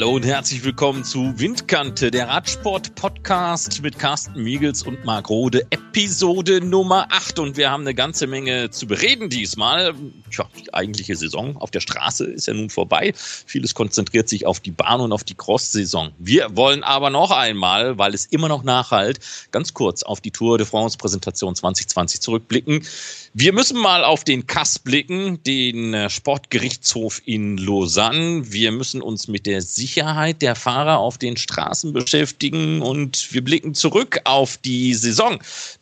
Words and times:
Hallo 0.00 0.14
und 0.14 0.24
herzlich 0.24 0.64
willkommen 0.64 1.04
zu 1.04 1.38
Windkante, 1.38 2.10
der 2.10 2.26
Radsport-Podcast 2.26 3.82
mit 3.82 3.98
Carsten 3.98 4.42
Miegels 4.42 4.82
und 4.82 5.04
Marc 5.04 5.28
Rode, 5.28 5.66
Episode 5.68 6.64
Nummer 6.64 7.06
8. 7.10 7.38
Und 7.38 7.58
wir 7.58 7.70
haben 7.70 7.82
eine 7.82 7.94
ganze 7.94 8.26
Menge 8.26 8.70
zu 8.70 8.86
bereden 8.86 9.28
diesmal. 9.28 9.92
Tja, 10.30 10.48
die 10.58 10.72
eigentliche 10.72 11.16
Saison 11.16 11.58
auf 11.58 11.70
der 11.70 11.80
Straße 11.80 12.24
ist 12.24 12.46
ja 12.46 12.54
nun 12.54 12.70
vorbei. 12.70 13.12
Vieles 13.14 13.74
konzentriert 13.74 14.30
sich 14.30 14.46
auf 14.46 14.60
die 14.60 14.70
Bahn 14.70 15.02
und 15.02 15.12
auf 15.12 15.22
die 15.22 15.34
Cross-Saison. 15.34 16.12
Wir 16.18 16.56
wollen 16.56 16.82
aber 16.82 17.10
noch 17.10 17.30
einmal, 17.30 17.98
weil 17.98 18.14
es 18.14 18.24
immer 18.24 18.48
noch 18.48 18.62
nachhalt, 18.62 19.20
ganz 19.50 19.74
kurz 19.74 20.02
auf 20.02 20.22
die 20.22 20.30
Tour 20.30 20.56
de 20.56 20.66
France-Präsentation 20.66 21.54
2020 21.54 22.22
zurückblicken. 22.22 22.86
Wir 23.32 23.52
müssen 23.52 23.78
mal 23.78 24.02
auf 24.02 24.24
den 24.24 24.48
Kass 24.48 24.80
blicken, 24.80 25.40
den 25.44 25.94
äh, 25.94 26.10
Sportgerichtshof 26.10 27.22
in 27.24 27.58
Lausanne. 27.58 28.50
Wir 28.50 28.72
müssen 28.72 29.00
uns 29.00 29.28
mit 29.28 29.46
der 29.46 29.62
Sicherheit 29.62 30.42
der 30.42 30.56
Fahrer 30.56 30.98
auf 30.98 31.16
den 31.16 31.36
Straßen 31.36 31.92
beschäftigen 31.92 32.82
und 32.82 33.32
wir 33.32 33.44
blicken 33.44 33.74
zurück 33.74 34.20
auf 34.24 34.56
die 34.56 34.94
Saison 34.94 35.38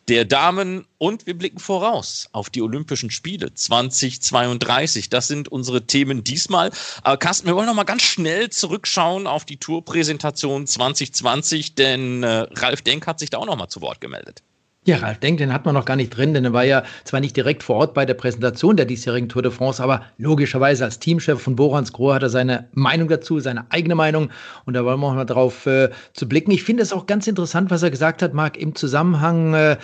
der 0.09 0.25
Damen 0.25 0.85
und 0.99 1.25
wir 1.25 1.35
blicken 1.35 1.57
voraus 1.57 2.29
auf 2.33 2.51
die 2.51 2.61
Olympischen 2.61 3.09
Spiele 3.09 3.51
2032. 3.51 5.09
Das 5.09 5.27
sind 5.27 5.47
unsere 5.47 5.87
Themen 5.87 6.23
diesmal. 6.23 6.69
Aber 7.01 7.17
Carsten, 7.17 7.47
wir 7.47 7.55
wollen 7.55 7.65
noch 7.65 7.73
mal 7.73 7.83
ganz 7.83 8.03
schnell 8.03 8.51
zurückschauen 8.51 9.25
auf 9.25 9.43
die 9.45 9.57
Tourpräsentation 9.57 10.67
2020, 10.67 11.73
denn 11.73 12.21
äh, 12.21 12.45
Ralf 12.53 12.83
Denk 12.83 13.07
hat 13.07 13.17
sich 13.17 13.31
da 13.31 13.39
auch 13.39 13.47
noch 13.47 13.57
mal 13.57 13.69
zu 13.69 13.81
Wort 13.81 14.01
gemeldet. 14.01 14.43
Ja, 14.89 14.97
Ralf 14.97 15.19
Denk, 15.19 15.37
den 15.37 15.53
hat 15.53 15.65
man 15.65 15.75
noch 15.75 15.85
gar 15.85 15.95
nicht 15.95 16.09
drin, 16.17 16.33
denn 16.33 16.45
er 16.45 16.53
war 16.53 16.63
ja 16.63 16.81
zwar 17.03 17.19
nicht 17.19 17.37
direkt 17.37 17.61
vor 17.61 17.75
Ort 17.75 17.93
bei 17.93 18.07
der 18.07 18.15
Präsentation 18.15 18.75
der 18.75 18.87
diesjährigen 18.87 19.29
Tour 19.29 19.43
de 19.43 19.51
France, 19.51 19.83
aber 19.83 20.01
logischerweise 20.17 20.83
als 20.83 20.97
Teamchef 20.97 21.39
von 21.39 21.55
Borans 21.55 21.93
Grohe 21.93 22.15
hat 22.15 22.23
er 22.23 22.29
seine 22.29 22.67
Meinung 22.73 23.07
dazu, 23.07 23.39
seine 23.39 23.69
eigene 23.71 23.93
Meinung 23.93 24.31
und 24.65 24.73
da 24.73 24.83
wollen 24.83 24.99
wir 24.99 25.05
auch 25.05 25.13
mal 25.13 25.25
drauf 25.25 25.67
äh, 25.67 25.91
zu 26.13 26.27
blicken. 26.27 26.49
Ich 26.49 26.63
finde 26.63 26.81
es 26.81 26.91
auch 26.91 27.05
ganz 27.05 27.27
interessant, 27.27 27.69
was 27.69 27.83
er 27.83 27.91
gesagt 27.91 28.23
hat, 28.23 28.33
Marc, 28.33 28.57
im 28.57 28.73
Zusammenhang 28.73 29.53
äh, 29.53 29.77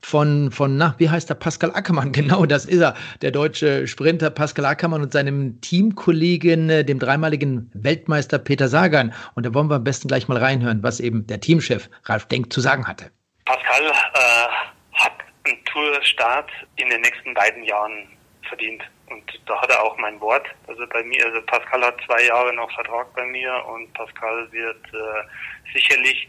von, 0.00 0.50
von, 0.50 0.76
na, 0.76 0.96
wie 0.98 1.10
heißt 1.10 1.30
der? 1.30 1.36
Pascal 1.36 1.70
Ackermann, 1.70 2.10
genau, 2.20 2.44
das 2.44 2.64
ist 2.64 2.80
er, 2.80 2.94
der 3.22 3.30
deutsche 3.30 3.86
Sprinter 3.86 4.30
Pascal 4.30 4.64
Ackermann 4.64 5.02
und 5.02 5.12
seinem 5.12 5.60
Teamkollegen, 5.60 6.70
äh, 6.70 6.84
dem 6.84 6.98
dreimaligen 6.98 7.70
Weltmeister 7.72 8.40
Peter 8.40 8.66
Sagan. 8.66 9.12
Und 9.36 9.46
da 9.46 9.54
wollen 9.54 9.70
wir 9.70 9.76
am 9.76 9.84
besten 9.84 10.08
gleich 10.08 10.26
mal 10.26 10.38
reinhören, 10.38 10.82
was 10.82 10.98
eben 10.98 11.24
der 11.28 11.38
Teamchef 11.38 11.88
Ralf 12.02 12.26
Denk 12.26 12.52
zu 12.52 12.60
sagen 12.60 12.88
hatte. 12.88 13.12
Pascal 13.48 13.86
äh, 13.86 14.48
hat 14.92 15.14
einen 15.46 15.64
Tourstart 15.64 16.50
in 16.76 16.90
den 16.90 17.00
nächsten 17.00 17.32
beiden 17.32 17.64
Jahren 17.64 18.06
verdient. 18.46 18.82
Und 19.08 19.24
da 19.46 19.58
hat 19.62 19.70
er 19.70 19.82
auch 19.82 19.96
mein 19.96 20.20
Wort. 20.20 20.46
Also 20.66 20.86
bei 20.86 21.02
mir, 21.02 21.24
also 21.24 21.40
Pascal 21.46 21.82
hat 21.82 21.96
zwei 22.04 22.24
Jahre 22.24 22.52
noch 22.52 22.70
Vertrag 22.72 23.10
bei 23.14 23.24
mir 23.24 23.64
und 23.64 23.90
Pascal 23.94 24.52
wird 24.52 24.84
äh, 24.92 25.72
sicherlich 25.72 26.28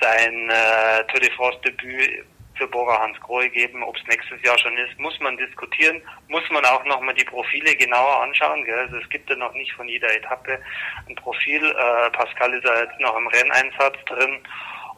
sein 0.00 0.50
äh, 0.50 1.04
Tour 1.08 1.18
de 1.18 1.32
France 1.32 1.58
Debüt 1.66 2.24
für 2.54 2.68
Bora 2.68 3.00
Hans 3.00 3.18
Grohe 3.18 3.48
geben. 3.50 3.82
Ob 3.82 3.96
es 3.96 4.06
nächstes 4.06 4.40
Jahr 4.42 4.56
schon 4.56 4.78
ist, 4.78 4.96
muss 5.00 5.18
man 5.18 5.36
diskutieren. 5.36 6.00
Muss 6.28 6.48
man 6.50 6.64
auch 6.64 6.84
nochmal 6.84 7.14
die 7.14 7.24
Profile 7.24 7.74
genauer 7.74 8.22
anschauen. 8.22 8.64
Gell? 8.64 8.78
Also 8.78 8.98
es 8.98 9.08
gibt 9.08 9.28
ja 9.28 9.34
noch 9.34 9.54
nicht 9.54 9.72
von 9.72 9.88
jeder 9.88 10.14
Etappe 10.14 10.60
ein 11.08 11.16
Profil. 11.16 11.64
Äh, 11.64 12.10
Pascal 12.10 12.54
ist 12.54 12.64
ja 12.64 12.82
jetzt 12.82 13.00
noch 13.00 13.16
im 13.16 13.26
Renneinsatz 13.26 13.96
drin 14.06 14.46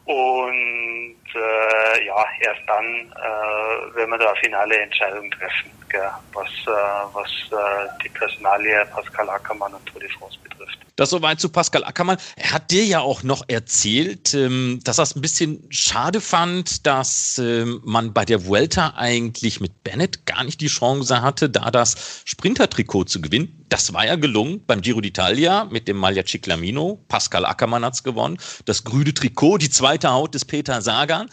und 0.04 1.16
äh, 1.34 2.06
ja, 2.06 2.24
erst 2.40 2.60
dann 2.66 2.84
äh, 2.84 3.96
werden 3.96 4.10
wir 4.10 4.18
da 4.18 4.30
eine 4.30 4.40
finale 4.40 4.76
Entscheidung 4.76 5.30
treffen, 5.30 5.70
gell, 5.94 6.10
was, 6.32 6.48
äh, 6.66 6.70
was 7.12 7.30
äh, 7.52 7.88
die 8.02 8.08
Personalie 8.08 8.84
Pascal 8.92 9.28
Ackermann 9.30 9.74
und 9.74 9.86
Tour 9.86 10.00
de 10.00 10.10
France 10.10 10.36
betrifft. 10.42 10.78
Das 10.96 11.10
soweit 11.10 11.40
zu 11.40 11.48
Pascal 11.48 11.84
Ackermann. 11.84 12.18
Er 12.36 12.52
hat 12.52 12.70
dir 12.70 12.84
ja 12.84 13.00
auch 13.00 13.22
noch 13.22 13.44
erzählt, 13.48 14.34
ähm, 14.34 14.80
dass 14.84 14.98
er 14.98 15.04
es 15.04 15.16
ein 15.16 15.22
bisschen 15.22 15.64
schade 15.70 16.20
fand, 16.20 16.86
dass 16.86 17.38
ähm, 17.38 17.80
man 17.84 18.12
bei 18.12 18.24
der 18.24 18.46
Vuelta 18.46 18.94
eigentlich 18.96 19.60
mit 19.60 19.82
Bennett 19.84 20.26
gar 20.26 20.44
nicht 20.44 20.60
die 20.60 20.68
Chance 20.68 21.22
hatte, 21.22 21.48
da 21.48 21.70
das 21.70 22.22
Sprinter-Trikot 22.24 23.04
zu 23.04 23.20
gewinnen. 23.20 23.64
Das 23.68 23.92
war 23.92 24.06
ja 24.06 24.16
gelungen 24.16 24.62
beim 24.66 24.80
Giro 24.80 25.00
d'Italia 25.00 25.64
mit 25.70 25.88
dem 25.88 25.96
Maglia 25.96 26.24
Ciclamino. 26.24 27.00
Pascal 27.08 27.44
Ackermann 27.44 27.84
hat 27.84 27.94
es 27.94 28.04
gewonnen. 28.04 28.38
Das 28.64 28.84
grüne 28.84 29.14
Trikot, 29.14 29.58
die 29.58 29.70
zweite 29.70 30.10
Haut 30.10 30.34
des 30.34 30.44
Peter 30.44 30.80
Sagan. 30.80 31.28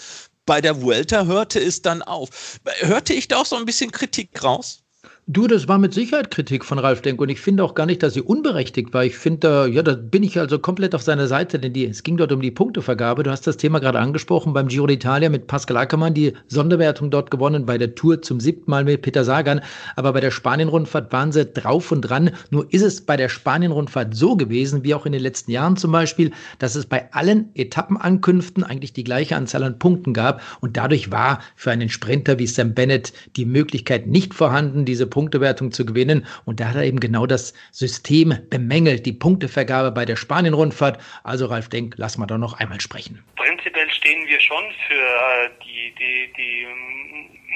Bei 0.45 0.61
der 0.61 0.81
Vuelta 0.81 1.25
hörte 1.25 1.59
es 1.59 1.81
dann 1.81 2.01
auf. 2.01 2.59
Hörte 2.79 3.13
ich 3.13 3.27
da 3.27 3.37
auch 3.37 3.45
so 3.45 3.55
ein 3.55 3.65
bisschen 3.65 3.91
Kritik 3.91 4.43
raus? 4.43 4.80
Du, 5.27 5.45
das 5.45 5.67
war 5.67 5.77
mit 5.77 5.93
Sicherheit 5.93 6.31
Kritik 6.31 6.65
von 6.65 6.79
Ralf 6.79 7.03
Denk 7.03 7.21
und 7.21 7.29
ich 7.29 7.39
finde 7.39 7.63
auch 7.63 7.75
gar 7.75 7.85
nicht, 7.85 8.01
dass 8.01 8.15
sie 8.15 8.21
unberechtigt 8.21 8.91
war. 8.91 9.05
Ich 9.05 9.15
finde, 9.15 9.69
ja, 9.71 9.83
da 9.83 9.93
bin 9.93 10.23
ich 10.23 10.39
also 10.39 10.57
komplett 10.57 10.95
auf 10.95 11.03
seiner 11.03 11.27
Seite, 11.27 11.59
denn 11.59 11.73
die, 11.73 11.85
es 11.85 12.01
ging 12.01 12.17
dort 12.17 12.31
um 12.31 12.41
die 12.41 12.49
Punktevergabe. 12.49 13.21
Du 13.21 13.29
hast 13.29 13.45
das 13.45 13.55
Thema 13.55 13.77
gerade 13.79 13.99
angesprochen 13.99 14.51
beim 14.53 14.67
Giro 14.67 14.85
d'Italia 14.85 15.29
mit 15.29 15.45
Pascal 15.45 15.77
Ackermann, 15.77 16.15
die 16.15 16.33
Sonderwertung 16.47 17.11
dort 17.11 17.29
gewonnen, 17.29 17.67
bei 17.67 17.77
der 17.77 17.93
Tour 17.93 18.23
zum 18.23 18.39
siebten 18.39 18.71
Mal 18.71 18.83
mit 18.83 19.03
Peter 19.03 19.23
Sagan. 19.23 19.61
Aber 19.95 20.11
bei 20.13 20.21
der 20.21 20.31
Spanien-Rundfahrt 20.31 21.13
waren 21.13 21.31
sie 21.31 21.45
drauf 21.45 21.91
und 21.91 22.01
dran. 22.01 22.31
Nur 22.49 22.65
ist 22.73 22.81
es 22.81 23.01
bei 23.01 23.15
der 23.15 23.29
Spanien-Rundfahrt 23.29 24.15
so 24.15 24.35
gewesen, 24.35 24.83
wie 24.83 24.95
auch 24.95 25.05
in 25.05 25.11
den 25.11 25.21
letzten 25.21 25.51
Jahren 25.51 25.77
zum 25.77 25.91
Beispiel, 25.91 26.31
dass 26.57 26.73
es 26.73 26.87
bei 26.87 27.13
allen 27.13 27.51
Etappenankünften 27.53 28.63
eigentlich 28.63 28.93
die 28.93 29.03
gleiche 29.03 29.35
Anzahl 29.35 29.63
an 29.63 29.77
Punkten 29.77 30.13
gab 30.13 30.41
und 30.61 30.77
dadurch 30.77 31.11
war 31.11 31.41
für 31.55 31.69
einen 31.69 31.89
Sprinter 31.89 32.39
wie 32.39 32.47
Sam 32.47 32.73
Bennett 32.73 33.13
die 33.35 33.45
Möglichkeit 33.45 34.07
nicht 34.07 34.33
vorhanden, 34.33 34.83
diese 34.83 35.10
Punktewertung 35.11 35.71
zu 35.71 35.85
gewinnen. 35.85 36.25
Und 36.45 36.59
da 36.59 36.69
hat 36.69 36.75
er 36.75 36.83
eben 36.83 36.99
genau 36.99 37.27
das 37.27 37.53
System 37.71 38.35
bemängelt, 38.49 39.05
die 39.05 39.13
Punktevergabe 39.13 39.91
bei 39.91 40.05
der 40.05 40.15
Spanien-Rundfahrt. 40.15 40.99
Also 41.23 41.45
Ralf 41.45 41.69
Denk, 41.69 41.93
lass 41.97 42.17
mal 42.17 42.25
doch 42.25 42.39
noch 42.39 42.53
einmal 42.53 42.81
sprechen. 42.81 43.23
Prinzipiell 43.35 43.91
stehen 43.91 44.27
wir 44.27 44.39
schon 44.39 44.63
für 44.87 44.95
äh, 44.95 45.49
die, 45.63 45.93
die, 45.99 46.33
die 46.35 46.67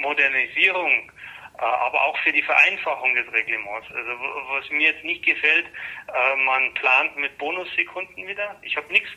Modernisierung 0.02 1.10
äh, 1.58 1.64
aber 1.64 2.02
auch 2.04 2.18
für 2.20 2.34
die 2.34 2.42
Vereinfachung 2.42 3.16
des 3.16 3.32
Reglements. 3.32 3.88
Also 3.90 4.12
was 4.52 4.70
mir 4.70 4.92
jetzt 4.92 5.04
nicht 5.06 5.26
gefällt, 5.26 5.66
äh, 5.66 6.36
man 6.46 6.74
plant 6.74 7.16
mit 7.18 7.38
Bonussekunden 7.38 8.28
wieder. 8.28 8.56
Ich 8.62 8.76
habe 8.76 8.92
nichts 8.92 9.10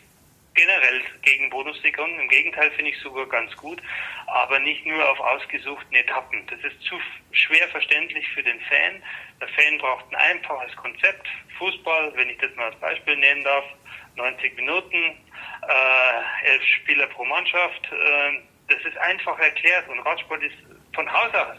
generell 0.59 1.01
gegen 1.23 1.51
Bonussekunden. 1.51 2.19
Im 2.19 2.29
Gegenteil 2.29 2.71
finde 2.73 2.91
ich 2.91 2.99
sogar 2.99 3.27
ganz 3.27 3.55
gut, 3.57 3.81
aber 4.27 4.59
nicht 4.59 4.85
nur 4.85 5.09
auf 5.09 5.21
ausgesuchten 5.21 5.95
Etappen. 5.95 6.45
Das 6.49 6.59
ist 6.61 6.83
zu 6.83 6.99
schwer 7.31 7.69
verständlich 7.69 8.27
für 8.35 8.43
den 8.43 8.61
Fan. 8.63 9.03
Der 9.41 9.49
Fan 9.49 9.79
braucht 9.79 10.05
ein 10.11 10.17
einfaches 10.17 10.75
Konzept. 10.77 11.29
Fußball, 11.59 12.13
wenn 12.17 12.31
ich 12.31 12.39
das 12.39 12.55
mal 12.57 12.67
als 12.67 12.81
Beispiel 12.81 13.17
nennen 13.17 13.45
darf, 13.45 13.65
90 14.17 14.57
Minuten, 14.57 14.97
äh, 14.97 16.51
elf 16.51 16.65
Spieler 16.65 17.07
pro 17.07 17.25
Mannschaft. 17.25 17.93
Äh, 17.93 18.41
das 18.69 18.85
ist 18.85 18.99
einfach 18.99 19.39
erklärt 19.39 19.89
und 19.89 20.01
Radsport 20.01 20.43
ist 20.43 20.57
von 20.93 21.11
Haus 21.11 21.33
aus 21.35 21.57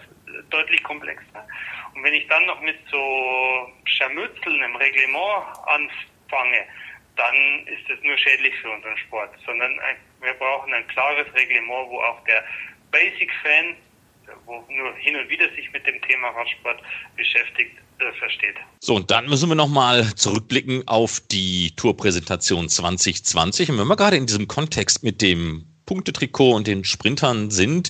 deutlich 0.50 0.84
komplexer. 0.84 1.48
Und 1.96 2.04
wenn 2.04 2.14
ich 2.14 2.28
dann 2.28 2.46
noch 2.46 2.60
mit 2.60 2.78
so 2.92 3.72
Scharmützeln 3.86 4.62
im 4.62 4.76
Reglement 4.76 5.46
anfange, 5.66 6.68
dann 7.20 7.68
ist 7.68 7.90
es 7.90 8.02
nur 8.02 8.18
schädlich 8.18 8.56
für 8.62 8.72
unseren 8.72 8.98
Sport, 8.98 9.32
sondern 9.46 9.78
wir 10.22 10.34
brauchen 10.34 10.74
ein 10.74 10.88
klares 10.88 11.28
Reglement, 11.36 11.90
wo 11.90 12.00
auch 12.00 12.24
der 12.24 12.44
Basic-Fan, 12.92 13.76
wo 14.46 14.64
nur 14.70 14.96
hin 14.96 15.18
und 15.18 15.30
wieder 15.30 15.50
sich 15.56 15.70
mit 15.74 15.86
dem 15.86 16.02
Thema 16.04 16.30
Radsport 16.30 16.82
beschäftigt, 17.18 17.76
äh, 18.00 18.14
versteht. 18.20 18.56
So, 18.80 18.96
und 18.96 19.12
dann 19.12 19.28
müssen 19.28 19.50
wir 19.50 19.56
nochmal 19.56 20.16
zurückblicken 20.16 20.88
auf 20.88 21.20
die 21.30 21.76
Tourpräsentation 21.76 22.70
2020. 22.70 23.72
Und 23.72 23.80
wenn 23.80 23.88
wir 23.88 23.98
gerade 23.98 24.16
in 24.16 24.26
diesem 24.26 24.48
Kontext 24.48 25.04
mit 25.04 25.22
dem 25.22 25.69
Punktetrikot 25.90 26.54
und 26.54 26.68
den 26.68 26.84
Sprintern 26.84 27.50
sind. 27.50 27.90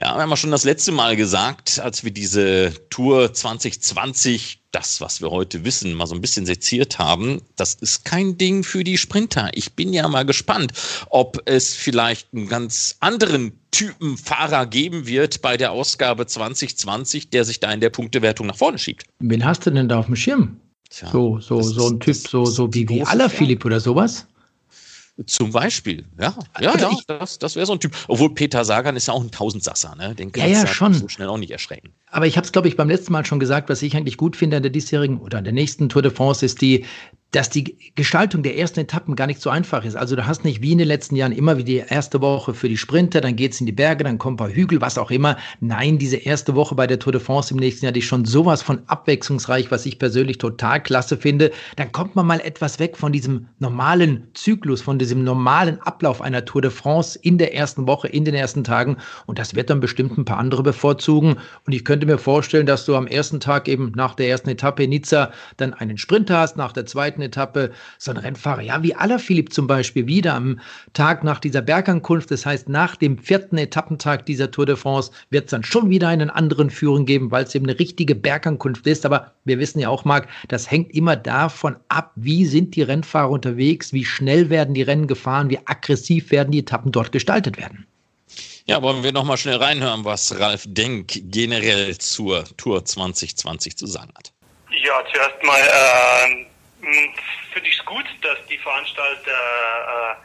Ja, 0.00 0.14
wir 0.14 0.22
haben 0.22 0.30
ja 0.30 0.36
schon 0.36 0.52
das 0.52 0.62
letzte 0.62 0.92
Mal 0.92 1.16
gesagt, 1.16 1.80
als 1.80 2.04
wir 2.04 2.12
diese 2.12 2.72
Tour 2.88 3.34
2020, 3.34 4.60
das, 4.70 5.00
was 5.00 5.20
wir 5.20 5.32
heute 5.32 5.64
wissen, 5.64 5.92
mal 5.94 6.06
so 6.06 6.14
ein 6.14 6.20
bisschen 6.20 6.46
seziert 6.46 7.00
haben, 7.00 7.42
das 7.56 7.74
ist 7.74 8.04
kein 8.04 8.38
Ding 8.38 8.62
für 8.62 8.84
die 8.84 8.96
Sprinter. 8.96 9.50
Ich 9.54 9.72
bin 9.72 9.92
ja 9.92 10.06
mal 10.06 10.24
gespannt, 10.24 10.72
ob 11.10 11.42
es 11.46 11.74
vielleicht 11.74 12.32
einen 12.32 12.46
ganz 12.46 12.94
anderen 13.00 13.58
Typen 13.72 14.16
Fahrer 14.18 14.66
geben 14.66 15.08
wird 15.08 15.42
bei 15.42 15.56
der 15.56 15.72
Ausgabe 15.72 16.26
2020, 16.26 17.30
der 17.30 17.44
sich 17.44 17.58
da 17.58 17.72
in 17.72 17.80
der 17.80 17.90
Punktewertung 17.90 18.46
nach 18.46 18.56
vorne 18.56 18.78
schiebt. 18.78 19.02
Wen 19.18 19.44
hast 19.44 19.66
du 19.66 19.72
denn 19.72 19.88
da 19.88 19.98
auf 19.98 20.06
dem 20.06 20.14
Schirm? 20.14 20.60
Tja, 20.90 21.08
so, 21.10 21.40
so, 21.40 21.60
so 21.60 21.88
ein 21.88 21.98
Typ, 21.98 22.14
so, 22.14 22.44
so 22.44 22.72
wie, 22.72 22.88
wie 22.88 23.02
Alaphilipp 23.02 23.64
oder 23.64 23.80
sowas? 23.80 24.28
Zum 25.26 25.52
Beispiel, 25.52 26.06
ja, 26.18 26.34
ja, 26.60 26.72
also 26.72 26.90
ja, 26.90 27.18
das, 27.18 27.38
das 27.38 27.56
wäre 27.56 27.66
so 27.66 27.72
ein 27.72 27.80
Typ. 27.80 27.94
Obwohl 28.08 28.34
Peter 28.34 28.64
Sagan 28.64 28.96
ist 28.96 29.08
ja 29.08 29.14
auch 29.14 29.22
ein 29.22 29.30
Tausendsasser, 29.30 29.94
ne? 29.96 30.14
Den 30.14 30.32
kannst 30.32 30.50
ja, 30.50 30.60
ja, 30.60 30.66
schon. 30.66 30.94
so 30.94 31.08
schnell 31.08 31.28
auch 31.28 31.38
nicht 31.38 31.50
erschrecken. 31.50 31.92
Aber 32.10 32.26
ich 32.26 32.36
habe 32.36 32.44
es, 32.44 32.52
glaube 32.52 32.68
ich, 32.68 32.76
beim 32.76 32.88
letzten 32.88 33.12
Mal 33.12 33.24
schon 33.24 33.40
gesagt, 33.40 33.68
was 33.68 33.82
ich 33.82 33.96
eigentlich 33.96 34.16
gut 34.16 34.36
finde 34.36 34.58
an 34.58 34.62
der 34.62 34.72
diesjährigen 34.72 35.18
oder 35.18 35.38
an 35.38 35.44
der 35.44 35.52
nächsten 35.52 35.88
Tour 35.88 36.02
de 36.02 36.10
France 36.10 36.44
ist 36.44 36.60
die 36.60 36.84
dass 37.32 37.48
die 37.48 37.92
Gestaltung 37.94 38.42
der 38.42 38.58
ersten 38.58 38.80
Etappen 38.80 39.16
gar 39.16 39.26
nicht 39.26 39.40
so 39.40 39.48
einfach 39.50 39.84
ist. 39.84 39.96
Also 39.96 40.16
du 40.16 40.26
hast 40.26 40.44
nicht 40.44 40.60
wie 40.60 40.72
in 40.72 40.78
den 40.78 40.86
letzten 40.86 41.16
Jahren 41.16 41.32
immer 41.32 41.56
wie 41.56 41.64
die 41.64 41.76
erste 41.76 42.20
Woche 42.20 42.52
für 42.52 42.68
die 42.68 42.76
Sprinter, 42.76 43.22
dann 43.22 43.36
geht's 43.36 43.58
in 43.58 43.66
die 43.66 43.72
Berge, 43.72 44.04
dann 44.04 44.18
kommen 44.18 44.34
ein 44.34 44.36
paar 44.36 44.50
Hügel, 44.50 44.80
was 44.82 44.98
auch 44.98 45.10
immer. 45.10 45.38
Nein, 45.60 45.98
diese 45.98 46.16
erste 46.16 46.54
Woche 46.54 46.74
bei 46.74 46.86
der 46.86 46.98
Tour 46.98 47.12
de 47.12 47.20
France 47.20 47.52
im 47.52 47.58
nächsten 47.58 47.86
Jahr, 47.86 47.92
die 47.92 48.00
ist 48.00 48.06
schon 48.06 48.26
sowas 48.26 48.62
von 48.62 48.82
abwechslungsreich, 48.86 49.70
was 49.70 49.86
ich 49.86 49.98
persönlich 49.98 50.38
total 50.38 50.82
klasse 50.82 51.16
finde. 51.16 51.50
Dann 51.76 51.90
kommt 51.90 52.16
man 52.16 52.26
mal 52.26 52.40
etwas 52.40 52.78
weg 52.78 52.98
von 52.98 53.12
diesem 53.12 53.48
normalen 53.58 54.28
Zyklus, 54.34 54.82
von 54.82 54.98
diesem 54.98 55.24
normalen 55.24 55.80
Ablauf 55.80 56.20
einer 56.20 56.44
Tour 56.44 56.60
de 56.60 56.70
France 56.70 57.18
in 57.22 57.38
der 57.38 57.54
ersten 57.54 57.86
Woche, 57.86 58.08
in 58.08 58.26
den 58.26 58.34
ersten 58.34 58.62
Tagen. 58.62 58.98
Und 59.24 59.38
das 59.38 59.54
wird 59.54 59.70
dann 59.70 59.80
bestimmt 59.80 60.18
ein 60.18 60.26
paar 60.26 60.38
andere 60.38 60.62
bevorzugen. 60.62 61.36
Und 61.66 61.72
ich 61.72 61.86
könnte 61.86 62.04
mir 62.04 62.18
vorstellen, 62.18 62.66
dass 62.66 62.84
du 62.84 62.94
am 62.94 63.06
ersten 63.06 63.40
Tag 63.40 63.68
eben 63.68 63.92
nach 63.96 64.14
der 64.14 64.28
ersten 64.28 64.50
Etappe 64.50 64.84
in 64.84 64.90
Nizza 64.90 65.32
dann 65.56 65.72
einen 65.72 65.96
Sprinter 65.96 66.38
hast, 66.38 66.58
nach 66.58 66.72
der 66.72 66.84
zweiten 66.84 67.21
zweiten 67.22 67.42
Etappe 67.42 67.72
so 67.98 68.10
ein 68.10 68.16
Rennfahrer, 68.16 68.62
ja, 68.62 68.82
wie 68.82 68.94
Alaphilipp 68.94 69.52
zum 69.52 69.66
Beispiel, 69.66 70.06
wieder 70.06 70.34
am 70.34 70.60
Tag 70.92 71.24
nach 71.24 71.38
dieser 71.38 71.62
Bergankunft, 71.62 72.30
das 72.30 72.44
heißt 72.44 72.68
nach 72.68 72.96
dem 72.96 73.18
vierten 73.18 73.58
Etappentag 73.58 74.26
dieser 74.26 74.50
Tour 74.50 74.66
de 74.66 74.76
France, 74.76 75.10
wird 75.30 75.44
es 75.44 75.50
dann 75.50 75.64
schon 75.64 75.90
wieder 75.90 76.08
einen 76.08 76.30
anderen 76.30 76.70
Führung 76.70 77.06
geben, 77.06 77.30
weil 77.30 77.44
es 77.44 77.54
eben 77.54 77.66
eine 77.66 77.78
richtige 77.78 78.14
Bergankunft 78.14 78.86
ist. 78.86 79.06
Aber 79.06 79.32
wir 79.44 79.58
wissen 79.58 79.78
ja 79.78 79.88
auch, 79.88 80.04
Marc, 80.04 80.28
das 80.48 80.70
hängt 80.70 80.92
immer 80.94 81.16
davon 81.16 81.76
ab, 81.88 82.12
wie 82.16 82.44
sind 82.46 82.74
die 82.76 82.82
Rennfahrer 82.82 83.30
unterwegs, 83.30 83.92
wie 83.92 84.04
schnell 84.04 84.50
werden 84.50 84.74
die 84.74 84.82
Rennen 84.82 85.06
gefahren, 85.06 85.50
wie 85.50 85.58
aggressiv 85.64 86.30
werden 86.30 86.50
die 86.50 86.60
Etappen 86.60 86.92
dort 86.92 87.12
gestaltet 87.12 87.58
werden. 87.58 87.86
Ja, 88.64 88.80
wollen 88.80 89.02
wir 89.02 89.12
nochmal 89.12 89.36
schnell 89.36 89.56
reinhören, 89.56 90.04
was 90.04 90.38
Ralf 90.38 90.62
Denk 90.66 91.20
generell 91.32 91.98
zur 91.98 92.44
Tour 92.56 92.84
2020 92.84 93.76
zu 93.76 93.86
sagen 93.86 94.12
hat. 94.16 94.32
Ja, 94.70 95.02
zuerst 95.12 95.42
mal 95.42 95.60
äh, 95.60 96.46
finde 96.82 97.68
ich 97.68 97.78
es 97.78 97.84
gut, 97.84 98.04
dass 98.22 98.44
die 98.46 98.58
Veranstalter 98.58 100.18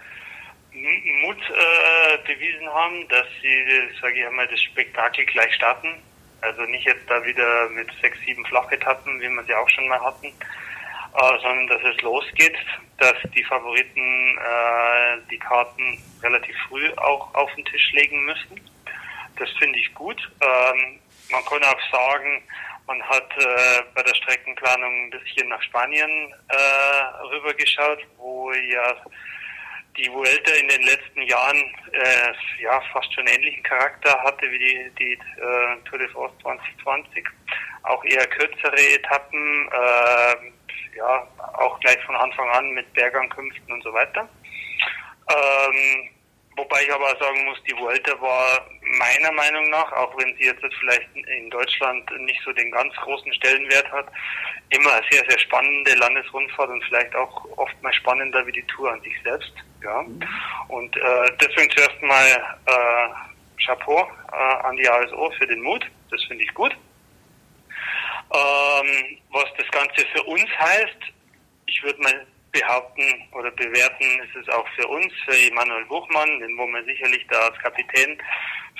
äh, 0.73 0.77
Mut 1.21 1.37
äh, 1.49 2.17
bewiesen 2.25 2.67
haben, 2.73 3.07
dass 3.07 3.25
sie, 3.41 3.65
sage 4.01 4.19
ich 4.19 4.25
einmal, 4.25 4.47
das 4.47 4.61
Spektakel 4.61 5.25
gleich 5.25 5.53
starten. 5.53 6.01
Also 6.41 6.61
nicht 6.63 6.85
jetzt 6.85 7.09
da 7.09 7.23
wieder 7.25 7.69
mit 7.69 7.89
sechs, 8.01 8.19
sieben 8.25 8.45
Flachetappen, 8.45 9.19
wie 9.19 9.29
wir 9.29 9.43
sie 9.43 9.55
auch 9.55 9.69
schon 9.69 9.87
mal 9.87 9.99
hatten, 9.99 10.27
äh, 10.27 11.39
sondern 11.41 11.67
dass 11.67 11.81
es 11.83 12.01
losgeht, 12.01 12.55
dass 12.97 13.15
die 13.35 13.43
Favoriten 13.43 14.37
äh, 14.37 15.17
die 15.31 15.39
Karten 15.39 16.01
relativ 16.21 16.55
früh 16.67 16.91
auch 16.97 17.33
auf 17.33 17.53
den 17.55 17.65
Tisch 17.65 17.91
legen 17.93 18.25
müssen. 18.25 18.61
Das 19.37 19.49
finde 19.59 19.79
ich 19.79 19.93
gut. 19.93 20.19
Ähm, 20.41 20.99
man 21.31 21.43
kann 21.45 21.63
auch 21.63 21.91
sagen, 21.91 22.43
man 22.87 23.03
hat 23.03 23.29
äh, 23.37 23.83
bei 23.93 24.01
der 24.01 24.15
Streckenplanung 24.15 25.05
ein 25.05 25.09
bisschen 25.11 25.49
nach 25.49 25.61
Spanien 25.61 26.33
äh, 26.47 27.25
rübergeschaut, 27.33 27.99
wo 28.17 28.51
ja 28.53 28.95
die 29.97 30.11
Vuelta 30.11 30.51
in 30.53 30.67
den 30.69 30.83
letzten 30.83 31.21
Jahren 31.23 31.57
äh, 31.91 32.61
ja 32.61 32.81
fast 32.93 33.13
schon 33.13 33.27
ähnlichen 33.27 33.63
Charakter 33.63 34.17
hatte 34.23 34.49
wie 34.49 34.59
die, 34.59 34.91
die 34.99 35.13
äh, 35.13 35.77
Tour 35.85 35.99
de 35.99 36.07
France 36.09 36.35
2020. 36.43 37.25
Auch 37.83 38.03
eher 38.05 38.25
kürzere 38.27 38.95
Etappen, 38.95 39.69
äh, 39.71 40.97
ja 40.97 41.27
auch 41.57 41.79
gleich 41.81 42.01
von 42.05 42.15
Anfang 42.15 42.49
an 42.49 42.71
mit 42.71 42.91
Bergankünften 42.93 43.73
und 43.73 43.83
so 43.83 43.93
weiter. 43.93 44.29
Ähm, 45.29 46.09
Wobei 46.57 46.81
ich 46.81 46.91
aber 46.91 47.15
sagen 47.19 47.45
muss, 47.45 47.61
die 47.69 47.77
Vuelta 47.77 48.19
war 48.19 48.67
meiner 48.81 49.31
Meinung 49.31 49.69
nach, 49.69 49.91
auch 49.91 50.17
wenn 50.17 50.35
sie 50.37 50.45
jetzt 50.45 50.63
vielleicht 50.79 51.07
in 51.15 51.51
Deutschland 51.51 52.09
nicht 52.21 52.41
so 52.43 52.51
den 52.51 52.71
ganz 52.71 52.95
großen 52.95 53.31
Stellenwert 53.35 53.91
hat, 53.91 54.07
immer 54.71 54.91
eine 54.91 55.05
sehr, 55.11 55.23
sehr 55.29 55.37
spannende 55.37 55.93
Landesrundfahrt 55.93 56.71
und 56.71 56.83
vielleicht 56.85 57.15
auch 57.15 57.45
oft 57.57 57.79
mal 57.83 57.93
spannender 57.93 58.45
wie 58.47 58.51
die 58.51 58.63
Tour 58.63 58.91
an 58.91 59.01
sich 59.01 59.13
selbst. 59.23 59.53
Ja. 59.83 60.03
Und 60.69 60.97
äh, 60.97 61.31
deswegen 61.39 61.69
zuerst 61.69 62.01
mal 62.01 62.57
äh, 62.65 63.63
Chapeau 63.63 64.09
äh, 64.31 64.65
an 64.65 64.77
die 64.77 64.89
ASO 64.89 65.31
für 65.37 65.45
den 65.45 65.61
Mut. 65.61 65.85
Das 66.09 66.23
finde 66.23 66.43
ich 66.43 66.53
gut. 66.55 66.75
Ähm, 68.33 69.19
was 69.29 69.45
das 69.59 69.69
Ganze 69.69 70.07
für 70.07 70.23
uns 70.23 70.49
heißt, 70.57 70.97
ich 71.67 71.83
würde 71.83 72.01
mal 72.01 72.25
behaupten 72.51 73.27
oder 73.33 73.51
bewerten 73.51 74.19
ist 74.21 74.35
es 74.35 74.49
auch 74.49 74.67
für 74.75 74.87
uns, 74.87 75.13
für 75.25 75.37
Emanuel 75.47 75.85
Buchmann, 75.85 76.39
den 76.39 76.57
wo 76.57 76.65
wir 76.67 76.83
sicherlich 76.85 77.25
da 77.29 77.39
als 77.39 77.57
Kapitän 77.59 78.17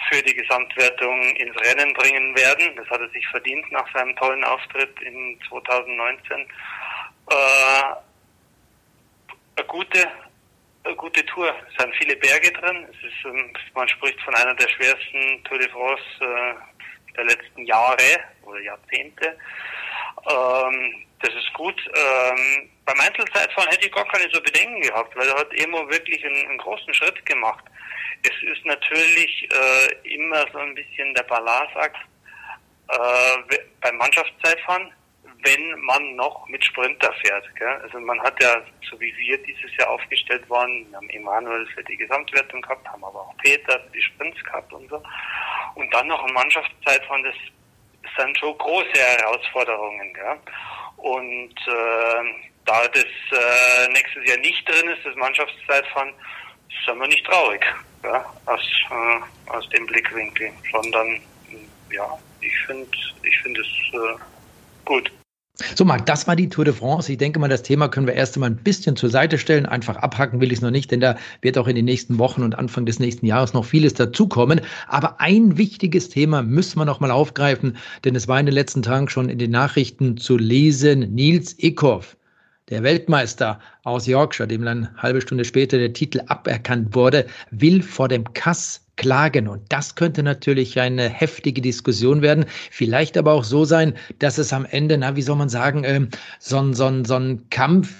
für 0.10 0.22
die 0.22 0.34
Gesamtwertung 0.34 1.22
ins 1.36 1.56
Rennen 1.62 1.94
bringen 1.94 2.36
werden. 2.36 2.75
Das 2.75 2.88
hat 2.90 3.02
er 3.02 3.10
sich 3.10 3.28
verdient 3.28 3.69
nach 3.72 3.92
seinem 3.94 4.16
tollen 4.16 4.44
Auftritt 4.44 5.00
in 5.02 5.40
2019. 5.50 6.40
Äh, 6.40 7.36
eine 9.58 9.68
gute, 9.68 10.08
eine 10.84 10.96
gute 10.96 11.25
Tour. 11.25 11.54
Es 11.69 11.81
sind 11.81 11.96
viele 11.96 12.16
Berge 12.16 12.52
drin. 12.52 12.88
Es 12.90 13.08
ist, 13.08 13.25
ähm, 13.25 13.54
man 13.74 13.88
spricht 13.90 14.22
von 14.22 14.36
einer 14.36 14.54
der 14.56 14.69
schwersten 14.69 15.44
Tour 15.44 15.58
de 15.58 15.69
France 15.69 16.04
äh, 16.22 16.54
der 17.16 17.25
letzten 17.25 17.66
Jahre 17.66 18.19
oder 18.44 18.60
Jahrzehnte. 18.62 19.38
Ähm, 20.30 21.06
das 21.22 21.34
ist 21.34 21.54
gut. 21.54 21.81
Ähm, 21.96 22.69
beim 22.88 23.00
Einzelzeitfahren 23.01 23.69
hätte 23.69 23.86
ich 23.86 23.92
gar 23.92 24.07
keine 24.07 24.30
so 24.31 24.42
Bedenken 24.42 24.81
gehabt, 24.81 25.13
weil 25.18 25.28
er 25.28 25.36
hat 25.36 25.54
Emo 25.54 25.89
wirklich 25.89 26.25
einen, 26.25 26.48
einen 26.48 26.57
großen 26.57 26.94
Schritt 26.94 27.24
gemacht. 27.25 27.63
Es 28.24 28.50
ist 28.50 28.66
natürlich 28.66 29.48
äh, 29.51 30.16
immer 30.16 30.45
so 30.54 30.60
ein 30.60 30.74
bisschen 30.74 31.13
der 31.13 31.24
Balanceakt 31.24 31.98
äh, 32.88 33.57
beim 33.81 33.98
Mannschaftszeitfahren, 33.98 34.94
wenn 35.44 35.80
man 35.81 36.16
noch 36.16 36.48
mit 36.48 36.63
Sprinter 36.63 37.12
fährt. 37.22 37.44
Gell? 37.57 37.78
Also 37.84 38.00
man 38.00 38.22
hat 38.22 38.42
ja, 38.42 38.62
so 38.90 38.98
wie 39.01 39.16
wir 39.18 39.38
dieses 39.44 39.75
Jahr 39.78 39.90
aufgestellt 39.90 40.50
waren, 40.50 40.90
wir 40.90 40.95
haben 40.98 41.10
Emanuel 41.10 41.68
für 41.75 41.83
die 41.83 41.98
Gesamtwertung 41.98 42.62
gehabt, 42.62 42.88
haben 42.88 43.04
aber 43.04 43.19
auch 43.19 43.38
Peter 43.44 43.81
für 43.81 43.92
die 43.92 44.01
Sprints 44.01 44.42
gehabt 44.45 44.72
und 44.72 44.90
so. 44.90 45.04
Und 45.75 45.94
dann 45.94 46.07
noch 46.07 46.24
ein 46.24 46.33
Mannschaftszeitfahren, 46.33 47.24
das 47.24 47.36
sind 48.18 48.38
schon 48.38 48.57
große 48.57 48.98
Herausforderungen. 48.98 50.13
Gell? 50.13 50.40
Und 50.95 51.56
äh, 51.68 52.48
da 52.68 52.88
das 52.90 53.04
äh, 53.04 53.92
nächstes 53.94 54.28
Jahr 54.28 54.38
nicht 54.38 54.68
drin 54.68 54.90
ist, 54.90 55.06
das 55.06 55.16
Mannschaftszeitfahren, 55.16 56.14
sind 56.86 57.00
wir 57.00 57.08
nicht 57.08 57.25
traurig 57.25 57.62
ja, 58.04 58.25
aus, 58.46 58.62
äh, 58.92 59.52
aus 59.52 59.68
dem 59.69 59.86
Blickwinkel, 59.88 60.52
sondern 60.72 61.22
ja, 61.92 62.08
ich 62.42 62.54
finde 62.66 62.88
ich 63.24 63.40
finde 63.40 63.62
es 63.62 63.68
äh, 63.94 64.19
gut. 64.86 65.12
So, 65.75 65.86
Marc, 65.86 66.06
das 66.06 66.28
war 66.28 66.36
die 66.36 66.50
Tour 66.50 66.66
de 66.66 66.74
France. 66.74 67.12
Ich 67.12 67.18
denke 67.18 67.40
mal, 67.40 67.48
das 67.48 67.64
Thema 67.64 67.88
können 67.88 68.06
wir 68.06 68.14
erst 68.14 68.36
einmal 68.36 68.52
ein 68.52 68.58
bisschen 68.58 68.96
zur 68.96 69.10
Seite 69.10 69.40
stellen. 69.40 69.66
Einfach 69.66 69.96
abhacken 69.96 70.40
will 70.40 70.52
ich 70.52 70.60
es 70.60 70.62
noch 70.62 70.69
nicht, 70.69 70.92
denn 70.92 71.00
da 71.00 71.18
wird 71.42 71.58
auch 71.58 71.68
in 71.68 71.75
den 71.75 71.86
nächsten 71.86 72.19
Wochen 72.19 72.44
und 72.44 72.60
Anfang 72.60 72.86
des 72.86 73.00
nächsten 73.00 73.25
Jahres 73.25 73.54
noch 73.54 73.66
vieles 73.66 73.96
dazukommen. 73.96 74.62
Aber 74.88 75.19
ein 75.19 75.58
wichtiges 75.58 76.10
Thema 76.10 76.44
müssen 76.44 76.78
wir 76.78 76.86
noch 76.86 77.00
mal 77.00 77.09
aufgreifen, 77.09 77.78
denn 78.06 78.16
es 78.16 78.28
war 78.28 78.40
in 78.40 78.45
den 78.45 78.54
letzten 78.54 78.83
Tagen 78.83 79.09
schon 79.09 79.30
in 79.30 79.40
den 79.40 79.50
Nachrichten 79.50 80.18
zu 80.18 80.38
lesen. 80.38 81.16
Nils 81.16 81.57
Eckhoff 81.57 82.17
der 82.69 82.83
Weltmeister 82.83 83.59
aus 83.83 84.07
Yorkshire, 84.07 84.47
dem 84.47 84.64
dann 84.64 84.88
eine 84.88 85.02
halbe 85.02 85.21
Stunde 85.21 85.45
später 85.45 85.78
der 85.78 85.94
Titel 85.94 86.21
aberkannt 86.28 86.94
wurde, 86.94 87.26
will 87.52 87.81
vor 87.81 88.07
dem 88.07 88.31
Kass 88.33 88.81
klagen. 88.97 89.47
Und 89.47 89.62
das 89.69 89.95
könnte 89.95 90.24
natürlich 90.24 90.80
eine 90.80 91.07
heftige 91.07 91.62
Diskussion 91.62 92.21
werden. 92.21 92.45
Vielleicht 92.71 93.18
aber 93.18 93.31
auch 93.33 93.44
so 93.44 93.64
sein, 93.64 93.94
dass 94.19 94.38
es 94.38 94.52
am 94.52 94.66
Ende, 94.66 94.97
na, 94.97 95.16
wie 95.16 95.21
soll 95.21 95.38
man 95.38 95.50
sagen, 95.50 95.83
äh, 95.83 96.07
so, 96.40 96.57
ein 96.57 96.74
so, 96.74 97.04
so 97.06 97.16
ein 97.16 97.50
Kampf 97.50 97.94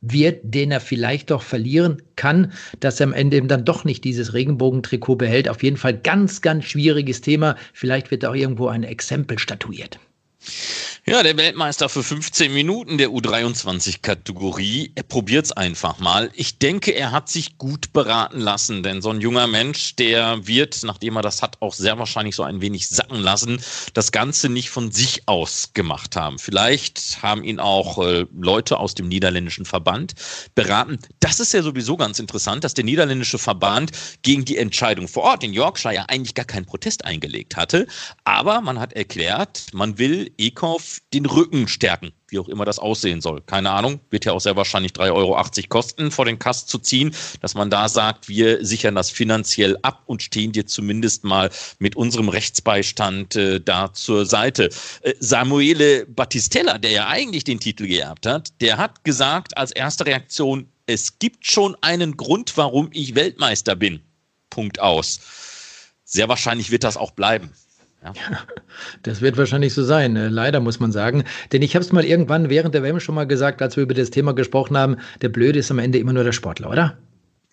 wird, 0.00 0.40
den 0.42 0.70
er 0.70 0.80
vielleicht 0.80 1.30
doch 1.30 1.42
verlieren 1.42 2.02
kann, 2.16 2.52
dass 2.80 3.00
er 3.00 3.06
am 3.06 3.12
Ende 3.12 3.38
eben 3.38 3.48
dann 3.48 3.64
doch 3.64 3.84
nicht 3.84 4.04
dieses 4.04 4.34
Regenbogentrikot 4.34 5.16
behält. 5.16 5.48
Auf 5.48 5.62
jeden 5.62 5.76
Fall 5.76 5.96
ganz, 5.98 6.42
ganz 6.42 6.64
schwieriges 6.64 7.20
Thema. 7.20 7.56
Vielleicht 7.72 8.10
wird 8.10 8.24
auch 8.24 8.34
irgendwo 8.34 8.68
ein 8.68 8.84
Exempel 8.84 9.38
statuiert. 9.38 9.98
Ja, 11.06 11.22
der 11.22 11.36
Weltmeister 11.36 11.90
für 11.90 12.02
15 12.02 12.50
Minuten 12.50 12.96
der 12.96 13.10
U23-Kategorie. 13.10 14.92
Er 14.94 15.02
probiert 15.02 15.44
es 15.44 15.52
einfach 15.52 15.98
mal. 15.98 16.30
Ich 16.32 16.58
denke, 16.58 16.92
er 16.92 17.12
hat 17.12 17.28
sich 17.28 17.58
gut 17.58 17.92
beraten 17.92 18.40
lassen, 18.40 18.82
denn 18.82 19.02
so 19.02 19.10
ein 19.10 19.20
junger 19.20 19.46
Mensch, 19.46 19.96
der 19.96 20.46
wird, 20.46 20.80
nachdem 20.82 21.16
er 21.16 21.22
das 21.22 21.42
hat, 21.42 21.60
auch 21.60 21.74
sehr 21.74 21.98
wahrscheinlich 21.98 22.34
so 22.34 22.42
ein 22.42 22.62
wenig 22.62 22.88
sacken 22.88 23.20
lassen, 23.20 23.60
das 23.92 24.12
Ganze 24.12 24.48
nicht 24.48 24.70
von 24.70 24.92
sich 24.92 25.28
aus 25.28 25.74
gemacht 25.74 26.16
haben. 26.16 26.38
Vielleicht 26.38 27.20
haben 27.20 27.44
ihn 27.44 27.60
auch 27.60 27.98
äh, 27.98 28.24
Leute 28.34 28.78
aus 28.78 28.94
dem 28.94 29.06
niederländischen 29.06 29.66
Verband 29.66 30.14
beraten. 30.54 30.98
Das 31.20 31.38
ist 31.38 31.52
ja 31.52 31.62
sowieso 31.62 31.98
ganz 31.98 32.18
interessant, 32.18 32.64
dass 32.64 32.72
der 32.72 32.84
niederländische 32.84 33.36
Verband 33.38 33.90
gegen 34.22 34.46
die 34.46 34.56
Entscheidung 34.56 35.06
vor 35.06 35.24
Ort 35.24 35.44
in 35.44 35.52
Yorkshire 35.52 36.08
eigentlich 36.08 36.32
gar 36.32 36.46
keinen 36.46 36.64
Protest 36.64 37.04
eingelegt 37.04 37.56
hatte. 37.56 37.86
Aber 38.24 38.62
man 38.62 38.80
hat 38.80 38.94
erklärt, 38.94 39.66
man 39.74 39.98
will 39.98 40.32
Ekhoff 40.38 40.93
den 41.12 41.26
Rücken 41.26 41.68
stärken, 41.68 42.12
wie 42.28 42.38
auch 42.38 42.48
immer 42.48 42.64
das 42.64 42.78
aussehen 42.78 43.20
soll. 43.20 43.40
Keine 43.42 43.70
Ahnung, 43.70 44.00
wird 44.10 44.24
ja 44.24 44.32
auch 44.32 44.40
sehr 44.40 44.56
wahrscheinlich 44.56 44.92
3,80 44.92 45.12
Euro 45.14 45.68
kosten, 45.68 46.10
vor 46.10 46.24
den 46.24 46.38
Kass 46.38 46.66
zu 46.66 46.78
ziehen, 46.78 47.14
dass 47.40 47.54
man 47.54 47.70
da 47.70 47.88
sagt, 47.88 48.28
wir 48.28 48.64
sichern 48.64 48.94
das 48.94 49.10
finanziell 49.10 49.76
ab 49.82 50.02
und 50.06 50.22
stehen 50.22 50.52
dir 50.52 50.66
zumindest 50.66 51.24
mal 51.24 51.50
mit 51.78 51.96
unserem 51.96 52.28
Rechtsbeistand 52.28 53.36
äh, 53.36 53.60
da 53.60 53.92
zur 53.92 54.26
Seite. 54.26 54.70
Äh, 55.02 55.14
Samuele 55.20 56.06
Battistella, 56.06 56.78
der 56.78 56.90
ja 56.90 57.08
eigentlich 57.08 57.44
den 57.44 57.60
Titel 57.60 57.86
geerbt 57.86 58.26
hat, 58.26 58.52
der 58.60 58.78
hat 58.78 59.04
gesagt 59.04 59.56
als 59.56 59.72
erste 59.72 60.06
Reaktion, 60.06 60.68
es 60.86 61.18
gibt 61.18 61.46
schon 61.46 61.76
einen 61.80 62.16
Grund, 62.16 62.56
warum 62.56 62.90
ich 62.92 63.14
Weltmeister 63.14 63.74
bin. 63.74 64.00
Punkt 64.50 64.80
aus. 64.80 65.20
Sehr 66.04 66.28
wahrscheinlich 66.28 66.70
wird 66.70 66.84
das 66.84 66.96
auch 66.96 67.12
bleiben. 67.12 67.52
Ja. 68.04 68.12
Das 69.02 69.20
wird 69.20 69.36
wahrscheinlich 69.36 69.72
so 69.72 69.84
sein, 69.84 70.16
äh, 70.16 70.28
leider 70.28 70.58
muss 70.58 70.80
man 70.80 70.90
sagen. 70.90 71.22
Denn 71.52 71.62
ich 71.62 71.76
habe 71.76 71.84
es 71.84 71.92
mal 71.92 72.04
irgendwann 72.04 72.50
während 72.50 72.74
der 72.74 72.82
WM 72.82 72.98
schon 72.98 73.14
mal 73.14 73.24
gesagt, 73.24 73.62
als 73.62 73.76
wir 73.76 73.84
über 73.84 73.94
das 73.94 74.10
Thema 74.10 74.34
gesprochen 74.34 74.76
haben, 74.76 74.96
der 75.22 75.28
Blöde 75.28 75.60
ist 75.60 75.70
am 75.70 75.78
Ende 75.78 75.98
immer 75.98 76.12
nur 76.12 76.24
der 76.24 76.32
Sportler, 76.32 76.70
oder? 76.70 76.98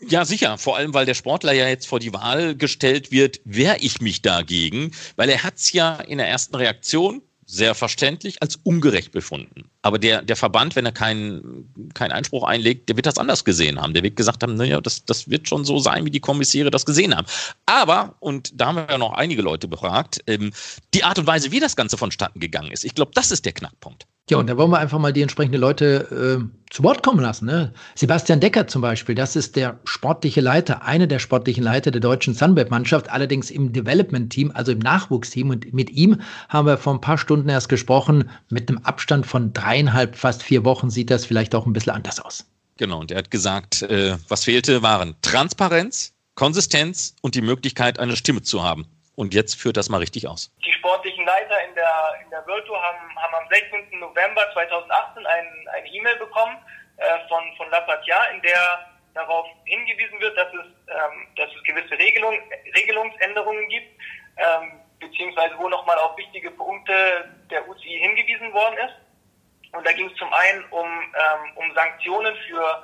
Ja, 0.08 0.26
sicher. 0.26 0.58
Vor 0.58 0.78
allem, 0.78 0.94
weil 0.94 1.06
der 1.06 1.14
Sportler 1.14 1.54
ja 1.54 1.68
jetzt 1.68 1.88
vor 1.88 2.00
die 2.00 2.12
Wahl 2.12 2.56
gestellt 2.56 3.12
wird, 3.12 3.40
wehre 3.46 3.78
ich 3.82 4.02
mich 4.02 4.24
dagegen, 4.24 4.92
weil 5.16 5.30
er 5.30 5.44
hat 5.44 5.58
es 5.58 5.72
ja 5.74 5.96
in 5.96 6.18
der 6.18 6.28
ersten 6.28 6.56
Reaktion 6.56 7.22
sehr 7.52 7.76
verständlich 7.76 8.42
als 8.42 8.56
ungerecht 8.64 9.12
befunden. 9.12 9.70
Aber 9.82 10.00
der, 10.00 10.22
der 10.22 10.38
Verband, 10.38 10.78
wenn 10.78 10.86
er 10.86 10.94
keinen 10.94 11.92
keinen 11.94 12.14
Einspruch 12.14 12.46
einlegt, 12.46 12.88
der 12.88 12.96
wird 12.96 13.06
das 13.06 13.18
anders 13.18 13.44
gesehen 13.44 13.82
haben. 13.82 13.94
Der 13.94 14.04
wird 14.04 14.16
gesagt 14.16 14.42
haben, 14.42 14.56
naja, 14.56 14.80
das, 14.80 15.04
das 15.04 15.30
wird 15.30 15.50
schon 15.50 15.66
so 15.66 15.78
sein, 15.78 16.06
wie 16.06 16.12
die 16.12 16.22
Kommissäre 16.22 16.72
das 16.72 16.86
gesehen 16.86 17.14
haben. 17.14 17.28
Aber, 17.66 18.16
und 18.22 18.54
da 18.56 18.68
haben 18.68 18.76
wir 18.76 18.88
ja 18.90 18.98
noch 18.98 19.12
einige 19.12 19.42
Leute 19.42 19.68
befragt, 19.68 20.24
ähm, 20.28 20.54
die 20.94 21.04
Art 21.04 21.20
und 21.20 21.28
Weise, 21.28 21.52
wie 21.52 21.60
das 21.60 21.76
Ganze 21.76 21.98
vonstatten 21.98 22.40
gegangen 22.40 22.72
ist, 22.72 22.86
ich 22.86 22.96
glaube, 22.96 23.12
das 23.16 23.32
ist 23.32 23.44
der 23.44 23.52
Knackpunkt. 23.52 24.08
Ja, 24.30 24.38
und 24.38 24.48
da 24.48 24.56
wollen 24.56 24.72
wir 24.72 24.80
einfach 24.80 25.00
mal 25.00 25.12
die 25.12 25.24
entsprechenden 25.24 25.60
Leute 25.60 26.40
äh, 26.40 26.70
zu 26.70 26.84
Wort 26.84 27.04
kommen 27.04 27.20
lassen. 27.20 27.48
Ne? 27.48 27.74
Sebastian 27.96 28.40
Decker 28.40 28.66
zum 28.68 28.82
Beispiel, 28.82 29.14
das 29.14 29.36
ist 29.36 29.58
der 29.58 29.80
sportliche 29.84 30.40
Leiter, 30.40 30.84
einer 30.84 31.08
der 31.08 31.20
sportlichen 31.20 31.64
Leiter 31.64 31.92
der 31.92 32.00
deutschen 32.00 32.34
Sunweb-Mannschaft, 32.34 33.10
allerdings 33.10 33.52
im 33.52 33.74
Development-Team, 33.74 34.52
also 34.54 34.72
im 34.72 34.80
Nachwuchsteam. 34.80 35.50
Und 35.50 35.74
mit 35.74 35.90
ihm 35.90 36.22
haben 36.48 36.66
wir 36.66 36.78
vor 36.78 36.94
ein 36.94 37.02
paar 37.02 37.18
Stunden 37.18 37.50
erst 37.50 37.68
gesprochen. 37.68 38.30
Mit 38.50 38.70
einem 38.70 38.78
Abstand 38.84 39.26
von 39.26 39.52
dreieinhalb, 39.52 40.16
fast 40.16 40.44
vier 40.44 40.64
Wochen 40.64 40.90
sieht 40.90 41.10
das 41.10 41.26
vielleicht 41.26 41.54
auch 41.54 41.66
ein 41.66 41.74
bisschen 41.74 41.94
anders 41.94 42.20
aus. 42.22 42.46
Genau, 42.78 43.00
und 43.00 43.12
er 43.12 43.18
hat 43.18 43.32
gesagt, 43.32 43.82
äh, 43.82 44.18
was 44.30 44.46
fehlte, 44.46 44.82
waren 44.82 45.16
Transparenz, 45.22 46.14
Konsistenz 46.36 47.16
und 47.22 47.36
die 47.36 47.42
Möglichkeit, 47.42 48.00
eine 48.00 48.16
Stimme 48.16 48.44
zu 48.44 48.64
haben. 48.64 48.86
Und 49.22 49.36
jetzt 49.36 49.54
führt 49.54 49.78
das 49.78 49.88
mal 49.88 50.00
richtig 50.00 50.28
aus. 50.28 50.52
Die 50.66 50.74
sportlichen 50.74 51.24
Leiter 51.28 51.64
in 51.70 51.76
der, 51.76 51.94
in 52.24 52.30
der 52.32 52.44
Tour 52.44 52.82
haben, 52.82 53.16
haben 53.18 53.36
am 53.36 53.48
16. 53.52 54.00
November 54.00 54.42
2018 54.52 55.28
ein, 55.28 55.46
eine 55.78 55.88
E-Mail 55.90 56.16
bekommen 56.16 56.58
äh, 56.98 57.04
von, 57.30 57.44
von 57.56 57.70
Lapatia, 57.70 58.24
in 58.34 58.42
der 58.42 58.90
darauf 59.14 59.46
hingewiesen 59.66 60.20
wird, 60.20 60.36
dass 60.36 60.48
es, 60.48 60.66
ähm, 60.88 61.28
dass 61.36 61.50
es 61.56 61.64
gewisse 61.66 62.00
Regelung, 62.00 62.34
Regelungsänderungen 62.76 63.70
gibt, 63.70 64.02
ähm, 64.38 64.80
beziehungsweise 65.00 65.56
wo 65.60 65.70
nochmal 65.70 66.00
auf 66.00 66.18
wichtige 66.18 66.50
Punkte 66.50 67.30
der 67.52 67.70
UCI 67.70 68.00
hingewiesen 68.00 68.52
worden 68.54 68.78
ist. 68.80 69.76
Und 69.78 69.86
da 69.86 69.92
ging 69.92 70.10
es 70.10 70.18
zum 70.18 70.34
einen 70.34 70.66
um, 70.72 70.88
ähm, 70.88 71.58
um 71.58 71.72
Sanktionen 71.76 72.36
für, 72.48 72.84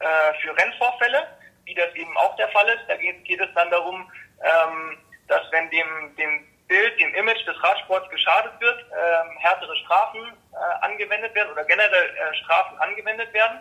äh, 0.00 0.34
für 0.42 0.56
Rennvorfälle, 0.56 1.28
wie 1.64 1.74
das 1.74 1.94
eben 1.94 2.16
auch 2.16 2.34
der 2.34 2.48
Fall 2.48 2.68
ist. 2.70 2.82
Da 2.88 2.96
geht, 2.96 3.24
geht 3.24 3.40
es 3.40 3.54
dann 3.54 3.70
darum, 3.70 4.10
ähm, 4.42 4.98
dass 5.28 5.42
wenn 5.50 5.68
dem, 5.70 6.14
dem 6.16 6.46
Bild, 6.68 7.00
dem 7.00 7.14
Image 7.14 7.46
des 7.46 7.62
Radsports 7.62 8.08
geschadet 8.10 8.52
wird, 8.60 8.78
ähm, 8.90 9.36
härtere 9.38 9.76
Strafen 9.76 10.20
äh, 10.52 10.84
angewendet 10.84 11.34
werden 11.34 11.52
oder 11.52 11.64
generell 11.64 12.10
äh, 12.10 12.34
Strafen 12.42 12.78
angewendet 12.78 13.32
werden. 13.32 13.60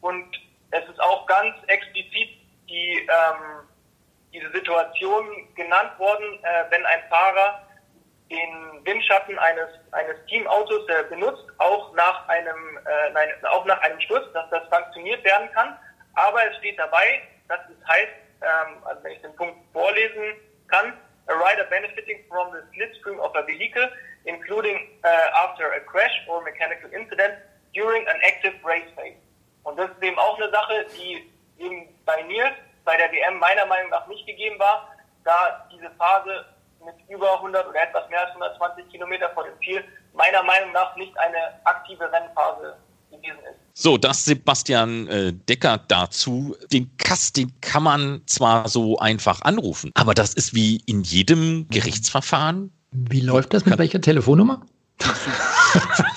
Und 0.00 0.40
es 0.70 0.88
ist 0.88 1.00
auch 1.00 1.26
ganz 1.26 1.56
explizit 1.66 2.30
die, 2.68 3.08
ähm, 3.08 3.68
diese 4.32 4.50
Situation 4.52 5.26
genannt 5.54 5.98
worden, 5.98 6.38
äh, 6.44 6.64
wenn 6.70 6.84
ein 6.86 7.02
Fahrer 7.08 7.66
den 8.30 8.84
Windschatten 8.84 9.38
eines, 9.38 9.68
eines 9.92 10.16
Teamautos 10.26 10.88
äh, 10.88 11.04
benutzt, 11.08 11.44
auch 11.58 11.92
nach 11.94 12.28
einem, 12.28 12.78
äh, 12.78 13.10
nein, 13.12 13.28
auch 13.50 13.64
nach 13.64 13.80
einem 13.82 14.00
Sturz, 14.00 14.32
dass 14.32 14.48
das 14.50 14.68
sanktioniert 14.70 15.22
werden 15.24 15.50
kann. 15.52 15.78
Aber 16.14 16.44
es 16.48 16.56
steht 16.58 16.78
dabei, 16.78 17.22
dass 17.48 17.60
es 17.68 17.88
heißt, 17.88 18.12
ähm, 18.42 18.82
also 18.84 19.02
wenn 19.04 19.12
ich 19.12 19.22
den 19.22 19.36
Punkt 19.36 19.56
vorlesen 19.72 20.36
kann, 20.68 20.92
a 21.28 21.34
rider 21.34 21.64
benefiting 21.70 22.20
from 22.28 22.52
the 22.52 22.62
slipstream 22.74 23.18
of 23.20 23.32
a 23.36 23.42
vehicle, 23.46 23.88
including 24.26 24.76
uh, 25.04 25.44
after 25.44 25.72
a 25.72 25.80
crash 25.80 26.14
or 26.28 26.42
mechanical 26.42 26.90
incident 26.92 27.34
during 27.72 28.06
an 28.08 28.16
active 28.24 28.54
race 28.64 28.88
phase. 28.96 29.16
Und 29.64 29.78
das 29.78 29.90
ist 29.90 30.02
eben 30.02 30.18
auch 30.18 30.36
eine 30.36 30.50
Sache, 30.50 30.86
die 30.96 31.30
eben 31.58 31.88
bei 32.04 32.22
mir 32.24 32.52
bei 32.84 32.96
der 32.96 33.10
WM 33.10 33.38
meiner 33.38 33.64
Meinung 33.66 33.90
nach 33.90 34.06
nicht 34.06 34.26
gegeben 34.26 34.58
war, 34.58 34.94
da 35.24 35.66
diese 35.72 35.90
Phase 35.96 36.44
mit 36.84 36.94
über 37.08 37.32
100 37.34 37.66
oder 37.66 37.82
etwas 37.82 38.08
mehr 38.10 38.20
als 38.20 38.30
120 38.30 38.90
Kilometer 38.90 39.30
vor 39.30 39.44
dem 39.44 39.58
Ziel 39.60 39.82
meiner 40.12 40.42
Meinung 40.42 40.72
nach 40.72 40.94
nicht 40.96 41.16
eine 41.18 41.58
aktive 41.64 42.10
Rennphase 42.12 42.76
gewesen 43.10 43.38
ist. 43.50 43.63
So, 43.76 43.98
das 43.98 44.24
Sebastian 44.24 45.08
äh, 45.08 45.32
Decker 45.32 45.78
dazu. 45.88 46.56
Den 46.72 46.96
Kass, 46.96 47.32
den 47.32 47.52
kann 47.60 47.82
man 47.82 48.22
zwar 48.26 48.68
so 48.68 48.98
einfach 48.98 49.42
anrufen, 49.42 49.90
aber 49.94 50.14
das 50.14 50.32
ist 50.32 50.54
wie 50.54 50.76
in 50.86 51.02
jedem 51.02 51.66
Gerichtsverfahren. 51.68 52.70
Wie 52.92 53.20
läuft 53.20 53.52
das? 53.52 53.66
Mit 53.66 53.76
welcher 53.76 54.00
Telefonnummer? 54.00 54.64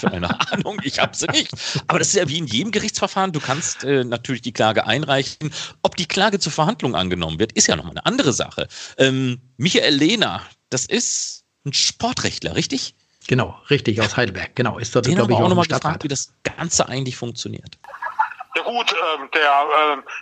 Keine 0.02 0.40
Ahnung, 0.52 0.80
ich 0.84 1.00
habe 1.00 1.18
sie 1.18 1.26
nicht. 1.32 1.52
Aber 1.88 1.98
das 1.98 2.10
ist 2.10 2.14
ja 2.14 2.30
wie 2.30 2.38
in 2.38 2.46
jedem 2.46 2.72
Gerichtsverfahren. 2.72 3.32
Du 3.32 3.40
kannst 3.40 3.84
äh, 3.84 4.04
natürlich 4.04 4.44
die 4.44 4.54
Klage 4.54 4.86
einreichen. 4.86 5.52
Ob 5.82 5.96
die 5.96 6.06
Klage 6.06 6.38
zur 6.38 6.52
Verhandlung 6.52 6.94
angenommen 6.94 7.40
wird, 7.40 7.54
ist 7.54 7.66
ja 7.66 7.76
nochmal 7.76 7.94
eine 7.94 8.06
andere 8.06 8.34
Sache. 8.34 8.68
Ähm, 9.00 9.42
Michael 9.58 9.96
Lehner, 9.96 10.44
das 10.70 10.86
ist 10.86 11.44
ein 11.66 11.74
Sportrechtler, 11.74 12.56
richtig? 12.56 12.94
Genau, 13.28 13.60
richtig, 13.70 14.02
aus 14.02 14.16
Heidelberg. 14.16 14.56
Genau, 14.56 14.80
ist 14.80 14.96
dort, 14.96 15.06
glaube 15.06 15.34
ich, 15.34 15.38
auch 15.38 15.50
nochmal 15.50 15.66
gefragt, 15.66 16.04
wie 16.04 16.08
das 16.08 16.34
Ganze 16.44 16.88
eigentlich 16.88 17.18
funktioniert. 17.18 17.78
Ja 18.56 18.64
gut, 18.64 18.92
ähm, 18.92 19.30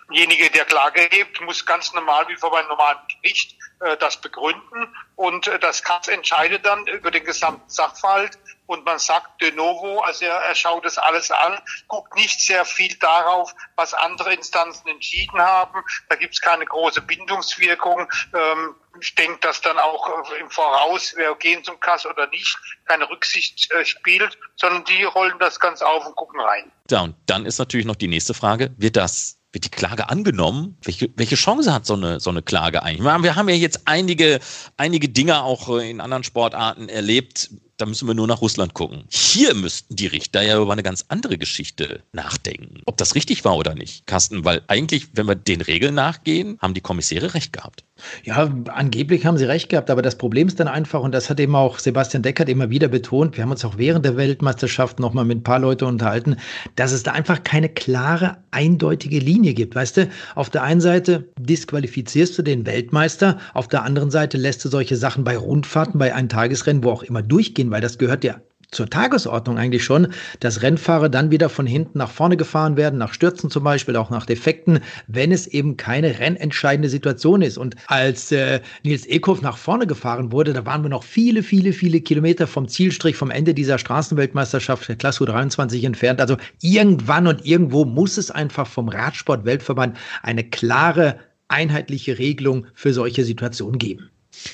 derjenige, 0.10 0.50
der 0.50 0.66
Klage 0.66 1.08
hebt, 1.10 1.40
muss 1.42 1.66
ganz 1.66 1.94
normal 1.94 2.28
wie 2.28 2.36
vor 2.36 2.58
einem 2.58 2.68
normalen 2.68 2.98
Gericht 3.22 3.56
äh, 3.80 3.96
das 3.98 4.20
begründen 4.20 4.90
und 5.16 5.48
äh, 5.48 5.58
das 5.60 5.84
Katz 5.84 6.10
entscheidet 6.10 6.66
dann 6.66 6.86
über 6.88 7.12
den 7.12 7.24
gesamten 7.24 7.70
Sachverhalt 7.70 8.38
und 8.67 8.86
man 8.86 9.00
sagt 9.00 9.41
de 9.41 9.51
novo, 9.51 10.00
also 10.01 10.25
er, 10.25 10.36
er 10.36 10.55
schaut 10.55 10.86
das 10.86 10.98
alles 10.98 11.31
an, 11.31 11.60
guckt 11.88 12.15
nicht 12.15 12.39
sehr 12.39 12.65
viel 12.65 12.95
darauf, 12.95 13.53
was 13.75 13.93
andere 13.93 14.34
Instanzen 14.34 14.88
entschieden 14.88 15.39
haben. 15.39 15.84
Da 16.10 16.15
gibt 16.15 16.34
es 16.34 16.41
keine 16.41 16.65
große 16.65 17.01
Bindungswirkung. 17.01 18.07
Ähm, 18.34 18.75
ich 19.00 19.13
denke, 19.15 19.39
dass 19.41 19.62
dann 19.62 19.77
auch 19.77 20.31
im 20.39 20.50
Voraus, 20.50 21.13
wer 21.15 21.36
gehen 21.36 21.63
zum 21.63 21.79
Kass 21.79 22.05
oder 22.05 22.27
nicht, 22.27 22.57
keine 22.86 23.10
Rücksicht 23.10 23.72
äh, 23.72 23.86
spielt, 23.86 24.38
sondern 24.55 24.84
die 24.86 25.03
rollen 25.03 25.38
das 25.39 25.60
ganz 25.60 25.81
auf 25.81 26.05
und 26.05 26.15
gucken 26.15 26.39
rein. 26.39 26.72
Ja, 26.89 27.01
und 27.01 27.15
dann 27.25 27.45
ist 27.45 27.60
natürlich 27.60 27.86
noch 27.86 27.95
die 27.95 28.07
nächste 28.07 28.34
Frage, 28.34 28.74
wird 28.77 28.95
das 28.95 29.39
wird 29.55 29.65
die 29.65 29.69
Klage 29.69 30.10
angenommen? 30.10 30.77
Welche, 30.84 31.10
welche 31.15 31.36
Chance 31.36 31.74
hat 31.74 31.86
so 31.86 31.93
eine, 31.93 32.19
so 32.19 32.29
eine 32.29 32.43
Klage 32.43 32.84
eigentlich? 32.84 33.01
Wir 33.03 33.36
haben 33.36 33.50
ja 33.50 33.55
jetzt 33.55 33.88
einige, 33.88 34.41
einige 34.75 35.07
Dinge 35.07 35.41
auch 35.43 35.69
äh, 35.69 35.89
in 35.89 36.01
anderen 36.01 36.24
Sportarten 36.25 36.89
erlebt, 36.89 37.50
da 37.77 37.86
müssen 37.86 38.08
wir 38.08 38.13
nur 38.13 38.27
nach 38.27 38.41
Russland 38.41 38.74
gucken. 38.74 39.03
Hier 39.10 39.53
müssten 39.53 39.96
die 39.96 40.08
Richter 40.08 40.41
ja 40.41 40.62
über 40.62 40.72
eine 40.72 40.84
ganz 40.84 41.05
andere 41.10 41.38
Geschichte 41.38 42.01
nachdenken. 42.13 42.82
Ob 42.86 42.98
das 42.98 43.15
richtig 43.15 43.44
war 43.44 43.58
oder 43.58 43.75
nicht, 43.75 44.08
Carsten, 44.08 44.46
weil 44.46 44.62
eigentlich, 44.67 45.10
wenn 45.13 45.27
wir 45.27 45.36
den 45.36 45.62
Regeln 45.62 45.96
nachgehen, 45.96 46.58
haben 46.62 46.74
die 46.74 46.82
Kommissäre 46.82 47.34
recht 47.34 47.51
gehabt. 47.53 47.84
Ja, 48.24 48.53
angeblich 48.67 49.25
haben 49.25 49.38
sie 49.38 49.46
recht 49.46 49.70
gehabt, 49.70 49.89
aber 49.89 50.01
das 50.01 50.17
Problem 50.17 50.48
ist 50.48 50.60
dann 50.60 50.67
einfach, 50.67 51.00
und 51.00 51.13
das 51.13 51.29
hat 51.29 51.39
eben 51.39 51.55
auch 51.55 51.79
Sebastian 51.79 52.24
Deckert 52.24 52.50
immer 52.50 52.70
wieder 52.70 52.89
betont, 52.89 53.38
wir 53.38 53.44
haben 53.44 53.51
uns 53.51 53.63
auch 53.63 53.77
während 53.77 54.03
der 54.03 54.17
Weltmeisterschaft 54.17 55.00
nochmal 55.00 55.24
mit 55.24 55.39
ein 55.39 55.44
paar 55.44 55.60
Leuten 55.60 55.86
unterhalten, 55.86 56.36
dass 56.75 56.91
es 56.91 57.03
da 57.03 57.13
einfach 57.13 57.44
keine 57.44 57.70
klare, 57.70 58.38
eindeutige 58.51 59.20
Linie 59.20 59.53
gibt. 59.53 59.75
Weißt 59.75 59.98
du, 59.98 60.10
auf 60.36 60.50
der 60.50 60.63
einen 60.63 60.82
Seite 60.82 61.29
disqualifizierst 61.39 62.38
du 62.38 62.41
den 62.41 62.65
Weltmeister, 62.65 63.39
auf 63.53 63.70
der 63.70 63.84
anderen 63.84 64.12
Seite 64.12 64.38
lässt 64.38 64.65
du 64.65 64.70
solche 64.70 64.98
Sachen 64.98 65.24
bei 65.24 65.38
Rundfahrten, 65.38 65.98
bei 65.98 66.13
Eintagesrennen, 66.13 66.84
wo 66.84 66.91
auch 66.91 67.03
immer 67.03 67.22
durchgehen, 67.22 67.64
weil 67.72 67.81
das 67.81 67.98
gehört 67.98 68.24
ja 68.24 68.39
zur 68.72 68.89
Tagesordnung 68.89 69.57
eigentlich 69.57 69.84
schon, 69.84 70.07
dass 70.39 70.62
Rennfahrer 70.62 71.10
dann 71.10 71.31
wieder 71.31 71.50
von 71.50 71.65
hinten 71.65 71.98
nach 71.98 72.12
vorne 72.12 72.38
gefahren 72.38 72.77
werden, 72.77 73.00
nach 73.00 73.13
Stürzen 73.13 73.50
zum 73.50 73.63
Beispiel, 73.63 73.95
auch 73.95 74.10
nach 74.10 74.25
Defekten, 74.25 74.79
wenn 75.07 75.31
es 75.31 75.48
eben 75.48 75.77
keine 75.77 76.19
rennentscheidende 76.19 76.89
Situation 76.89 77.41
ist. 77.41 77.57
Und 77.57 77.75
als 77.88 78.31
äh, 78.31 78.60
Nils 78.84 79.05
Eckhoff 79.05 79.41
nach 79.41 79.57
vorne 79.57 79.88
gefahren 79.88 80.31
wurde, 80.31 80.53
da 80.53 80.65
waren 80.65 80.84
wir 80.84 80.89
noch 80.89 81.03
viele, 81.03 81.43
viele, 81.43 81.74
viele 81.74 82.01
Kilometer 82.01 82.48
vom 82.48 82.67
Zielstrich, 82.67 83.15
vom 83.15 83.31
Ende 83.31 83.53
dieser 83.53 83.77
Straßenweltmeisterschaft 83.77 84.88
der 84.88 84.98
Klasse 84.98 85.24
U23 85.24 85.86
entfernt. 85.86 86.19
Also 86.19 86.38
irgendwann 86.62 87.27
und 87.27 87.45
irgendwo 87.45 87.86
muss 87.86 88.17
es 88.17 88.31
einfach 88.31 88.67
vom 88.67 88.89
Radsport-Weltverband 88.89 89.98
eine 90.22 90.43
klare, 90.43 91.19
einheitliche 91.48 92.17
Regelung 92.19 92.67
für 92.74 92.93
solche 92.93 93.24
Situationen 93.24 93.77
geben. 93.77 94.10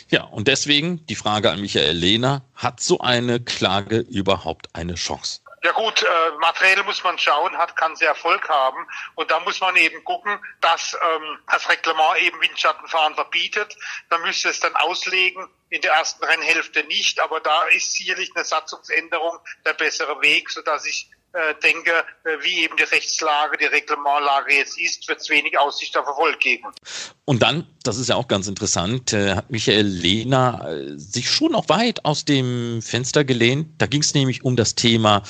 Ja, 0.09 0.23
und 0.23 0.47
deswegen 0.47 1.05
die 1.07 1.15
Frage 1.15 1.51
an 1.51 1.61
Michael 1.61 1.95
Lehner, 1.95 2.43
hat 2.55 2.79
so 2.79 2.99
eine 2.99 3.39
Klage 3.39 3.99
überhaupt 3.99 4.69
eine 4.73 4.95
Chance? 4.95 5.41
Ja 5.63 5.73
gut, 5.73 6.01
äh, 6.01 6.07
materiell 6.39 6.81
muss 6.83 7.03
man 7.03 7.19
schauen, 7.19 7.55
hat 7.55 7.75
kann 7.75 7.95
sie 7.95 8.05
Erfolg 8.05 8.49
haben 8.49 8.87
und 9.13 9.29
da 9.29 9.39
muss 9.41 9.61
man 9.61 9.75
eben 9.75 10.03
gucken, 10.03 10.39
dass 10.59 10.97
ähm, 10.99 11.37
das 11.51 11.69
Reglement 11.69 12.17
eben 12.19 12.41
Windschattenfahren 12.41 13.13
verbietet. 13.13 13.77
Da 14.09 14.17
müsste 14.17 14.49
es 14.49 14.59
dann 14.59 14.75
auslegen, 14.75 15.47
in 15.69 15.81
der 15.81 15.93
ersten 15.93 16.25
Rennhälfte 16.25 16.83
nicht, 16.85 17.19
aber 17.19 17.39
da 17.41 17.65
ist 17.65 17.93
sicherlich 17.93 18.31
eine 18.35 18.43
Satzungsänderung 18.43 19.37
der 19.63 19.73
bessere 19.73 20.19
Weg, 20.21 20.49
sodass 20.49 20.85
ich 20.87 21.09
denke, 21.63 21.91
äh, 22.23 22.37
wie 22.41 22.63
eben 22.63 22.75
die 22.77 22.83
Rechtslage, 22.83 23.57
die 23.57 23.65
Reglementlage 23.65 24.55
jetzt 24.55 24.79
ist, 24.79 25.07
wird 25.07 25.21
es 25.21 25.29
wenig 25.29 25.57
Aussicht 25.57 25.95
auf 25.97 26.05
Erfolg 26.05 26.39
geben. 26.39 26.67
Und 27.25 27.41
dann, 27.41 27.67
das 27.83 27.97
ist 27.97 28.09
ja 28.09 28.15
auch 28.15 28.27
ganz 28.27 28.47
interessant, 28.47 29.13
äh, 29.13 29.35
hat 29.35 29.49
Michael 29.49 29.85
Lehner 29.85 30.65
äh, 30.67 30.97
sich 30.97 31.29
schon 31.29 31.53
noch 31.53 31.69
weit 31.69 32.03
aus 32.05 32.25
dem 32.25 32.81
Fenster 32.81 33.23
gelehnt. 33.23 33.81
Da 33.81 33.85
ging 33.85 34.01
es 34.01 34.13
nämlich 34.13 34.43
um 34.43 34.55
das 34.55 34.75
Thema, 34.75 35.23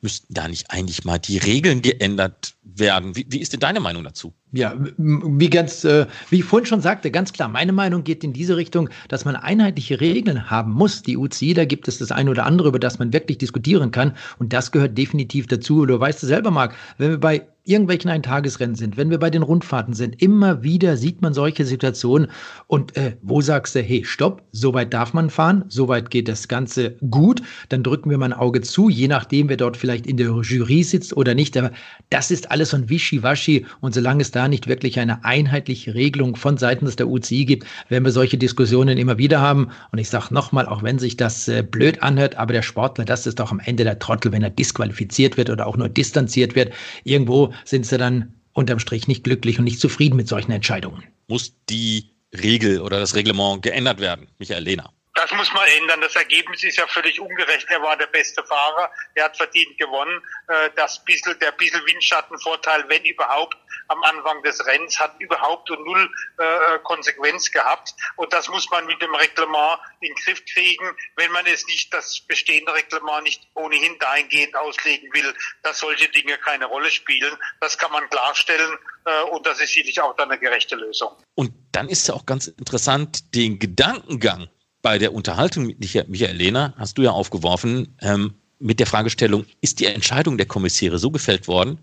müssten 0.00 0.32
da 0.32 0.46
nicht 0.46 0.70
eigentlich 0.70 1.04
mal 1.04 1.18
die 1.18 1.38
Regeln 1.38 1.82
geändert 1.82 2.54
werden? 2.62 3.16
Wie, 3.16 3.26
wie 3.28 3.40
ist 3.40 3.52
denn 3.52 3.60
deine 3.60 3.80
Meinung 3.80 4.04
dazu? 4.04 4.32
Ja, 4.52 4.74
wie 4.96 5.50
ganz, 5.50 5.84
äh, 5.84 6.06
wie 6.30 6.38
ich 6.38 6.44
vorhin 6.44 6.64
schon 6.64 6.80
sagte, 6.80 7.10
ganz 7.10 7.34
klar, 7.34 7.48
meine 7.48 7.72
Meinung 7.72 8.02
geht 8.02 8.24
in 8.24 8.32
diese 8.32 8.56
Richtung, 8.56 8.88
dass 9.08 9.26
man 9.26 9.36
einheitliche 9.36 10.00
Regeln 10.00 10.50
haben 10.50 10.72
muss. 10.72 11.02
Die 11.02 11.18
UCI, 11.18 11.52
da 11.52 11.66
gibt 11.66 11.86
es 11.86 11.98
das 11.98 12.12
eine 12.12 12.30
oder 12.30 12.46
andere, 12.46 12.68
über 12.68 12.78
das 12.78 12.98
man 12.98 13.12
wirklich 13.12 13.36
diskutieren 13.36 13.90
kann. 13.90 14.14
Und 14.38 14.54
das 14.54 14.72
gehört 14.72 14.96
definitiv 14.96 15.48
dazu. 15.48 15.84
Du 15.84 16.00
weißt 16.00 16.22
es 16.22 16.28
selber, 16.28 16.50
Marc, 16.50 16.74
wenn 16.96 17.10
wir 17.10 17.20
bei 17.20 17.46
irgendwelchen 17.68 18.10
Eintagesrennen 18.10 18.74
sind, 18.74 18.96
wenn 18.96 19.10
wir 19.10 19.18
bei 19.18 19.30
den 19.30 19.42
Rundfahrten 19.42 19.94
sind, 19.94 20.20
immer 20.22 20.62
wieder 20.62 20.96
sieht 20.96 21.22
man 21.22 21.34
solche 21.34 21.64
Situationen. 21.64 22.28
Und 22.66 22.96
äh, 22.96 23.16
wo 23.22 23.40
sagst 23.40 23.74
du, 23.74 23.80
hey, 23.80 24.04
stopp, 24.04 24.42
so 24.52 24.74
weit 24.74 24.94
darf 24.94 25.12
man 25.12 25.30
fahren, 25.30 25.64
so 25.68 25.88
weit 25.88 26.10
geht 26.10 26.28
das 26.28 26.48
Ganze 26.48 26.96
gut, 27.10 27.42
dann 27.68 27.82
drücken 27.82 28.10
wir 28.10 28.18
mal 28.18 28.26
ein 28.26 28.32
Auge 28.32 28.62
zu, 28.62 28.88
je 28.88 29.08
nachdem, 29.08 29.48
wer 29.48 29.56
dort 29.56 29.76
vielleicht 29.76 30.06
in 30.06 30.16
der 30.16 30.28
Jury 30.28 30.82
sitzt 30.82 31.16
oder 31.16 31.34
nicht. 31.34 31.56
Aber 31.56 31.70
das 32.10 32.30
ist 32.30 32.50
alles 32.50 32.70
so 32.70 32.78
ein 32.78 32.88
Wischiwaschi. 32.88 33.66
Und 33.80 33.94
solange 33.94 34.22
es 34.22 34.30
da 34.30 34.48
nicht 34.48 34.66
wirklich 34.66 34.98
eine 34.98 35.24
einheitliche 35.24 35.94
Regelung 35.94 36.36
von 36.36 36.56
seitens 36.56 36.96
der 36.96 37.08
UCI 37.08 37.44
gibt, 37.44 37.66
werden 37.88 38.04
wir 38.04 38.12
solche 38.12 38.38
Diskussionen 38.38 38.98
immer 38.98 39.18
wieder 39.18 39.40
haben. 39.40 39.68
Und 39.92 39.98
ich 39.98 40.08
sage 40.08 40.32
nochmal, 40.32 40.66
auch 40.66 40.82
wenn 40.82 40.98
sich 40.98 41.16
das 41.16 41.48
äh, 41.48 41.62
blöd 41.62 42.02
anhört, 42.02 42.36
aber 42.36 42.52
der 42.52 42.62
Sportler, 42.62 43.04
das 43.04 43.26
ist 43.26 43.38
doch 43.38 43.52
am 43.52 43.60
Ende 43.60 43.84
der 43.84 43.98
Trottel, 43.98 44.32
wenn 44.32 44.42
er 44.42 44.50
disqualifiziert 44.50 45.36
wird 45.36 45.50
oder 45.50 45.66
auch 45.66 45.76
nur 45.76 45.88
distanziert 45.88 46.54
wird. 46.54 46.72
Irgendwo 47.04 47.52
sind 47.64 47.86
sie 47.86 47.98
dann 47.98 48.34
unterm 48.52 48.78
Strich 48.78 49.08
nicht 49.08 49.24
glücklich 49.24 49.58
und 49.58 49.64
nicht 49.64 49.80
zufrieden 49.80 50.16
mit 50.16 50.28
solchen 50.28 50.52
Entscheidungen. 50.52 51.04
Muss 51.28 51.54
die 51.68 52.10
Regel 52.34 52.80
oder 52.80 52.98
das 52.98 53.14
Reglement 53.14 53.62
geändert 53.62 54.00
werden, 54.00 54.28
Michael 54.38 54.64
Lehner? 54.64 54.92
Das 55.18 55.32
muss 55.32 55.52
man 55.52 55.66
ändern. 55.66 56.00
Das 56.00 56.14
Ergebnis 56.14 56.62
ist 56.62 56.76
ja 56.76 56.86
völlig 56.86 57.18
ungerecht. 57.20 57.66
Er 57.70 57.82
war 57.82 57.96
der 57.96 58.06
beste 58.06 58.44
Fahrer. 58.44 58.88
Er 59.16 59.24
hat 59.24 59.36
verdient 59.36 59.76
gewonnen. 59.76 60.22
Äh, 60.46 60.70
das 60.76 61.04
bisschen, 61.04 61.36
der 61.40 61.50
bisschen 61.50 61.84
Windschattenvorteil, 61.84 62.84
wenn 62.86 63.04
überhaupt, 63.04 63.56
am 63.88 64.00
Anfang 64.04 64.40
des 64.44 64.64
Rennens 64.64 65.00
hat 65.00 65.18
überhaupt 65.18 65.68
und 65.72 65.84
null 65.84 66.08
äh, 66.38 66.78
Konsequenz 66.84 67.50
gehabt. 67.50 67.94
Und 68.14 68.32
das 68.32 68.48
muss 68.48 68.70
man 68.70 68.86
mit 68.86 69.02
dem 69.02 69.12
Reglement 69.12 69.80
in 70.00 70.14
den 70.14 70.14
Griff 70.24 70.44
kriegen, 70.52 70.86
wenn 71.16 71.32
man 71.32 71.44
es 71.46 71.66
nicht, 71.66 71.92
das 71.92 72.20
bestehende 72.20 72.72
Reglement 72.72 73.24
nicht 73.24 73.42
ohnehin 73.54 73.98
dahingehend 73.98 74.54
auslegen 74.54 75.12
will, 75.12 75.34
dass 75.64 75.80
solche 75.80 76.08
Dinge 76.10 76.38
keine 76.38 76.66
Rolle 76.66 76.92
spielen. 76.92 77.36
Das 77.60 77.76
kann 77.76 77.90
man 77.90 78.08
klarstellen. 78.08 78.78
Äh, 79.04 79.22
und 79.32 79.44
das 79.46 79.60
ist 79.60 79.72
sicherlich 79.72 80.00
auch 80.00 80.14
dann 80.14 80.30
eine 80.30 80.38
gerechte 80.38 80.76
Lösung. 80.76 81.16
Und 81.34 81.52
dann 81.72 81.88
ist 81.88 82.06
ja 82.06 82.14
auch 82.14 82.24
ganz 82.24 82.46
interessant, 82.46 83.34
den 83.34 83.58
Gedankengang 83.58 84.48
bei 84.88 84.96
der 84.96 85.12
Unterhaltung 85.12 85.66
mit 85.66 85.80
Michael 85.80 86.34
Lehner 86.34 86.72
hast 86.78 86.96
du 86.96 87.02
ja 87.02 87.10
aufgeworfen 87.10 87.88
ähm, 88.00 88.32
mit 88.58 88.80
der 88.80 88.86
Fragestellung, 88.86 89.44
ist 89.60 89.80
die 89.80 89.84
Entscheidung 89.84 90.38
der 90.38 90.46
Kommissäre 90.46 90.98
so 90.98 91.10
gefällt 91.10 91.46
worden, 91.46 91.76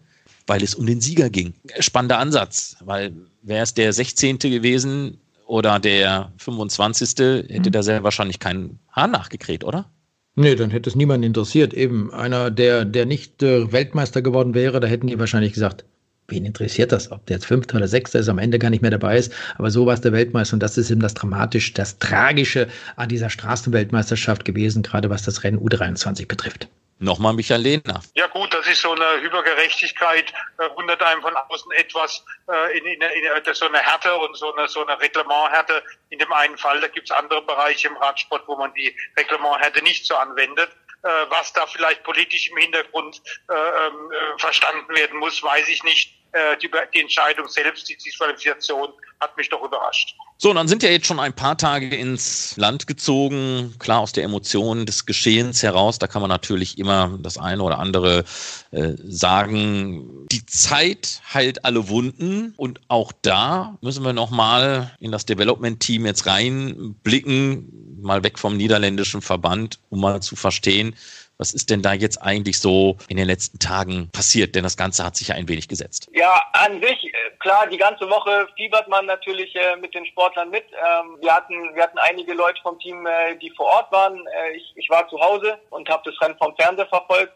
weil 0.48 0.64
es 0.64 0.74
um 0.74 0.88
den 0.88 1.02
Sieger 1.02 1.30
ging? 1.30 1.54
Spannender 1.78 2.18
Ansatz, 2.18 2.78
weil 2.84 3.14
wäre 3.44 3.62
es 3.62 3.76
der 3.76 3.94
16. 3.94 4.40
gewesen 4.40 5.20
oder 5.46 5.80
der 5.80 6.32
25. 6.40 7.10
hätte 7.10 7.70
mhm. 7.70 7.72
da 7.72 7.84
sehr 7.84 8.04
wahrscheinlich 8.04 8.40
keinen 8.40 8.80
Hahn 8.92 9.12
nachgekräht, 9.12 9.64
oder? 9.64 9.86
Nee, 10.34 10.56
dann 10.56 10.72
hätte 10.72 10.90
es 10.90 10.96
niemanden 10.96 11.28
interessiert. 11.28 11.76
Eben 11.76 12.12
einer, 12.12 12.50
der, 12.50 12.86
der 12.86 13.06
nicht 13.06 13.44
äh, 13.44 13.72
Weltmeister 13.72 14.24
geworden 14.24 14.56
wäre, 14.56 14.80
da 14.80 14.88
hätten 14.88 15.06
die 15.06 15.20
wahrscheinlich 15.20 15.54
gesagt, 15.54 15.86
wen 16.28 16.46
interessiert 16.46 16.92
das, 16.92 17.12
ob 17.12 17.26
der 17.26 17.38
jetzt 17.38 17.46
Fünfter 17.46 17.78
oder 17.78 17.88
Sechster 17.88 18.20
ist, 18.20 18.30
am 18.30 18.40
Ende 18.40 18.60
gar 18.60 18.70
nicht 18.70 18.82
mehr 18.82 18.92
dabei 18.92 19.18
ist. 19.18 19.34
Aber 19.58 19.70
so 19.72 19.86
war 19.86 19.94
es 19.94 20.02
der 20.02 20.14
Weltmeister 20.14 20.56
und 20.56 20.62
das 20.62 20.78
ist 20.78 20.92
eben 20.92 21.02
das 21.02 21.14
Dramatische, 21.14 21.74
das 21.74 22.00
Tragische 22.00 22.68
an 22.96 23.10
dieser 23.10 23.30
Straßenweltmeisterschaft 23.30 24.46
gewesen, 24.46 24.84
gerade 24.84 25.10
was 25.10 25.24
das 25.24 25.44
Rennen 25.44 25.60
U23 25.60 26.28
betrifft. 26.28 26.68
Nochmal 27.00 27.34
Michael 27.34 27.62
Lehner. 27.62 28.02
Ja 28.14 28.28
gut, 28.28 28.54
das 28.54 28.66
ist 28.68 28.82
so 28.82 28.94
eine 28.94 29.22
Hypergerechtigkeit, 29.22 30.32
äh, 30.60 30.70
wundert 30.76 31.04
einem 31.04 31.22
von 31.22 31.36
außen 31.36 31.70
etwas 31.74 32.24
äh, 32.48 32.78
in, 32.78 32.86
in, 32.86 33.02
in, 33.02 33.54
so 33.54 33.68
eine 33.68 33.80
Härte 33.80 34.16
und 34.16 34.38
so 34.38 34.56
eine, 34.56 34.70
so 34.70 34.86
eine 34.86 34.98
Reglementhärte. 35.02 35.84
In 36.10 36.20
dem 36.20 36.32
einen 36.32 36.58
Fall, 36.58 36.80
da 36.80 36.88
gibt 36.88 37.10
es 37.10 37.16
andere 37.16 37.42
Bereiche 37.42 37.90
im 37.90 37.98
Radsport, 37.98 38.48
wo 38.48 38.56
man 38.56 38.74
die 38.76 38.96
Reglementhärte 39.18 39.84
nicht 39.84 40.06
so 40.06 40.16
anwendet. 40.16 40.70
Äh, 41.06 41.30
was 41.30 41.54
da 41.54 41.68
vielleicht 41.68 42.02
politisch 42.04 42.50
im 42.50 42.58
Hintergrund 42.58 43.22
äh, 43.48 43.54
ähm, 43.54 44.12
äh, 44.12 44.40
verstanden 44.40 44.96
werden 44.96 45.20
muss, 45.20 45.44
weiß 45.44 45.68
ich 45.68 45.84
nicht. 45.84 46.15
Äh, 46.36 46.58
die, 46.62 46.70
die 46.94 47.00
Entscheidung 47.00 47.48
selbst, 47.48 47.88
die 47.88 47.96
Disqualifikation, 47.96 48.90
hat 49.22 49.38
mich 49.38 49.48
doch 49.48 49.64
überrascht. 49.64 50.14
So, 50.38 50.54
dann 50.54 50.68
sind 50.68 50.84
ja 50.84 50.90
jetzt 50.90 51.08
schon 51.08 51.22
ein 51.22 51.32
paar 51.32 51.58
Tage 51.58 51.96
ins 51.96 52.58
Land 52.58 52.88
gezogen. 52.88 53.74
Klar, 53.80 54.02
aus 54.02 54.12
der 54.12 54.26
Emotion 54.26 54.86
des 54.86 55.06
Geschehens 55.06 55.64
heraus, 55.64 55.98
da 55.98 56.08
kann 56.08 56.22
man 56.22 56.28
natürlich 56.28 56.78
immer 56.78 57.18
das 57.22 57.38
eine 57.38 57.64
oder 57.64 57.80
andere 57.80 58.26
äh, 58.72 58.96
sagen. 59.06 60.28
Die 60.30 60.46
Zeit 60.46 61.22
heilt 61.34 61.64
alle 61.64 61.88
Wunden 61.88 62.54
und 62.58 62.82
auch 62.90 63.14
da 63.22 63.78
müssen 63.80 64.04
wir 64.04 64.12
nochmal 64.12 64.94
in 65.00 65.14
das 65.14 65.26
Development-Team 65.26 66.06
jetzt 66.06 66.28
reinblicken, 66.28 68.02
mal 68.02 68.26
weg 68.26 68.40
vom 68.40 68.58
niederländischen 68.58 69.22
Verband, 69.22 69.80
um 69.90 70.02
mal 70.02 70.22
zu 70.22 70.36
verstehen, 70.36 70.98
was 71.38 71.54
ist 71.54 71.70
denn 71.70 71.82
da 71.82 71.94
jetzt 71.94 72.22
eigentlich 72.22 72.60
so 72.60 72.98
in 73.08 73.18
den 73.18 73.28
letzten 73.28 73.60
Tagen 73.60 74.10
passiert? 74.12 74.56
Denn 74.56 74.64
das 74.64 74.78
Ganze 74.78 75.04
hat 75.04 75.16
sich 75.16 75.30
ja 75.30 75.36
ein 75.36 75.48
wenig 75.48 75.68
gesetzt. 75.68 76.10
Ja, 76.14 76.42
an 76.54 76.82
sich, 76.82 77.04
äh, 77.06 77.32
klar, 77.40 77.68
die 77.68 77.78
ganze 77.78 78.10
Woche 78.10 78.48
fiebert 78.56 78.88
man 78.88 79.06
natürlich 79.06 79.54
äh, 79.56 79.76
mit 79.78 79.94
den 79.94 80.06
Sportlern 80.06 80.50
mit. 80.50 80.66
Ähm, 80.72 81.18
wir, 81.22 81.34
hatten, 81.34 81.76
wir 81.76 81.84
hatten 81.84 81.98
einige 82.00 82.34
Leute 82.34 82.62
vom 82.62 82.80
Team, 82.80 83.06
äh, 83.06 83.36
die 83.38 83.52
vor 83.52 83.66
Ort 83.66 83.92
waren. 83.92 84.26
Äh, 84.28 84.56
ich, 84.56 84.74
ich 84.76 84.90
war 84.90 85.08
zu 85.10 85.20
Hause 85.20 85.58
und 85.72 85.90
habe 85.90 86.10
das 86.10 86.20
Rennen 86.22 86.38
vom 86.38 86.56
Fernseher 86.56 86.88
verfolgt. 86.88 87.34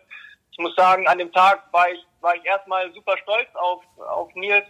Ich 0.51 0.57
muss 0.59 0.75
sagen, 0.75 1.07
an 1.07 1.17
dem 1.17 1.31
Tag 1.31 1.63
war 1.71 1.89
ich, 1.91 1.99
war 2.21 2.35
ich 2.35 2.45
erstmal 2.45 2.91
super 2.93 3.17
stolz 3.23 3.47
auf, 3.53 3.83
auf 3.97 4.33
Nils 4.35 4.65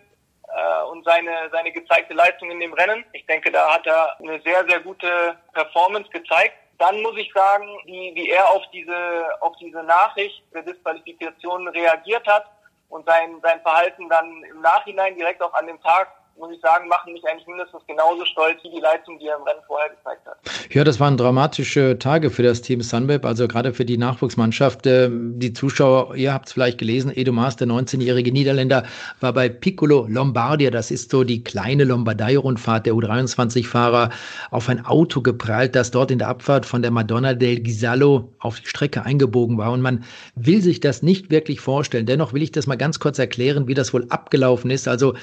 äh, 0.48 0.84
und 0.92 1.04
seine, 1.06 1.50
seine 1.52 1.72
gezeigte 1.72 2.14
Leistung 2.14 2.50
in 2.50 2.60
dem 2.60 2.74
Rennen. 2.74 3.06
Ich 3.14 3.26
denke, 3.28 3.52
da 3.52 3.74
hat 3.74 3.86
er 3.86 4.20
eine 4.20 4.42
sehr, 4.42 4.66
sehr 4.68 4.80
gute 4.80 5.38
Performance 5.54 6.10
gezeigt 6.10 6.56
dann 6.80 7.02
muss 7.02 7.18
ich 7.18 7.32
sagen, 7.34 7.68
wie, 7.86 8.16
wie 8.16 8.30
er 8.30 8.50
auf 8.52 8.64
diese, 8.72 9.42
auf 9.42 9.56
diese 9.58 9.84
Nachricht 9.84 10.42
der 10.54 10.64
Disqualifikation 10.64 11.68
reagiert 11.68 12.26
hat 12.26 12.46
und 12.88 13.06
sein, 13.06 13.40
sein 13.44 13.62
Verhalten 13.62 14.10
dann 14.10 14.44
im 14.46 14.62
Nachhinein 14.62 15.16
direkt 15.16 15.42
auch 15.42 15.54
an 15.54 15.68
dem 15.68 15.80
Tag 15.82 16.08
muss 16.40 16.52
ich 16.54 16.62
sagen, 16.62 16.88
machen 16.88 17.14
mich 17.14 17.24
eigentlich 17.28 17.48
mindestens 17.48 17.82
genauso 17.88 18.26
stolz 18.26 18.58
wie 18.64 18.70
die 18.70 18.80
Leistung, 18.80 19.20
die 19.20 19.28
er 19.28 19.38
im 19.38 19.44
Rennen 19.44 19.60
vorher 19.68 19.90
gezeigt 19.90 20.26
hat. 20.26 20.38
Ja, 20.72 20.84
das 20.84 21.00
waren 21.00 21.18
dramatische 21.18 22.00
Tage 22.00 22.30
für 22.30 22.44
das 22.44 22.62
Team 22.62 22.82
Sunweb, 22.82 23.26
also 23.26 23.48
gerade 23.48 23.74
für 23.74 23.86
die 23.86 23.98
Nachwuchsmannschaft. 23.98 24.88
Ähm, 24.88 25.38
die 25.38 25.54
Zuschauer, 25.54 26.16
ihr 26.16 26.34
habt 26.34 26.48
es 26.48 26.54
vielleicht 26.54 26.78
gelesen, 26.78 27.12
Edo 27.16 27.32
Maas, 27.32 27.58
der 27.58 27.68
19-jährige 27.68 28.32
Niederländer, 28.32 28.84
war 29.20 29.34
bei 29.34 29.50
Piccolo 29.50 30.06
Lombardia, 30.08 30.72
das 30.72 30.92
ist 30.92 31.12
so 31.12 31.24
die 31.24 31.44
kleine 31.44 31.84
Lombardei-Rundfahrt 31.84 32.86
der 32.86 32.94
U23-Fahrer, 32.94 34.10
auf 34.52 34.70
ein 34.70 34.86
Auto 34.86 35.22
geprallt, 35.22 35.76
das 35.76 35.92
dort 35.92 36.12
in 36.12 36.20
der 36.20 36.30
Abfahrt 36.30 36.66
von 36.66 36.82
der 36.82 36.92
Madonna 36.92 37.34
del 37.34 37.60
Gisallo 37.60 38.34
auf 38.40 38.60
die 38.60 38.68
Strecke 38.68 39.04
eingebogen 39.04 39.58
war. 39.58 39.72
Und 39.72 39.82
man 39.82 40.04
will 40.36 40.62
sich 40.62 40.80
das 40.80 41.04
nicht 41.04 41.30
wirklich 41.30 41.60
vorstellen. 41.60 42.06
Dennoch 42.06 42.34
will 42.34 42.44
ich 42.44 42.52
das 42.52 42.68
mal 42.68 42.78
ganz 42.78 43.00
kurz 43.00 43.20
erklären, 43.20 43.68
wie 43.68 43.74
das 43.74 43.94
wohl 43.94 44.06
abgelaufen 44.10 44.72
ist. 44.72 44.88
Also 44.88 45.16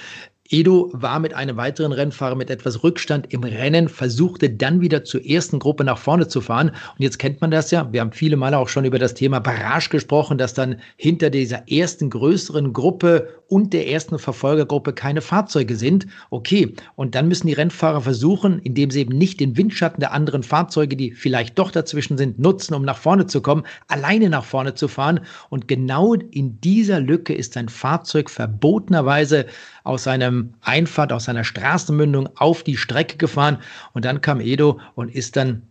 Edo 0.51 0.91
war 0.93 1.19
mit 1.19 1.35
einem 1.35 1.57
weiteren 1.57 1.93
Rennfahrer 1.93 2.35
mit 2.35 2.51
etwas 2.51 2.83
Rückstand 2.83 3.33
im 3.33 3.43
Rennen, 3.43 3.89
versuchte 3.89 4.51
dann 4.51 4.81
wieder 4.81 5.05
zur 5.05 5.25
ersten 5.25 5.59
Gruppe 5.59 5.85
nach 5.85 5.99
vorne 5.99 6.29
zu 6.29 6.41
fahren. 6.41 6.69
Und 6.71 7.03
jetzt 7.03 7.19
kennt 7.19 7.41
man 7.41 7.51
das 7.51 7.71
ja. 7.71 7.93
Wir 7.93 8.01
haben 8.01 8.13
viele 8.13 8.37
Male 8.37 8.59
auch 8.59 8.69
schon 8.69 8.85
über 8.85 8.99
das 8.99 9.15
Thema 9.15 9.41
Barrage 9.41 9.89
gesprochen, 9.91 10.39
dass 10.39 10.55
dann 10.55 10.77
hinter 10.97 11.31
dieser 11.31 11.71
ersten 11.71 12.11
größeren 12.11 12.73
Gruppe 12.73 13.29
und 13.49 13.73
der 13.73 13.89
ersten 13.89 14.19
Verfolgergruppe 14.19 14.93
keine 14.93 15.21
Fahrzeuge 15.21 15.77
sind. 15.77 16.07
Okay. 16.31 16.75
Und 16.97 17.15
dann 17.15 17.29
müssen 17.29 17.47
die 17.47 17.53
Rennfahrer 17.53 18.01
versuchen, 18.01 18.59
indem 18.61 18.91
sie 18.91 19.01
eben 19.01 19.17
nicht 19.17 19.41
den 19.41 19.57
Windschatten 19.57 20.01
der 20.01 20.13
anderen 20.13 20.43
Fahrzeuge, 20.43 20.97
die 20.97 21.13
vielleicht 21.13 21.59
doch 21.59 21.71
dazwischen 21.71 22.19
sind, 22.19 22.39
nutzen, 22.39 22.75
um 22.75 22.83
nach 22.83 22.99
vorne 22.99 23.27
zu 23.27 23.41
kommen, 23.41 23.65
alleine 23.89 24.29
nach 24.29 24.45
vorne 24.45 24.75
zu 24.75 24.89
fahren. 24.89 25.21
Und 25.49 25.69
genau 25.69 26.15
in 26.15 26.61
dieser 26.61 27.01
Lücke 27.01 27.35
ist 27.35 27.57
ein 27.57 27.69
Fahrzeug 27.69 28.31
verbotenerweise 28.31 29.47
aus 29.85 30.07
einem 30.09 30.36
seinem 30.37 30.55
Einfahrt, 30.61 31.13
aus 31.13 31.25
seiner 31.25 31.45
Straßenmündung 31.45 32.29
auf 32.37 32.63
die 32.63 32.77
Strecke 32.77 33.17
gefahren 33.17 33.59
und 33.93 34.05
dann 34.05 34.21
kam 34.21 34.41
Edo 34.41 34.81
und 34.95 35.15
ist 35.15 35.37
dann 35.37 35.63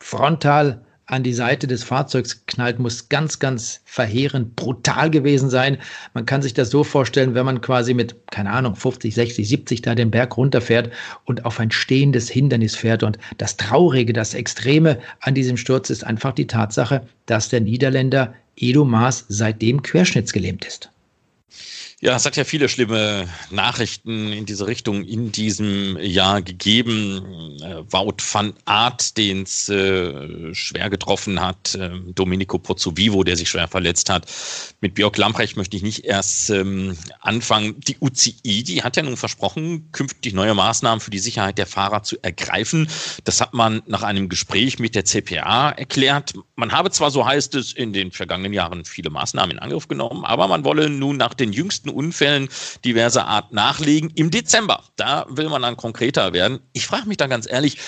frontal 0.00 0.82
an 1.08 1.22
die 1.22 1.34
Seite 1.34 1.68
des 1.68 1.84
Fahrzeugs 1.84 2.44
knallt, 2.46 2.80
muss 2.80 3.08
ganz, 3.08 3.38
ganz 3.38 3.80
verheerend 3.84 4.56
brutal 4.56 5.08
gewesen 5.08 5.50
sein. 5.50 5.78
Man 6.14 6.26
kann 6.26 6.42
sich 6.42 6.52
das 6.52 6.70
so 6.70 6.82
vorstellen, 6.82 7.34
wenn 7.36 7.46
man 7.46 7.60
quasi 7.60 7.94
mit, 7.94 8.16
keine 8.32 8.50
Ahnung, 8.50 8.74
50, 8.74 9.14
60, 9.14 9.48
70 9.48 9.82
da 9.82 9.94
den 9.94 10.10
Berg 10.10 10.36
runterfährt 10.36 10.90
und 11.24 11.44
auf 11.44 11.60
ein 11.60 11.70
stehendes 11.70 12.28
Hindernis 12.28 12.74
fährt. 12.74 13.04
Und 13.04 13.18
das 13.38 13.56
Traurige, 13.56 14.12
das 14.12 14.34
Extreme 14.34 14.98
an 15.20 15.34
diesem 15.34 15.56
Sturz 15.56 15.90
ist 15.90 16.02
einfach 16.02 16.32
die 16.32 16.48
Tatsache, 16.48 17.06
dass 17.26 17.50
der 17.50 17.60
Niederländer 17.60 18.34
Edo 18.56 18.84
Maas 18.84 19.26
seitdem 19.28 19.82
querschnittsgelähmt 19.82 20.64
ist. 20.64 20.90
Ja, 22.02 22.14
es 22.14 22.26
hat 22.26 22.36
ja 22.36 22.44
viele 22.44 22.68
schlimme 22.68 23.26
Nachrichten 23.50 24.30
in 24.30 24.44
diese 24.44 24.66
Richtung 24.66 25.02
in 25.02 25.32
diesem 25.32 25.96
Jahr 25.98 26.42
gegeben. 26.42 27.56
Äh, 27.62 27.90
Wout 27.90 28.16
van 28.30 28.52
Aert, 28.66 29.16
den 29.16 29.44
es 29.44 29.70
äh, 29.70 30.54
schwer 30.54 30.90
getroffen 30.90 31.40
hat, 31.40 31.74
äh, 31.74 31.88
Domenico 32.14 32.58
Pozzovivo, 32.58 33.24
der 33.24 33.38
sich 33.38 33.48
schwer 33.48 33.66
verletzt 33.66 34.10
hat. 34.10 34.26
Mit 34.82 34.92
Björk 34.94 35.16
Lamprecht 35.16 35.56
möchte 35.56 35.74
ich 35.74 35.82
nicht 35.82 36.04
erst 36.04 36.50
ähm, 36.50 36.98
anfangen. 37.20 37.80
Die 37.80 37.96
UCI, 37.98 38.62
die 38.62 38.82
hat 38.82 38.98
ja 38.98 39.02
nun 39.02 39.16
versprochen, 39.16 39.90
künftig 39.92 40.34
neue 40.34 40.52
Maßnahmen 40.52 41.00
für 41.00 41.10
die 41.10 41.18
Sicherheit 41.18 41.56
der 41.56 41.66
Fahrer 41.66 42.02
zu 42.02 42.18
ergreifen. 42.20 42.90
Das 43.24 43.40
hat 43.40 43.54
man 43.54 43.82
nach 43.86 44.02
einem 44.02 44.28
Gespräch 44.28 44.78
mit 44.78 44.96
der 44.96 45.06
CPA 45.06 45.70
erklärt. 45.70 46.34
Man 46.56 46.72
habe 46.72 46.90
zwar, 46.90 47.10
so 47.10 47.24
heißt 47.24 47.54
es, 47.54 47.72
in 47.72 47.94
den 47.94 48.12
vergangenen 48.12 48.52
Jahren 48.52 48.84
viele 48.84 49.08
Maßnahmen 49.08 49.52
in 49.52 49.58
Angriff 49.60 49.88
genommen, 49.88 50.26
aber 50.26 50.46
man 50.46 50.62
wolle 50.64 50.90
nun 50.90 51.16
nach 51.16 51.32
den 51.32 51.54
jüngsten 51.54 51.86
Unfällen 51.96 52.48
diverser 52.84 53.26
Art 53.26 53.52
nachlegen 53.52 54.10
im 54.14 54.30
Dezember. 54.30 54.84
Da 54.96 55.26
will 55.28 55.48
man 55.48 55.62
dann 55.62 55.76
konkreter 55.76 56.32
werden. 56.32 56.60
Ich 56.72 56.86
frage 56.86 57.08
mich 57.08 57.16
da 57.16 57.26
ganz 57.26 57.50
ehrlich, 57.50 57.78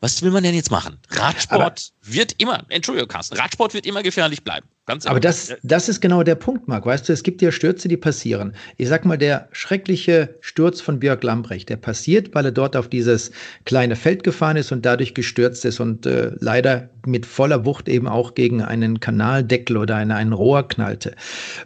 was 0.00 0.22
will 0.22 0.30
man 0.30 0.42
denn 0.42 0.54
jetzt 0.54 0.70
machen? 0.70 0.98
Radsport 1.10 1.92
wird 2.06 2.34
immer, 2.38 2.64
Entschuldigung, 2.68 3.08
Carsten, 3.08 3.36
Radsport 3.36 3.74
wird 3.74 3.86
immer 3.86 4.02
gefährlich 4.02 4.42
bleiben. 4.42 4.66
Ganz 4.86 5.04
Aber 5.06 5.18
das, 5.18 5.52
das 5.64 5.88
ist 5.88 6.00
genau 6.00 6.22
der 6.22 6.36
Punkt, 6.36 6.68
Marc. 6.68 6.86
Weißt 6.86 7.08
du, 7.08 7.12
es 7.12 7.24
gibt 7.24 7.42
ja 7.42 7.50
Stürze, 7.50 7.88
die 7.88 7.96
passieren. 7.96 8.54
Ich 8.76 8.88
sag 8.88 9.04
mal, 9.04 9.18
der 9.18 9.48
schreckliche 9.50 10.36
Sturz 10.40 10.80
von 10.80 11.00
Björk 11.00 11.24
Lambrecht, 11.24 11.68
der 11.68 11.76
passiert, 11.76 12.36
weil 12.36 12.44
er 12.44 12.52
dort 12.52 12.76
auf 12.76 12.88
dieses 12.88 13.32
kleine 13.64 13.96
Feld 13.96 14.22
gefahren 14.22 14.56
ist 14.56 14.70
und 14.70 14.86
dadurch 14.86 15.12
gestürzt 15.12 15.64
ist 15.64 15.80
und 15.80 16.06
äh, 16.06 16.30
leider 16.38 16.88
mit 17.04 17.26
voller 17.26 17.64
Wucht 17.64 17.88
eben 17.88 18.06
auch 18.06 18.34
gegen 18.34 18.62
einen 18.62 19.00
Kanaldeckel 19.00 19.76
oder 19.76 19.96
eine, 19.96 20.14
ein 20.14 20.32
Rohr 20.32 20.68
knallte 20.68 21.16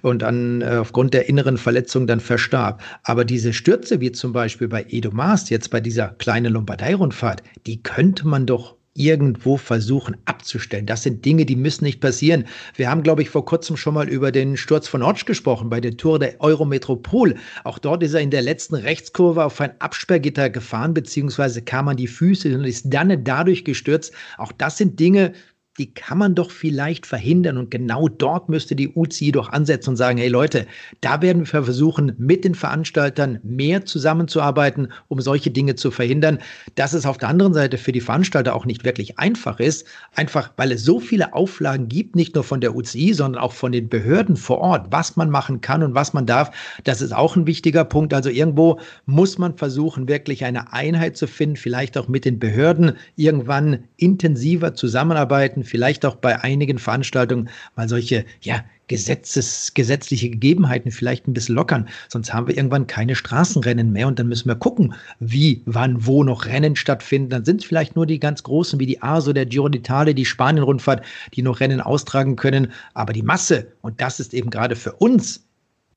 und 0.00 0.22
an, 0.22 0.62
äh, 0.62 0.76
aufgrund 0.80 1.12
der 1.12 1.28
inneren 1.28 1.58
Verletzung 1.58 2.06
dann 2.06 2.20
verstarb. 2.20 2.82
Aber 3.02 3.26
diese 3.26 3.52
Stürze, 3.52 4.00
wie 4.00 4.12
zum 4.12 4.32
Beispiel 4.32 4.68
bei 4.68 4.86
Edo 4.88 5.10
Maas, 5.10 5.50
jetzt 5.50 5.68
bei 5.68 5.80
dieser 5.80 6.08
kleinen 6.08 6.54
Lombardei-Rundfahrt, 6.54 7.42
die 7.66 7.82
könnte 7.82 8.26
man 8.26 8.46
doch 8.46 8.79
irgendwo 9.00 9.56
versuchen 9.56 10.16
abzustellen. 10.26 10.86
Das 10.86 11.02
sind 11.02 11.24
Dinge, 11.24 11.46
die 11.46 11.56
müssen 11.56 11.84
nicht 11.84 12.00
passieren. 12.00 12.44
Wir 12.76 12.90
haben, 12.90 13.02
glaube 13.02 13.22
ich, 13.22 13.30
vor 13.30 13.44
kurzem 13.44 13.76
schon 13.76 13.94
mal 13.94 14.08
über 14.08 14.30
den 14.30 14.56
Sturz 14.56 14.86
von 14.88 15.02
Ortsch 15.02 15.24
gesprochen, 15.24 15.70
bei 15.70 15.80
der 15.80 15.96
Tour 15.96 16.18
der 16.18 16.40
Eurometropol. 16.40 17.36
Auch 17.64 17.78
dort 17.78 18.02
ist 18.02 18.14
er 18.14 18.20
in 18.20 18.30
der 18.30 18.42
letzten 18.42 18.74
Rechtskurve 18.74 19.44
auf 19.44 19.60
ein 19.60 19.72
Absperrgitter 19.78 20.50
gefahren, 20.50 20.92
beziehungsweise 20.92 21.62
kam 21.62 21.88
an 21.88 21.96
die 21.96 22.06
Füße 22.06 22.54
und 22.54 22.64
ist 22.64 22.84
dann 22.88 23.24
dadurch 23.24 23.64
gestürzt. 23.64 24.12
Auch 24.36 24.52
das 24.52 24.76
sind 24.76 25.00
Dinge, 25.00 25.32
die 25.80 25.94
kann 25.94 26.18
man 26.18 26.34
doch 26.34 26.50
vielleicht 26.50 27.06
verhindern. 27.06 27.56
Und 27.56 27.70
genau 27.70 28.06
dort 28.06 28.50
müsste 28.50 28.76
die 28.76 28.92
UCI 28.94 29.32
doch 29.32 29.48
ansetzen 29.48 29.90
und 29.90 29.96
sagen, 29.96 30.18
hey 30.18 30.28
Leute, 30.28 30.66
da 31.00 31.22
werden 31.22 31.50
wir 31.50 31.64
versuchen, 31.64 32.12
mit 32.18 32.44
den 32.44 32.54
Veranstaltern 32.54 33.38
mehr 33.42 33.86
zusammenzuarbeiten, 33.86 34.92
um 35.08 35.22
solche 35.22 35.50
Dinge 35.50 35.76
zu 35.76 35.90
verhindern. 35.90 36.38
Dass 36.74 36.92
es 36.92 37.06
auf 37.06 37.16
der 37.16 37.30
anderen 37.30 37.54
Seite 37.54 37.78
für 37.78 37.92
die 37.92 38.02
Veranstalter 38.02 38.54
auch 38.54 38.66
nicht 38.66 38.84
wirklich 38.84 39.18
einfach 39.18 39.58
ist, 39.58 39.86
einfach 40.14 40.52
weil 40.58 40.70
es 40.72 40.84
so 40.84 41.00
viele 41.00 41.32
Auflagen 41.32 41.88
gibt, 41.88 42.14
nicht 42.14 42.34
nur 42.34 42.44
von 42.44 42.60
der 42.60 42.76
UCI, 42.76 43.14
sondern 43.14 43.40
auch 43.40 43.54
von 43.54 43.72
den 43.72 43.88
Behörden 43.88 44.36
vor 44.36 44.58
Ort, 44.58 44.88
was 44.90 45.16
man 45.16 45.30
machen 45.30 45.62
kann 45.62 45.82
und 45.82 45.94
was 45.94 46.12
man 46.12 46.26
darf. 46.26 46.50
Das 46.84 47.00
ist 47.00 47.12
auch 47.12 47.36
ein 47.36 47.46
wichtiger 47.46 47.86
Punkt. 47.86 48.12
Also 48.12 48.28
irgendwo 48.28 48.78
muss 49.06 49.38
man 49.38 49.56
versuchen, 49.56 50.08
wirklich 50.08 50.44
eine 50.44 50.74
Einheit 50.74 51.16
zu 51.16 51.26
finden, 51.26 51.56
vielleicht 51.56 51.96
auch 51.96 52.08
mit 52.08 52.26
den 52.26 52.38
Behörden 52.38 52.98
irgendwann 53.16 53.84
intensiver 53.96 54.74
zusammenarbeiten 54.74 55.64
vielleicht 55.70 56.04
auch 56.04 56.16
bei 56.16 56.40
einigen 56.40 56.78
Veranstaltungen 56.78 57.48
mal 57.76 57.88
solche, 57.88 58.24
ja, 58.42 58.64
Gesetzes, 58.90 59.72
gesetzliche 59.74 60.30
Gegebenheiten 60.30 60.90
vielleicht 60.90 61.28
ein 61.28 61.32
bisschen 61.32 61.54
lockern. 61.54 61.88
Sonst 62.08 62.34
haben 62.34 62.48
wir 62.48 62.56
irgendwann 62.56 62.88
keine 62.88 63.14
Straßenrennen 63.14 63.92
mehr 63.92 64.08
und 64.08 64.18
dann 64.18 64.26
müssen 64.26 64.48
wir 64.48 64.56
gucken, 64.56 64.94
wie, 65.20 65.62
wann, 65.64 66.06
wo 66.06 66.24
noch 66.24 66.46
Rennen 66.46 66.74
stattfinden. 66.74 67.30
Dann 67.30 67.44
sind 67.44 67.60
es 67.60 67.68
vielleicht 67.68 67.94
nur 67.94 68.04
die 68.04 68.18
ganz 68.18 68.42
großen 68.42 68.80
wie 68.80 68.86
die 68.86 69.00
ASO, 69.00 69.32
der 69.32 69.46
Giro 69.46 69.66
d'Italia, 69.66 70.12
die 70.12 70.24
Spanien-Rundfahrt, 70.24 71.04
die 71.34 71.42
noch 71.42 71.60
Rennen 71.60 71.80
austragen 71.80 72.34
können. 72.34 72.72
Aber 72.92 73.12
die 73.12 73.22
Masse, 73.22 73.68
und 73.80 74.00
das 74.00 74.18
ist 74.18 74.34
eben 74.34 74.50
gerade 74.50 74.74
für 74.74 74.94
uns 74.94 75.44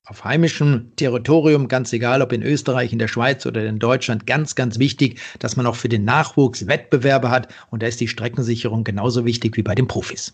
auf 0.05 0.25
heimischem 0.25 0.91
Territorium, 0.97 1.69
ganz 1.69 1.93
egal 1.93 2.21
ob 2.21 2.33
in 2.33 2.43
Österreich, 2.43 2.91
in 2.91 2.99
der 2.99 3.07
Schweiz 3.07 3.45
oder 3.45 3.65
in 3.65 3.79
Deutschland, 3.79 4.27
ganz, 4.27 4.53
ganz 4.53 4.77
wichtig, 4.77 5.21
dass 5.39 5.55
man 5.55 5.65
auch 5.65 5.77
für 5.77 5.87
den 5.87 6.03
Nachwuchs 6.03 6.67
Wettbewerbe 6.67 7.29
hat. 7.29 7.47
Und 7.69 7.83
da 7.83 7.87
ist 7.87 8.01
die 8.01 8.09
Streckensicherung 8.09 8.83
genauso 8.83 9.23
wichtig 9.23 9.55
wie 9.55 9.63
bei 9.63 9.75
den 9.75 9.87
Profis. 9.87 10.33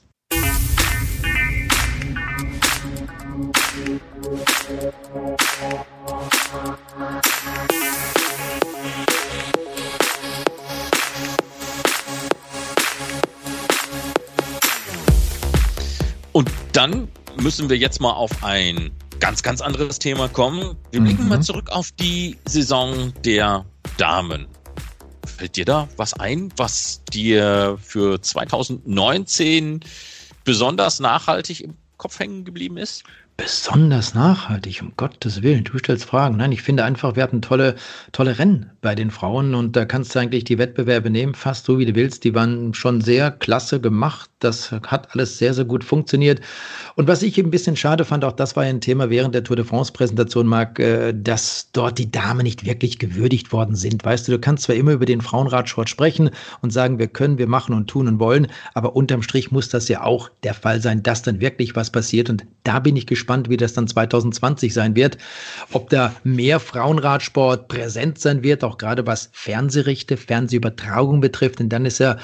Und 16.31 16.49
dann 16.73 17.07
müssen 17.39 17.69
wir 17.69 17.77
jetzt 17.77 18.01
mal 18.01 18.13
auf 18.13 18.43
ein 18.43 18.91
ganz, 19.19 19.43
ganz 19.43 19.61
anderes 19.61 19.99
Thema 19.99 20.27
kommen. 20.27 20.75
Wir 20.91 21.01
blicken 21.01 21.23
mhm. 21.23 21.29
mal 21.29 21.41
zurück 21.41 21.69
auf 21.71 21.91
die 21.91 22.37
Saison 22.45 23.13
der 23.23 23.65
Damen. 23.97 24.47
Fällt 25.25 25.55
dir 25.55 25.65
da 25.65 25.87
was 25.97 26.13
ein, 26.13 26.51
was 26.57 27.03
dir 27.11 27.77
für 27.81 28.21
2019 28.21 29.81
besonders 30.43 30.99
nachhaltig 30.99 31.61
im 31.61 31.75
Kopf 31.97 32.19
hängen 32.19 32.45
geblieben 32.45 32.77
ist? 32.77 33.03
Besonders 33.37 34.13
nachhaltig, 34.13 34.81
um 34.81 34.93
Gottes 34.97 35.41
Willen. 35.41 35.63
Du 35.63 35.77
stellst 35.77 36.03
Fragen. 36.03 36.35
Nein, 36.35 36.51
ich 36.51 36.61
finde 36.61 36.83
einfach, 36.83 37.15
wir 37.15 37.23
hatten 37.23 37.41
tolle, 37.41 37.75
tolle 38.11 38.37
Rennen 38.37 38.71
bei 38.81 38.95
den 38.95 39.11
Frauen 39.11 39.55
und 39.55 39.77
da 39.77 39.85
kannst 39.85 40.13
du 40.13 40.19
eigentlich 40.19 40.43
die 40.43 40.57
Wettbewerbe 40.57 41.09
nehmen, 41.09 41.35
fast 41.35 41.65
so 41.65 41.79
wie 41.79 41.85
du 41.85 41.95
willst. 41.95 42.25
Die 42.25 42.35
waren 42.35 42.73
schon 42.73 42.99
sehr 42.99 43.31
klasse 43.31 43.79
gemacht. 43.79 44.29
Das 44.39 44.71
hat 44.71 45.13
alles 45.13 45.37
sehr, 45.37 45.53
sehr 45.53 45.65
gut 45.65 45.83
funktioniert. 45.83 46.39
Und 46.95 47.07
was 47.07 47.23
ich 47.23 47.37
ein 47.37 47.51
bisschen 47.51 47.75
schade 47.75 48.05
fand, 48.05 48.23
auch 48.23 48.31
das 48.31 48.55
war 48.55 48.63
ein 48.63 48.79
Thema 48.79 49.09
während 49.09 49.35
der 49.35 49.43
Tour 49.43 49.57
de 49.57 49.65
France-Präsentation, 49.65 50.47
Marc, 50.47 50.79
äh, 50.79 51.13
dass 51.13 51.69
dort 51.73 51.97
die 51.97 52.09
Damen 52.09 52.43
nicht 52.43 52.65
wirklich 52.65 52.99
gewürdigt 52.99 53.51
worden 53.51 53.75
sind. 53.75 54.05
Weißt 54.05 54.27
du, 54.27 54.31
du 54.31 54.39
kannst 54.39 54.63
zwar 54.63 54.75
immer 54.75 54.93
über 54.93 55.05
den 55.05 55.21
Frauenradsport 55.21 55.89
sprechen 55.89 56.29
und 56.61 56.71
sagen, 56.71 56.99
wir 56.99 57.07
können, 57.07 57.37
wir 57.37 57.47
machen 57.47 57.75
und 57.75 57.87
tun 57.87 58.07
und 58.07 58.19
wollen, 58.19 58.47
aber 58.73 58.95
unterm 58.95 59.21
Strich 59.23 59.51
muss 59.51 59.69
das 59.69 59.89
ja 59.89 60.03
auch 60.03 60.29
der 60.43 60.53
Fall 60.53 60.81
sein, 60.81 61.03
dass 61.03 61.21
dann 61.21 61.41
wirklich 61.41 61.75
was 61.75 61.89
passiert. 61.89 62.29
Und 62.29 62.45
da 62.63 62.79
bin 62.79 62.95
ich 62.95 63.07
gespannt, 63.07 63.49
wie 63.49 63.57
das 63.57 63.73
dann 63.73 63.87
2020 63.87 64.73
sein 64.73 64.95
wird. 64.95 65.17
Ob 65.73 65.89
da 65.89 66.15
mehr 66.23 66.59
Frauenradsport 66.59 67.67
präsent 67.67 68.19
sein 68.19 68.41
wird, 68.43 68.63
auch 68.63 68.77
gerade 68.77 69.05
was 69.05 69.29
Fernsehrichte, 69.33 70.15
Fernsehübertragung 70.15 71.19
betrifft. 71.19 71.59
Denn 71.59 71.69
dann 71.69 71.85
ist 71.85 71.99
ja, 71.99 72.17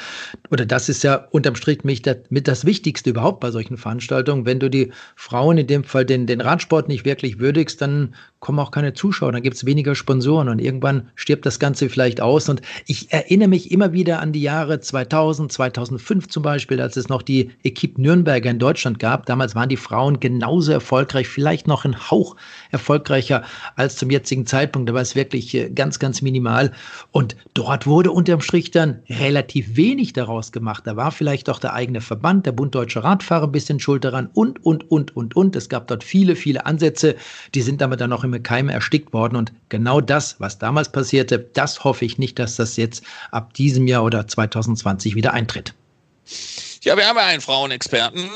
oder 0.50 0.66
das 0.66 0.88
ist 0.88 1.04
ja 1.04 1.28
unterm 1.32 1.56
Strich 1.56 1.84
mit 2.30 2.48
das 2.48 2.66
Wichtigste 2.66 3.10
überhaupt 3.10 3.40
bei 3.40 3.52
solchen 3.52 3.78
Veranstaltungen. 3.78 4.46
Wenn 4.46 4.60
du 4.60 4.70
die 4.70 4.92
Frauen 5.16 5.58
in 5.58 5.68
dem 5.68 5.84
Fall 5.84 6.06
den, 6.06 6.28
den 6.28 6.42
Radsport 6.42 6.88
nicht 6.88 7.06
wirklich 7.06 7.40
würdigst, 7.40 7.82
dann 7.82 8.16
kommen 8.46 8.60
auch 8.60 8.70
keine 8.70 8.94
Zuschauer, 8.94 9.32
dann 9.32 9.42
gibt 9.42 9.56
es 9.56 9.66
weniger 9.66 9.96
Sponsoren 9.96 10.50
und 10.50 10.60
irgendwann 10.60 11.10
stirbt 11.16 11.48
das 11.48 11.58
Ganze 11.58 11.90
vielleicht 11.90 12.22
aus. 12.22 12.48
Und 12.48 12.62
ich 12.86 13.12
erinnere 13.12 13.48
mich 13.48 13.72
immer 13.72 13.92
wieder 13.92 14.20
an 14.20 14.34
die 14.34 14.42
Jahre 14.42 14.80
2000, 14.80 15.52
2005 15.52 16.28
zum 16.28 16.44
Beispiel, 16.44 16.80
als 16.80 16.96
es 16.96 17.10
noch 17.10 17.24
die 17.24 17.50
Equipe 17.64 18.00
Nürnberger 18.00 18.52
in 18.52 18.60
Deutschland 18.60 19.00
gab. 19.00 19.26
Damals 19.26 19.56
waren 19.56 19.70
die 19.70 19.78
Frauen 19.78 20.20
genauso 20.20 20.72
erfolgreich, 20.74 21.28
vielleicht 21.28 21.68
noch 21.68 21.86
ein 21.86 22.12
Hauch 22.12 22.36
erfolgreicher 22.70 23.44
als 23.76 23.96
zum 23.96 24.12
jetzigen 24.12 24.46
Zeitpunkt. 24.46 24.90
Da 24.90 24.94
war 24.94 25.02
es 25.02 25.16
wirklich 25.16 25.56
äh, 25.56 25.72
ganz, 25.72 25.98
ganz 25.98 26.22
minimal. 26.22 26.72
Und 27.12 27.36
dort 27.56 27.88
wurde 27.88 28.12
unterm 28.12 28.42
Strich 28.42 28.70
dann 28.70 29.02
relativ 29.10 29.76
wenig 29.76 30.14
daraus 30.14 30.52
gemacht. 30.52 30.86
Da 30.86 30.96
war 30.96 31.12
vielleicht 31.12 31.50
auch 31.50 31.60
der 31.60 31.74
eigene 31.74 31.95
Verband, 32.02 32.46
der 32.46 32.52
Bund 32.52 32.74
Deutscher 32.76 33.04
Radfahrer, 33.04 33.46
ein 33.46 33.52
bisschen 33.52 33.80
schuld 33.80 34.04
daran 34.04 34.30
und, 34.34 34.64
und, 34.66 34.90
und, 34.90 35.16
und, 35.16 35.36
und. 35.36 35.56
Es 35.56 35.70
gab 35.70 35.88
dort 35.88 36.04
viele, 36.04 36.36
viele 36.36 36.66
Ansätze. 36.66 37.16
Die 37.54 37.62
sind 37.62 37.82
aber 37.82 37.98
dann 37.98 38.14
auch 38.14 38.24
im 38.24 38.42
Keime 38.44 38.74
erstickt 38.74 39.14
worden. 39.14 39.36
Und 39.36 39.54
genau 39.70 40.02
das, 40.02 40.40
was 40.40 40.58
damals 40.58 40.92
passierte, 40.92 41.40
das 41.40 41.84
hoffe 41.84 42.06
ich 42.06 42.18
nicht, 42.18 42.40
dass 42.40 42.56
das 42.56 42.78
jetzt 42.78 43.04
ab 43.32 43.54
diesem 43.54 43.88
Jahr 43.88 44.04
oder 44.04 44.28
2020 44.28 45.16
wieder 45.16 45.34
eintritt. 45.34 45.74
Ja, 46.82 46.96
wir 46.98 47.08
haben 47.08 47.18
ja 47.18 47.26
einen 47.26 47.42
Frauenexperten, 47.42 48.30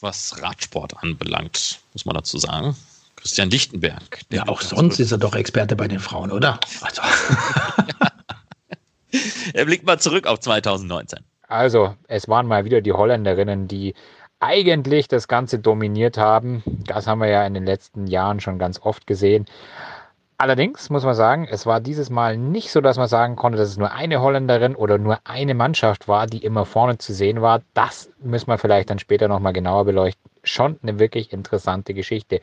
was 0.00 0.42
Radsport 0.42 1.02
anbelangt, 1.02 1.80
muss 1.92 2.04
man 2.04 2.14
dazu 2.14 2.38
sagen. 2.38 2.76
Christian 3.16 3.50
Lichtenberg. 3.50 4.20
Ja, 4.30 4.48
auch 4.48 4.60
sonst 4.60 5.00
ist 5.00 5.12
er 5.12 5.18
doch 5.18 5.34
Experte 5.34 5.76
bei 5.76 5.88
den 5.88 6.00
Frauen, 6.00 6.30
oder? 6.30 6.60
Also. 6.82 7.02
er 9.54 9.64
blickt 9.64 9.86
mal 9.86 9.98
zurück 9.98 10.26
auf 10.26 10.40
2019. 10.40 11.20
Also, 11.48 11.94
es 12.08 12.28
waren 12.28 12.46
mal 12.46 12.64
wieder 12.64 12.80
die 12.80 12.92
Holländerinnen, 12.92 13.68
die 13.68 13.94
eigentlich 14.40 15.08
das 15.08 15.28
Ganze 15.28 15.58
dominiert 15.58 16.18
haben. 16.18 16.62
Das 16.86 17.06
haben 17.06 17.20
wir 17.20 17.28
ja 17.28 17.46
in 17.46 17.54
den 17.54 17.64
letzten 17.64 18.06
Jahren 18.06 18.40
schon 18.40 18.58
ganz 18.58 18.80
oft 18.82 19.06
gesehen. 19.06 19.46
Allerdings 20.36 20.90
muss 20.90 21.04
man 21.04 21.14
sagen, 21.14 21.46
es 21.48 21.64
war 21.64 21.80
dieses 21.80 22.10
Mal 22.10 22.36
nicht 22.36 22.72
so, 22.72 22.80
dass 22.80 22.96
man 22.96 23.06
sagen 23.06 23.36
konnte, 23.36 23.56
dass 23.56 23.68
es 23.68 23.76
nur 23.76 23.92
eine 23.92 24.20
Holländerin 24.20 24.74
oder 24.74 24.98
nur 24.98 25.20
eine 25.22 25.54
Mannschaft 25.54 26.08
war, 26.08 26.26
die 26.26 26.44
immer 26.44 26.66
vorne 26.66 26.98
zu 26.98 27.14
sehen 27.14 27.40
war. 27.40 27.62
Das 27.72 28.10
müssen 28.20 28.48
wir 28.48 28.58
vielleicht 28.58 28.90
dann 28.90 28.98
später 28.98 29.28
nochmal 29.28 29.52
genauer 29.52 29.84
beleuchten. 29.84 30.28
Schon 30.42 30.76
eine 30.82 30.98
wirklich 30.98 31.32
interessante 31.32 31.94
Geschichte. 31.94 32.40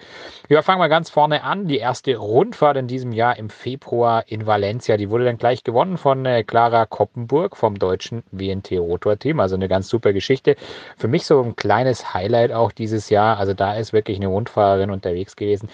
Ja, 0.48 0.62
fangen 0.62 0.80
wir 0.80 0.88
ganz 0.88 1.10
vorne 1.10 1.44
an. 1.44 1.68
Die 1.68 1.80
erste 1.80 2.16
Rundfahrt 2.16 2.78
in 2.78 2.88
diesem 2.88 3.12
Jahr 3.12 3.38
im 3.38 3.50
Februar 3.50 4.24
in 4.26 4.48
Valencia. 4.48 4.96
Die 4.96 5.10
wurde 5.10 5.26
dann 5.26 5.38
gleich 5.38 5.64
gewonnen 5.64 5.98
von 5.98 6.26
äh, 6.26 6.44
Clara 6.44 6.86
Koppenburg 6.86 7.58
vom 7.58 7.78
deutschen 7.78 8.24
WNT 8.32 8.72
Rotor 8.72 9.20
Team. 9.20 9.42
Also 9.42 9.56
eine 9.56 9.68
ganz 9.68 9.90
super 9.90 10.14
Geschichte. 10.14 10.56
Für 10.98 11.10
mich 11.10 11.26
so 11.26 11.42
ein 11.42 11.58
kleines 11.58 12.14
Highlight 12.14 12.54
auch 12.54 12.72
dieses 12.72 13.10
Jahr. 13.10 13.38
Also 13.38 13.54
da 13.54 13.76
ist 13.76 13.92
wirklich 13.92 14.18
eine 14.18 14.28
Rundfahrerin 14.28 14.92
unterwegs 14.92 15.36
gewesen. 15.36 15.70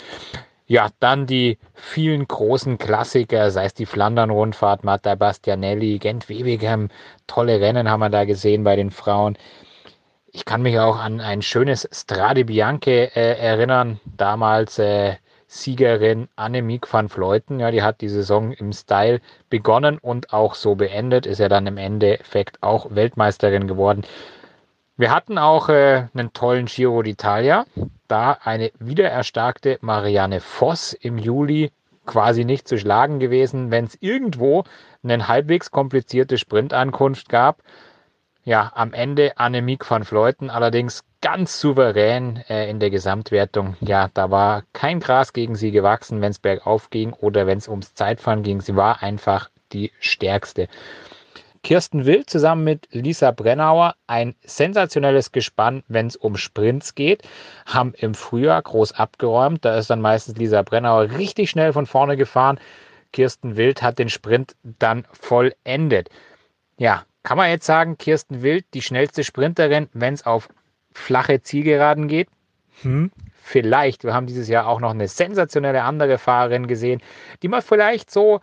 Ja, 0.69 0.89
dann 0.99 1.27
die 1.27 1.59
vielen 1.73 2.27
großen 2.27 2.77
Klassiker, 2.77 3.51
sei 3.51 3.65
es 3.65 3.73
die 3.73 3.85
Flandern-Rundfahrt, 3.85 4.83
Matta 4.83 5.15
Bastianelli, 5.15 5.97
Gent-Wevelgem, 5.97 6.89
tolle 7.25 7.61
Rennen 7.61 7.89
haben 7.89 8.01
wir 8.01 8.09
da 8.09 8.25
gesehen 8.25 8.65
bei 8.65 8.75
den 8.75 8.91
Frauen. 8.91 9.37
Ich 10.33 10.43
kann 10.43 10.61
mich 10.61 10.77
auch 10.77 10.99
an 10.99 11.21
ein 11.21 11.41
schönes 11.41 11.87
Strade 11.93 12.43
Bianche 12.43 13.15
äh, 13.15 13.39
erinnern, 13.39 14.01
damals 14.05 14.77
äh, 14.77 15.15
Siegerin 15.47 16.27
Annemiek 16.35 16.91
van 16.91 17.07
Vleuten. 17.07 17.61
Ja, 17.61 17.71
die 17.71 17.81
hat 17.81 18.01
die 18.01 18.09
Saison 18.09 18.51
im 18.51 18.73
Style 18.73 19.21
begonnen 19.49 19.97
und 19.97 20.33
auch 20.33 20.53
so 20.53 20.75
beendet, 20.75 21.25
ist 21.25 21.39
ja 21.39 21.47
dann 21.47 21.65
im 21.67 21.77
Endeffekt 21.77 22.61
auch 22.61 22.93
Weltmeisterin 22.93 23.67
geworden. 23.67 24.03
Wir 24.99 25.11
hatten 25.11 25.37
auch 25.37 25.69
äh, 25.69 26.07
einen 26.15 26.33
tollen 26.33 26.65
Giro 26.65 27.01
d'Italia, 27.01 27.65
da 28.07 28.39
eine 28.43 28.71
wiedererstarkte 28.79 29.77
Marianne 29.81 30.41
Voss 30.41 30.93
im 30.93 31.19
Juli 31.19 31.71
quasi 32.07 32.45
nicht 32.45 32.67
zu 32.67 32.79
schlagen 32.79 33.19
gewesen, 33.19 33.69
wenn 33.69 33.85
es 33.85 33.95
irgendwo 33.99 34.63
eine 35.03 35.27
halbwegs 35.27 35.69
komplizierte 35.69 36.39
Sprintankunft 36.39 37.29
gab. 37.29 37.61
Ja, 38.43 38.71
am 38.73 38.91
Ende 38.93 39.37
Annemiek 39.37 39.87
van 39.87 40.03
Fleuten 40.03 40.49
allerdings 40.49 41.03
ganz 41.21 41.59
souverän 41.59 42.37
äh, 42.49 42.67
in 42.67 42.79
der 42.79 42.89
Gesamtwertung. 42.89 43.75
Ja, 43.81 44.09
da 44.15 44.31
war 44.31 44.63
kein 44.73 44.99
Gras 44.99 45.31
gegen 45.31 45.55
sie 45.55 45.69
gewachsen, 45.69 46.21
wenn 46.21 46.31
es 46.31 46.39
bergauf 46.39 46.89
ging 46.89 47.13
oder 47.13 47.45
wenn 47.45 47.59
es 47.59 47.67
ums 47.67 47.93
Zeitfahren 47.93 48.41
ging. 48.41 48.61
Sie 48.61 48.75
war 48.75 49.03
einfach 49.03 49.51
die 49.73 49.91
stärkste. 49.99 50.67
Kirsten 51.67 52.05
Wild 52.05 52.29
zusammen 52.29 52.63
mit 52.63 52.87
Lisa 52.93 53.31
Brennauer 53.31 53.95
ein 54.07 54.35
sensationelles 54.45 55.33
Gespann, 55.33 55.83
wenn 55.89 56.07
es 56.07 56.15
um 56.15 56.37
Sprints 56.37 56.95
geht, 56.95 57.27
haben 57.65 57.93
im 57.97 58.13
Frühjahr 58.13 58.61
groß 58.61 58.93
abgeräumt. 58.93 59.65
Da 59.65 59.77
ist 59.77 59.89
dann 59.89 59.99
meistens 59.99 60.37
Lisa 60.37 60.61
Brennauer 60.61 61.11
richtig 61.17 61.49
schnell 61.49 61.73
von 61.73 61.85
vorne 61.85 62.15
gefahren. 62.15 62.57
Kirsten 63.11 63.57
Wild 63.57 63.81
hat 63.81 63.99
den 63.99 64.07
Sprint 64.07 64.55
dann 64.63 65.05
vollendet. 65.11 66.07
Ja, 66.77 67.03
kann 67.23 67.35
man 67.35 67.49
jetzt 67.49 67.65
sagen, 67.65 67.97
Kirsten 67.97 68.41
Wild 68.43 68.63
die 68.73 68.81
schnellste 68.81 69.25
Sprinterin, 69.25 69.89
wenn 69.91 70.13
es 70.13 70.25
auf 70.25 70.47
flache 70.93 71.41
Zielgeraden 71.41 72.07
geht? 72.07 72.29
Hm, 72.83 73.11
vielleicht. 73.43 74.05
Wir 74.05 74.13
haben 74.13 74.27
dieses 74.27 74.47
Jahr 74.47 74.67
auch 74.67 74.79
noch 74.79 74.91
eine 74.91 75.09
sensationelle 75.09 75.83
andere 75.83 76.17
Fahrerin 76.17 76.67
gesehen, 76.67 77.01
die 77.43 77.49
man 77.49 77.61
vielleicht 77.61 78.09
so 78.09 78.39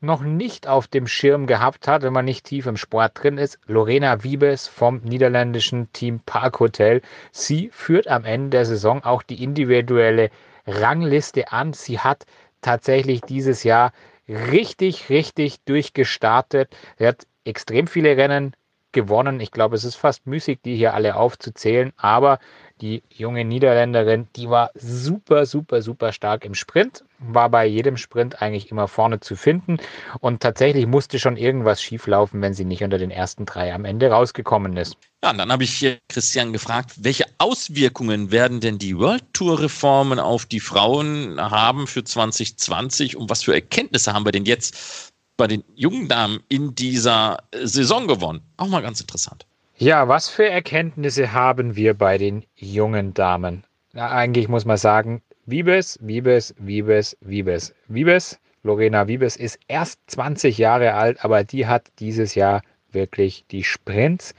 noch 0.00 0.22
nicht 0.22 0.66
auf 0.66 0.86
dem 0.86 1.06
Schirm 1.06 1.46
gehabt 1.46 1.88
hat, 1.88 2.02
wenn 2.02 2.12
man 2.12 2.24
nicht 2.24 2.46
tief 2.46 2.66
im 2.66 2.76
Sport 2.76 3.22
drin 3.22 3.38
ist, 3.38 3.58
Lorena 3.66 4.22
Wiebes 4.22 4.68
vom 4.68 5.00
niederländischen 5.02 5.92
Team 5.92 6.20
Park 6.20 6.60
Hotel. 6.60 7.02
Sie 7.32 7.70
führt 7.72 8.06
am 8.08 8.24
Ende 8.24 8.50
der 8.50 8.64
Saison 8.64 9.02
auch 9.04 9.22
die 9.22 9.42
individuelle 9.42 10.30
Rangliste 10.66 11.52
an. 11.52 11.72
Sie 11.72 11.98
hat 11.98 12.26
tatsächlich 12.60 13.22
dieses 13.22 13.64
Jahr 13.64 13.92
richtig, 14.28 15.08
richtig 15.08 15.60
durchgestartet. 15.64 16.76
Sie 16.98 17.06
hat 17.06 17.26
extrem 17.44 17.86
viele 17.86 18.16
Rennen 18.16 18.54
gewonnen. 18.92 19.40
Ich 19.40 19.50
glaube, 19.50 19.76
es 19.76 19.84
ist 19.84 19.96
fast 19.96 20.26
müßig, 20.26 20.60
die 20.64 20.76
hier 20.76 20.94
alle 20.94 21.16
aufzuzählen, 21.16 21.92
aber 21.96 22.38
die 22.80 23.02
junge 23.10 23.44
Niederländerin, 23.44 24.28
die 24.36 24.48
war 24.48 24.70
super, 24.74 25.46
super, 25.46 25.82
super 25.82 26.12
stark 26.12 26.44
im 26.44 26.54
Sprint, 26.54 27.04
war 27.18 27.50
bei 27.50 27.66
jedem 27.66 27.96
Sprint 27.96 28.40
eigentlich 28.40 28.70
immer 28.70 28.88
vorne 28.88 29.20
zu 29.20 29.36
finden 29.36 29.78
und 30.20 30.40
tatsächlich 30.40 30.86
musste 30.86 31.18
schon 31.18 31.36
irgendwas 31.36 31.82
schieflaufen, 31.82 32.40
wenn 32.40 32.54
sie 32.54 32.64
nicht 32.64 32.82
unter 32.82 32.98
den 32.98 33.10
ersten 33.10 33.44
drei 33.44 33.74
am 33.74 33.84
Ende 33.84 34.10
rausgekommen 34.10 34.76
ist. 34.76 34.96
Ja, 35.24 35.30
und 35.30 35.38
dann 35.38 35.50
habe 35.50 35.64
ich 35.64 35.74
hier 35.74 35.98
Christian 36.08 36.52
gefragt, 36.52 36.92
welche 36.98 37.24
Auswirkungen 37.38 38.30
werden 38.30 38.60
denn 38.60 38.78
die 38.78 38.96
World 38.96 39.24
Tour 39.32 39.60
Reformen 39.60 40.20
auf 40.20 40.46
die 40.46 40.60
Frauen 40.60 41.40
haben 41.40 41.86
für 41.86 42.04
2020 42.04 43.16
und 43.16 43.28
was 43.28 43.42
für 43.42 43.54
Erkenntnisse 43.54 44.12
haben 44.12 44.24
wir 44.24 44.32
denn 44.32 44.44
jetzt 44.44 45.12
bei 45.36 45.46
den 45.46 45.64
jungen 45.74 46.08
Damen 46.08 46.40
in 46.48 46.74
dieser 46.74 47.38
Saison 47.62 48.06
gewonnen? 48.06 48.42
Auch 48.56 48.68
mal 48.68 48.82
ganz 48.82 49.00
interessant. 49.00 49.46
Ja, 49.76 50.08
was 50.08 50.28
für 50.28 50.48
Erkenntnisse 50.48 51.32
haben 51.32 51.76
wir 51.76 51.94
bei 51.94 52.18
den 52.18 52.44
jungen 52.56 53.14
Damen? 53.14 53.64
Na, 53.92 54.10
eigentlich 54.10 54.48
muss 54.48 54.64
man 54.64 54.76
sagen, 54.76 55.22
Wiebes, 55.50 55.98
Wiebes, 56.02 56.54
Wiebes, 56.58 57.16
Wiebes. 57.22 57.74
Wiebes, 57.88 58.38
Lorena 58.64 59.08
Wiebes 59.08 59.34
ist 59.34 59.58
erst 59.66 59.98
20 60.08 60.58
Jahre 60.58 60.92
alt, 60.92 61.24
aber 61.24 61.42
die 61.42 61.66
hat 61.66 61.86
dieses 62.00 62.34
Jahr 62.34 62.60
wirklich 62.92 63.46
die 63.50 63.64
Sprints 63.64 64.34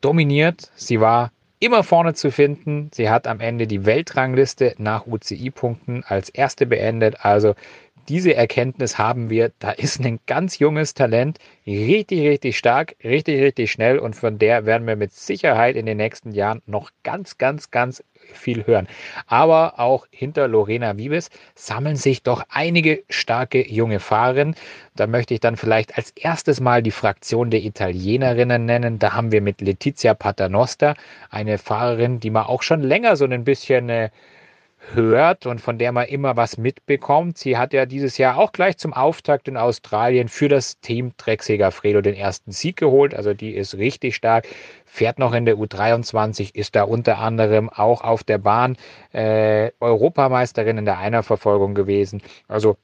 dominiert. 0.00 0.70
Sie 0.76 1.00
war 1.00 1.32
immer 1.58 1.82
vorne 1.82 2.14
zu 2.14 2.30
finden. 2.30 2.88
Sie 2.94 3.10
hat 3.10 3.26
am 3.26 3.40
Ende 3.40 3.66
die 3.66 3.84
Weltrangliste 3.84 4.76
nach 4.78 5.08
UCI-Punkten 5.08 6.04
als 6.06 6.28
erste 6.28 6.66
beendet. 6.66 7.24
Also 7.24 7.56
diese 8.08 8.34
Erkenntnis 8.34 8.98
haben 8.98 9.30
wir, 9.30 9.52
da 9.58 9.70
ist 9.70 10.00
ein 10.00 10.20
ganz 10.26 10.58
junges 10.58 10.94
Talent, 10.94 11.38
richtig, 11.66 12.26
richtig 12.28 12.58
stark, 12.58 12.96
richtig, 13.02 13.40
richtig 13.40 13.72
schnell 13.72 13.98
und 13.98 14.14
von 14.14 14.38
der 14.38 14.66
werden 14.66 14.86
wir 14.86 14.96
mit 14.96 15.12
Sicherheit 15.12 15.76
in 15.76 15.86
den 15.86 15.96
nächsten 15.96 16.32
Jahren 16.32 16.62
noch 16.66 16.90
ganz, 17.02 17.38
ganz, 17.38 17.70
ganz 17.70 18.02
viel 18.32 18.66
hören. 18.66 18.88
Aber 19.26 19.78
auch 19.78 20.06
hinter 20.10 20.48
Lorena 20.48 20.96
Wiebes 20.96 21.30
sammeln 21.54 21.96
sich 21.96 22.22
doch 22.22 22.42
einige 22.48 23.04
starke 23.08 23.66
junge 23.66 24.00
Fahrerinnen. 24.00 24.54
Da 24.96 25.06
möchte 25.06 25.34
ich 25.34 25.40
dann 25.40 25.56
vielleicht 25.56 25.96
als 25.96 26.10
erstes 26.10 26.60
mal 26.60 26.82
die 26.82 26.90
Fraktion 26.90 27.50
der 27.50 27.62
Italienerinnen 27.62 28.64
nennen. 28.64 28.98
Da 28.98 29.12
haben 29.12 29.32
wir 29.32 29.40
mit 29.40 29.60
Letizia 29.60 30.14
Paternoster 30.14 30.94
eine 31.30 31.58
Fahrerin, 31.58 32.20
die 32.20 32.30
man 32.30 32.46
auch 32.46 32.62
schon 32.62 32.80
länger 32.80 33.16
so 33.16 33.24
ein 33.26 33.44
bisschen 33.44 33.88
äh, 33.88 34.10
hört 34.92 35.46
und 35.46 35.60
von 35.60 35.78
der 35.78 35.92
man 35.92 36.06
immer 36.06 36.36
was 36.36 36.58
mitbekommt. 36.58 37.38
Sie 37.38 37.56
hat 37.56 37.72
ja 37.72 37.86
dieses 37.86 38.18
Jahr 38.18 38.36
auch 38.36 38.52
gleich 38.52 38.76
zum 38.76 38.92
Auftakt 38.92 39.48
in 39.48 39.56
Australien 39.56 40.28
für 40.28 40.48
das 40.48 40.78
Team 40.80 41.12
Drecksäger 41.16 41.70
Fredo 41.70 42.00
den 42.00 42.14
ersten 42.14 42.52
Sieg 42.52 42.76
geholt. 42.76 43.14
Also 43.14 43.34
die 43.34 43.54
ist 43.54 43.76
richtig 43.76 44.16
stark, 44.16 44.46
fährt 44.84 45.18
noch 45.18 45.32
in 45.32 45.46
der 45.46 45.56
U23, 45.56 46.54
ist 46.54 46.76
da 46.76 46.84
unter 46.84 47.18
anderem 47.18 47.70
auch 47.70 48.02
auf 48.02 48.24
der 48.24 48.38
Bahn 48.38 48.76
äh, 49.12 49.70
Europameisterin 49.80 50.78
in 50.78 50.84
der 50.84 50.98
Einerverfolgung 50.98 51.74
gewesen. 51.74 52.22
Also 52.48 52.76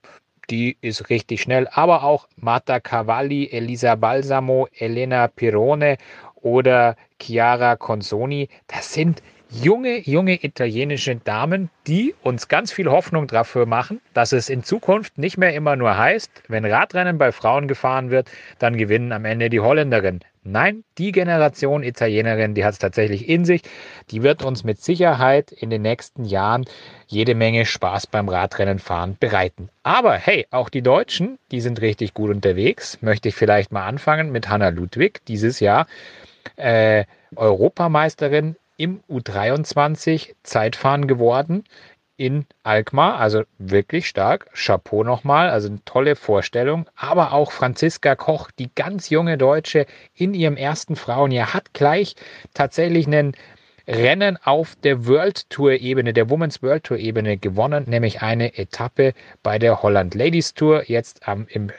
die 0.48 0.76
ist 0.80 1.10
richtig 1.10 1.42
schnell, 1.42 1.68
aber 1.70 2.02
auch 2.02 2.26
Marta 2.36 2.80
Cavalli, 2.80 3.48
Elisa 3.50 3.94
Balsamo, 3.94 4.66
Elena 4.76 5.28
Pirone 5.28 5.96
oder 6.34 6.96
Chiara 7.20 7.76
Consoni, 7.76 8.48
das 8.66 8.92
sind 8.92 9.22
junge, 9.50 9.98
junge 9.98 10.42
italienische 10.44 11.16
Damen, 11.16 11.70
die 11.86 12.14
uns 12.22 12.48
ganz 12.48 12.72
viel 12.72 12.90
Hoffnung 12.90 13.26
dafür 13.26 13.66
machen, 13.66 14.00
dass 14.14 14.32
es 14.32 14.48
in 14.48 14.62
Zukunft 14.62 15.18
nicht 15.18 15.38
mehr 15.38 15.54
immer 15.54 15.76
nur 15.76 15.96
heißt, 15.96 16.30
wenn 16.48 16.64
Radrennen 16.64 17.18
bei 17.18 17.32
Frauen 17.32 17.68
gefahren 17.68 18.10
wird, 18.10 18.30
dann 18.58 18.76
gewinnen 18.76 19.12
am 19.12 19.24
Ende 19.24 19.50
die 19.50 19.60
Holländerinnen. 19.60 20.20
Nein, 20.42 20.84
die 20.96 21.12
Generation 21.12 21.82
Italienerin, 21.82 22.54
die 22.54 22.64
hat 22.64 22.72
es 22.72 22.78
tatsächlich 22.78 23.28
in 23.28 23.44
sich. 23.44 23.60
Die 24.10 24.22
wird 24.22 24.42
uns 24.42 24.64
mit 24.64 24.80
Sicherheit 24.80 25.52
in 25.52 25.68
den 25.68 25.82
nächsten 25.82 26.24
Jahren 26.24 26.64
jede 27.08 27.34
Menge 27.34 27.66
Spaß 27.66 28.06
beim 28.06 28.26
Radrennenfahren 28.28 29.18
bereiten. 29.20 29.68
Aber 29.82 30.14
hey, 30.14 30.46
auch 30.50 30.70
die 30.70 30.80
Deutschen, 30.80 31.38
die 31.50 31.60
sind 31.60 31.82
richtig 31.82 32.14
gut 32.14 32.30
unterwegs. 32.30 33.02
Möchte 33.02 33.28
ich 33.28 33.34
vielleicht 33.34 33.70
mal 33.70 33.86
anfangen 33.86 34.32
mit 34.32 34.48
Hanna 34.48 34.70
Ludwig, 34.70 35.20
dieses 35.26 35.60
Jahr 35.60 35.86
äh, 36.56 37.04
Europameisterin 37.36 38.56
im 38.80 39.02
U23 39.10 40.36
Zeitfahren 40.42 41.06
geworden 41.06 41.64
in 42.16 42.46
Alkmaar, 42.62 43.18
also 43.18 43.42
wirklich 43.58 44.08
stark. 44.08 44.46
Chapeau 44.54 45.04
nochmal, 45.04 45.50
also 45.50 45.68
eine 45.68 45.84
tolle 45.84 46.16
Vorstellung. 46.16 46.88
Aber 46.96 47.32
auch 47.32 47.52
Franziska 47.52 48.16
Koch, 48.16 48.50
die 48.50 48.70
ganz 48.74 49.10
junge 49.10 49.36
Deutsche 49.36 49.84
in 50.14 50.32
ihrem 50.32 50.56
ersten 50.56 50.96
Frauenjahr, 50.96 51.52
hat 51.52 51.74
gleich 51.74 52.16
tatsächlich 52.54 53.06
einen 53.06 53.36
Rennen 53.86 54.38
auf 54.44 54.76
der 54.76 55.06
World 55.06 55.50
Tour 55.50 55.72
Ebene, 55.72 56.14
der 56.14 56.30
Women's 56.30 56.62
World 56.62 56.84
Tour 56.84 56.96
Ebene 56.96 57.36
gewonnen, 57.36 57.84
nämlich 57.86 58.22
eine 58.22 58.56
Etappe 58.56 59.12
bei 59.42 59.58
der 59.58 59.82
Holland 59.82 60.14
Ladies 60.14 60.54
Tour 60.54 60.84
jetzt 60.88 61.20
ähm, 61.26 61.46
im 61.50 61.70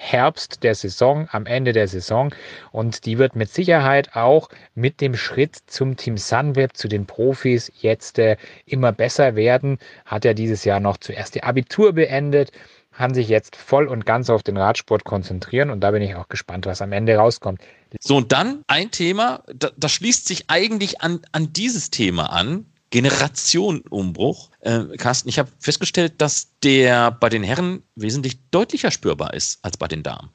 Herbst 0.00 0.62
der 0.62 0.74
Saison, 0.76 1.28
am 1.32 1.44
Ende 1.44 1.72
der 1.72 1.88
Saison. 1.88 2.32
Und 2.70 3.04
die 3.04 3.18
wird 3.18 3.34
mit 3.34 3.52
Sicherheit 3.52 4.14
auch 4.14 4.48
mit 4.74 5.00
dem 5.00 5.16
Schritt 5.16 5.56
zum 5.66 5.96
Team 5.96 6.16
Sunweb, 6.16 6.76
zu 6.76 6.88
den 6.88 7.04
Profis 7.04 7.72
jetzt 7.80 8.18
äh, 8.18 8.36
immer 8.64 8.92
besser 8.92 9.34
werden. 9.34 9.78
Hat 10.06 10.24
ja 10.24 10.34
dieses 10.34 10.64
Jahr 10.64 10.80
noch 10.80 10.98
zuerst 10.98 11.34
die 11.34 11.42
Abitur 11.42 11.92
beendet, 11.92 12.52
kann 12.92 13.12
sich 13.12 13.28
jetzt 13.28 13.56
voll 13.56 13.86
und 13.86 14.06
ganz 14.06 14.30
auf 14.30 14.42
den 14.42 14.56
Radsport 14.56 15.04
konzentrieren. 15.04 15.70
Und 15.70 15.80
da 15.80 15.90
bin 15.90 16.02
ich 16.02 16.14
auch 16.14 16.28
gespannt, 16.28 16.66
was 16.66 16.80
am 16.80 16.92
Ende 16.92 17.16
rauskommt. 17.16 17.60
So, 18.00 18.16
und 18.16 18.32
dann 18.32 18.62
ein 18.66 18.90
Thema, 18.90 19.42
das, 19.52 19.72
das 19.76 19.92
schließt 19.92 20.26
sich 20.26 20.44
eigentlich 20.48 21.00
an, 21.00 21.20
an 21.32 21.52
dieses 21.52 21.90
Thema 21.90 22.32
an. 22.32 22.66
Generationenumbruch. 22.90 24.50
Äh, 24.60 24.96
Carsten, 24.96 25.28
ich 25.28 25.38
habe 25.38 25.50
festgestellt, 25.58 26.14
dass 26.18 26.48
der 26.62 27.10
bei 27.10 27.28
den 27.28 27.42
Herren 27.42 27.82
wesentlich 27.96 28.38
deutlicher 28.50 28.90
spürbar 28.90 29.34
ist 29.34 29.58
als 29.62 29.76
bei 29.76 29.88
den 29.88 30.02
Damen. 30.02 30.30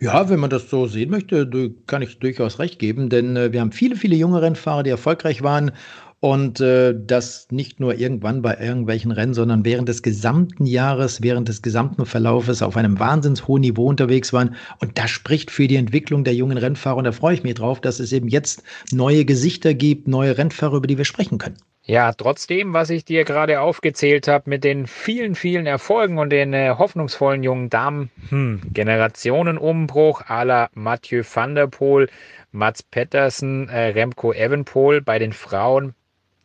Ja, 0.00 0.28
wenn 0.28 0.40
man 0.40 0.50
das 0.50 0.68
so 0.68 0.86
sehen 0.86 1.10
möchte, 1.10 1.48
kann 1.86 2.02
ich 2.02 2.18
durchaus 2.18 2.58
recht 2.58 2.78
geben, 2.78 3.08
denn 3.08 3.36
äh, 3.36 3.52
wir 3.52 3.60
haben 3.60 3.72
viele, 3.72 3.96
viele 3.96 4.16
junge 4.16 4.42
Rennfahrer, 4.42 4.82
die 4.82 4.90
erfolgreich 4.90 5.42
waren 5.42 5.72
und 6.20 6.60
äh, 6.60 6.94
das 6.98 7.48
nicht 7.50 7.80
nur 7.80 7.96
irgendwann 7.98 8.40
bei 8.40 8.56
irgendwelchen 8.56 9.10
Rennen, 9.10 9.34
sondern 9.34 9.64
während 9.64 9.90
des 9.90 10.02
gesamten 10.02 10.64
Jahres, 10.64 11.22
während 11.22 11.48
des 11.48 11.60
gesamten 11.60 12.06
Verlaufes 12.06 12.62
auf 12.62 12.76
einem 12.76 12.98
wahnsinns 12.98 13.46
hohen 13.46 13.60
Niveau 13.60 13.86
unterwegs 13.86 14.32
waren. 14.32 14.54
Und 14.80 14.96
das 14.96 15.10
spricht 15.10 15.50
für 15.50 15.68
die 15.68 15.76
Entwicklung 15.76 16.24
der 16.24 16.34
jungen 16.34 16.56
Rennfahrer. 16.56 16.96
Und 16.96 17.04
da 17.04 17.12
freue 17.12 17.34
ich 17.34 17.42
mich 17.42 17.54
drauf, 17.54 17.80
dass 17.80 18.00
es 18.00 18.10
eben 18.12 18.28
jetzt 18.28 18.62
neue 18.90 19.26
Gesichter 19.26 19.74
gibt, 19.74 20.08
neue 20.08 20.38
Rennfahrer, 20.38 20.76
über 20.76 20.86
die 20.86 20.96
wir 20.96 21.04
sprechen 21.04 21.36
können. 21.36 21.58
Ja, 21.86 22.12
trotzdem, 22.12 22.72
was 22.72 22.88
ich 22.88 23.04
dir 23.04 23.24
gerade 23.24 23.60
aufgezählt 23.60 24.26
habe 24.26 24.48
mit 24.48 24.64
den 24.64 24.86
vielen, 24.86 25.34
vielen 25.34 25.66
Erfolgen 25.66 26.16
und 26.16 26.30
den 26.30 26.54
äh, 26.54 26.74
hoffnungsvollen 26.78 27.42
jungen 27.42 27.68
Damen, 27.68 28.10
hm, 28.30 28.62
Generationenumbruch 28.72 30.22
à 30.22 30.44
la 30.44 30.70
Mathieu 30.72 31.22
van 31.22 31.54
der 31.54 31.66
Poel, 31.66 32.08
Mats 32.52 32.82
Pettersen, 32.82 33.68
äh, 33.68 33.88
Remco 33.88 34.32
Evenpol 34.32 35.02
bei 35.02 35.18
den 35.18 35.34
Frauen. 35.34 35.94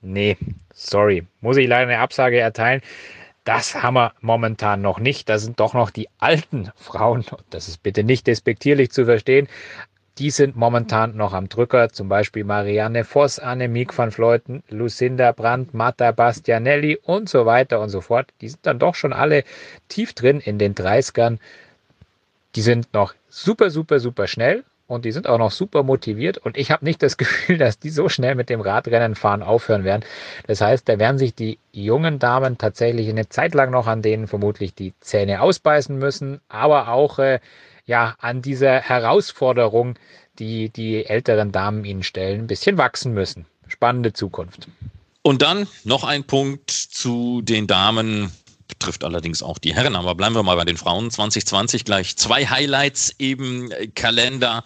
Nee, 0.01 0.35
sorry, 0.73 1.25
muss 1.39 1.55
ich 1.55 1.67
leider 1.67 1.89
eine 1.89 1.99
Absage 1.99 2.39
erteilen. 2.39 2.81
Das 3.45 3.81
haben 3.81 3.93
wir 3.93 4.13
momentan 4.19 4.81
noch 4.81 4.99
nicht. 4.99 5.29
Das 5.29 5.43
sind 5.43 5.59
doch 5.61 5.73
noch 5.73 5.89
die 5.89 6.09
alten 6.19 6.69
Frauen. 6.75 7.23
Das 7.49 7.69
ist 7.69 7.81
bitte 7.81 8.03
nicht 8.03 8.27
despektierlich 8.27 8.91
zu 8.91 9.05
verstehen. 9.05 9.47
Die 10.19 10.31
sind 10.31 10.57
momentan 10.57 11.15
noch 11.15 11.33
am 11.33 11.47
Drücker, 11.47 11.93
zum 11.93 12.09
Beispiel 12.09 12.43
Marianne 12.43 13.05
Voss, 13.05 13.39
Annemiek 13.39 13.97
van 13.97 14.11
Fleuten, 14.11 14.63
Lucinda 14.67 15.31
Brandt, 15.31 15.73
Marta 15.73 16.11
Bastianelli 16.11 16.99
und 17.01 17.29
so 17.29 17.45
weiter 17.45 17.79
und 17.79 17.87
so 17.87 18.01
fort. 18.01 18.27
Die 18.41 18.49
sind 18.49 18.65
dann 18.65 18.79
doch 18.79 18.95
schon 18.95 19.13
alle 19.13 19.45
tief 19.87 20.11
drin 20.11 20.41
in 20.41 20.59
den 20.59 20.75
30ern. 20.75 21.37
Die 22.55 22.61
sind 22.61 22.93
noch 22.93 23.13
super, 23.29 23.69
super, 23.69 24.01
super 24.01 24.27
schnell 24.27 24.65
und 24.87 25.05
die 25.05 25.13
sind 25.13 25.25
auch 25.25 25.37
noch 25.37 25.51
super 25.51 25.83
motiviert 25.83 26.37
und 26.37 26.57
ich 26.57 26.69
habe 26.69 26.83
nicht 26.83 27.01
das 27.01 27.15
Gefühl, 27.17 27.57
dass 27.57 27.79
die 27.79 27.89
so 27.89 28.09
schnell 28.09 28.35
mit 28.35 28.49
dem 28.49 28.59
Radrennen 28.59 29.15
fahren 29.15 29.41
aufhören 29.41 29.85
werden. 29.85 30.03
Das 30.47 30.59
heißt, 30.59 30.89
da 30.89 30.99
werden 30.99 31.17
sich 31.17 31.33
die 31.33 31.59
jungen 31.71 32.19
Damen 32.19 32.57
tatsächlich 32.57 33.07
eine 33.07 33.29
Zeit 33.29 33.53
lang 33.53 33.71
noch 33.71 33.87
an 33.87 34.01
denen 34.01 34.27
vermutlich 34.27 34.73
die 34.73 34.93
Zähne 34.99 35.41
ausbeißen 35.41 35.97
müssen, 35.97 36.41
aber 36.49 36.89
auch 36.89 37.19
äh, 37.19 37.39
ja, 37.89 38.15
an 38.19 38.43
dieser 38.43 38.81
Herausforderung, 38.81 39.95
die 40.37 40.69
die 40.69 41.07
älteren 41.07 41.51
Damen 41.51 41.83
ihnen 41.85 42.03
stellen, 42.03 42.41
ein 42.41 42.47
bisschen 42.47 42.77
wachsen 42.77 43.15
müssen. 43.15 43.47
Spannende 43.67 44.13
Zukunft. 44.13 44.67
Und 45.23 45.41
dann 45.41 45.67
noch 45.85 46.03
ein 46.03 46.23
Punkt 46.23 46.69
zu 46.69 47.41
den 47.41 47.65
Damen, 47.65 48.31
betrifft 48.69 49.03
allerdings 49.03 49.43
auch 49.43 49.57
die 49.57 49.75
Herren, 49.75 49.95
aber 49.95 50.15
bleiben 50.15 50.35
wir 50.35 50.43
mal 50.43 50.55
bei 50.55 50.63
den 50.63 50.77
Frauen. 50.77 51.11
2020 51.11 51.83
gleich 51.83 52.15
zwei 52.15 52.45
Highlights 52.45 53.13
im 53.17 53.73
Kalender, 53.95 54.63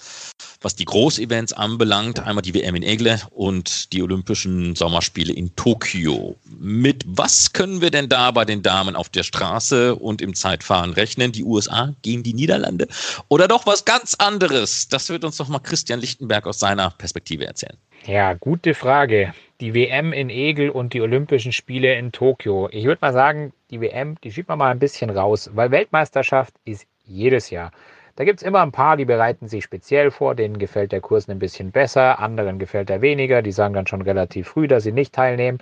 was 0.61 0.75
die 0.75 0.85
Großevents 0.85 1.53
anbelangt. 1.53 2.19
Einmal 2.19 2.43
die 2.43 2.53
WM 2.53 2.75
in 2.75 2.83
Egle 2.83 3.19
und 3.31 3.91
die 3.93 4.03
Olympischen 4.03 4.75
Sommerspiele 4.75 5.33
in 5.33 5.55
Tokio. 5.55 6.35
Mit 6.59 7.03
was 7.07 7.53
können 7.53 7.81
wir 7.81 7.89
denn 7.89 8.09
da 8.09 8.29
bei 8.31 8.45
den 8.45 8.61
Damen 8.61 8.95
auf 8.95 9.09
der 9.09 9.23
Straße 9.23 9.95
und 9.95 10.21
im 10.21 10.35
Zeitfahren 10.35 10.93
rechnen? 10.93 11.31
Die 11.31 11.43
USA 11.43 11.95
gegen 12.03 12.21
die 12.21 12.33
Niederlande 12.33 12.87
oder 13.29 13.47
doch 13.47 13.65
was 13.65 13.85
ganz 13.85 14.13
anderes? 14.15 14.87
Das 14.89 15.09
wird 15.09 15.23
uns 15.23 15.37
doch 15.37 15.47
mal 15.47 15.59
Christian 15.59 15.99
Lichtenberg 15.99 16.45
aus 16.45 16.59
seiner 16.59 16.91
Perspektive 16.91 17.45
erzählen. 17.47 17.77
Ja, 18.05 18.33
gute 18.33 18.73
Frage. 18.73 19.33
Die 19.61 19.73
WM 19.73 20.11
in 20.11 20.29
Egel 20.29 20.69
und 20.69 20.93
die 20.93 20.99
Olympischen 20.99 21.53
Spiele 21.53 21.95
in 21.95 22.11
Tokio. 22.11 22.67
Ich 22.71 22.83
würde 22.83 22.99
mal 23.01 23.13
sagen, 23.13 23.53
die 23.73 23.81
WM, 23.81 24.15
die 24.23 24.31
schiebt 24.31 24.49
man 24.49 24.59
mal 24.59 24.69
ein 24.69 24.79
bisschen 24.79 25.09
raus, 25.09 25.49
weil 25.53 25.71
Weltmeisterschaft 25.71 26.53
ist 26.63 26.85
jedes 27.05 27.49
Jahr. 27.49 27.71
Da 28.15 28.23
gibt 28.23 28.41
es 28.41 28.47
immer 28.47 28.61
ein 28.61 28.71
paar, 28.71 28.97
die 28.97 29.05
bereiten 29.05 29.47
sich 29.47 29.63
speziell 29.63 30.11
vor, 30.11 30.35
denen 30.35 30.59
gefällt 30.59 30.91
der 30.91 31.01
Kurs 31.01 31.27
ein 31.27 31.39
bisschen 31.39 31.71
besser, 31.71 32.19
anderen 32.19 32.59
gefällt 32.59 32.91
er 32.91 33.01
weniger, 33.01 33.41
die 33.41 33.51
sagen 33.51 33.73
dann 33.73 33.87
schon 33.87 34.03
relativ 34.03 34.49
früh, 34.49 34.67
dass 34.67 34.83
sie 34.83 34.91
nicht 34.91 35.13
teilnehmen. 35.13 35.57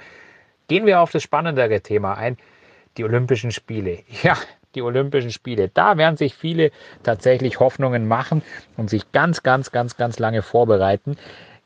Gehen 0.68 0.86
wir 0.86 1.00
auf 1.00 1.12
das 1.12 1.24
spannendere 1.24 1.80
Thema 1.80 2.16
ein, 2.16 2.38
die 2.98 3.06
Olympischen 3.06 3.52
Spiele. 3.52 4.00
Ja, 4.24 4.36
die 4.76 4.82
Olympischen 4.82 5.32
Spiele. 5.32 5.70
Da 5.70 5.98
werden 5.98 6.16
sich 6.16 6.34
viele 6.34 6.72
tatsächlich 7.04 7.60
Hoffnungen 7.60 8.08
machen 8.08 8.42
und 8.78 8.90
sich 8.90 9.12
ganz, 9.12 9.44
ganz, 9.44 9.72
ganz, 9.72 9.98
ganz 9.98 10.18
lange 10.20 10.42
vorbereiten. 10.42 11.18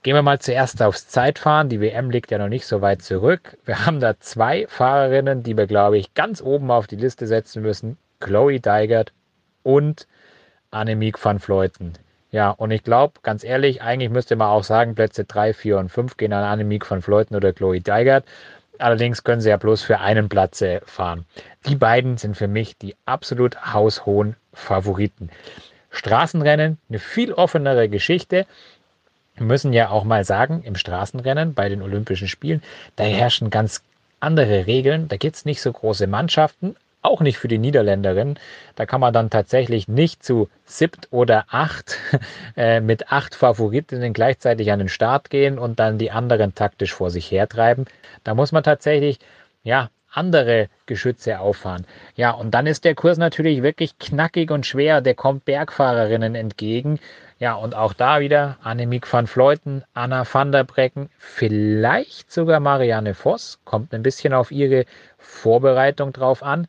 Gehen 0.05 0.13
wir 0.13 0.21
mal 0.21 0.37
zuerst 0.37 0.83
aufs 0.83 1.07
Zeitfahren. 1.07 1.67
Die 1.67 1.81
WM 1.81 2.11
liegt 2.11 2.29
ja 2.29 2.37
noch 2.37 2.47
nicht 2.47 2.67
so 2.67 2.79
weit 2.79 3.01
zurück. 3.01 3.57
Wir 3.65 3.87
haben 3.87 3.99
da 3.99 4.19
zwei 4.19 4.67
Fahrerinnen, 4.67 5.41
die 5.41 5.57
wir, 5.57 5.65
glaube 5.65 5.97
ich, 5.97 6.13
ganz 6.13 6.43
oben 6.43 6.69
auf 6.69 6.85
die 6.85 6.95
Liste 6.95 7.25
setzen 7.25 7.63
müssen. 7.63 7.97
Chloe 8.19 8.59
Deigert 8.59 9.13
und 9.63 10.05
Annemiek 10.69 11.25
van 11.25 11.39
Fleuten. 11.39 11.93
Ja, 12.29 12.51
und 12.51 12.69
ich 12.69 12.83
glaube, 12.83 13.13
ganz 13.23 13.43
ehrlich, 13.43 13.81
eigentlich 13.81 14.11
müsste 14.11 14.35
man 14.35 14.49
auch 14.49 14.63
sagen, 14.63 14.93
Plätze 14.93 15.25
3, 15.25 15.55
4 15.55 15.79
und 15.79 15.89
5 15.89 16.17
gehen 16.17 16.33
an 16.33 16.43
Annemiek 16.43 16.87
van 16.87 17.01
Fleuten 17.01 17.35
oder 17.35 17.51
Chloe 17.51 17.81
Deigert. 17.81 18.25
Allerdings 18.77 19.23
können 19.23 19.41
sie 19.41 19.49
ja 19.49 19.57
bloß 19.57 19.81
für 19.81 20.01
einen 20.01 20.29
Platz 20.29 20.63
fahren. 20.85 21.25
Die 21.65 21.75
beiden 21.75 22.17
sind 22.17 22.37
für 22.37 22.47
mich 22.47 22.77
die 22.77 22.95
absolut 23.07 23.73
haushohen 23.73 24.35
Favoriten. 24.53 25.31
Straßenrennen, 25.89 26.77
eine 26.89 26.99
viel 26.99 27.33
offenere 27.33 27.89
Geschichte. 27.89 28.45
Müssen 29.37 29.73
ja 29.73 29.89
auch 29.89 30.03
mal 30.03 30.23
sagen, 30.23 30.63
im 30.63 30.75
Straßenrennen 30.75 31.53
bei 31.53 31.69
den 31.69 31.81
Olympischen 31.81 32.27
Spielen, 32.27 32.63
da 32.95 33.03
herrschen 33.03 33.49
ganz 33.49 33.81
andere 34.19 34.65
Regeln. 34.65 35.07
Da 35.07 35.17
gibt 35.17 35.35
es 35.35 35.45
nicht 35.45 35.61
so 35.61 35.71
große 35.71 36.07
Mannschaften, 36.07 36.75
auch 37.01 37.21
nicht 37.21 37.37
für 37.37 37.47
die 37.47 37.57
Niederländerinnen. 37.57 38.39
Da 38.75 38.85
kann 38.85 39.01
man 39.01 39.13
dann 39.13 39.29
tatsächlich 39.29 39.87
nicht 39.87 40.23
zu 40.23 40.49
siebt 40.65 41.07
oder 41.11 41.45
acht 41.49 41.97
äh, 42.57 42.81
mit 42.81 43.11
acht 43.11 43.35
Favoritinnen 43.35 44.13
gleichzeitig 44.13 44.71
an 44.71 44.79
den 44.79 44.89
Start 44.89 45.29
gehen 45.29 45.59
und 45.59 45.79
dann 45.79 45.97
die 45.97 46.11
anderen 46.11 46.55
taktisch 46.55 46.93
vor 46.93 47.11
sich 47.11 47.29
hertreiben. 47.29 47.85
Da 48.23 48.33
muss 48.33 48.51
man 48.51 48.63
tatsächlich, 48.63 49.19
ja, 49.63 49.89
andere 50.11 50.69
Geschütze 50.85 51.39
auffahren. 51.39 51.85
Ja, 52.15 52.31
und 52.31 52.51
dann 52.51 52.67
ist 52.67 52.85
der 52.85 52.95
Kurs 52.95 53.17
natürlich 53.17 53.61
wirklich 53.61 53.99
knackig 53.99 54.49
und 54.49 54.65
schwer. 54.65 55.01
Der 55.01 55.13
kommt 55.13 55.43
Bergfahrerinnen 55.45 56.35
entgegen, 56.35 56.99
ja, 57.37 57.53
und 57.53 57.75
auch 57.75 57.93
da 57.93 58.21
wieder 58.21 58.57
Annemiek 58.63 59.11
van 59.11 59.27
Fleuten, 59.27 59.83
Anna 59.93 60.25
van 60.31 60.53
der 60.53 60.63
Brecken, 60.63 61.09
vielleicht 61.17 62.31
sogar 62.31 62.61
Marianne 62.61 63.13
Voss, 63.13 63.59
kommt 63.65 63.93
ein 63.93 64.03
bisschen 64.03 64.33
auf 64.33 64.51
ihre 64.51 64.85
Vorbereitung 65.17 66.13
drauf 66.13 66.43
an. 66.43 66.67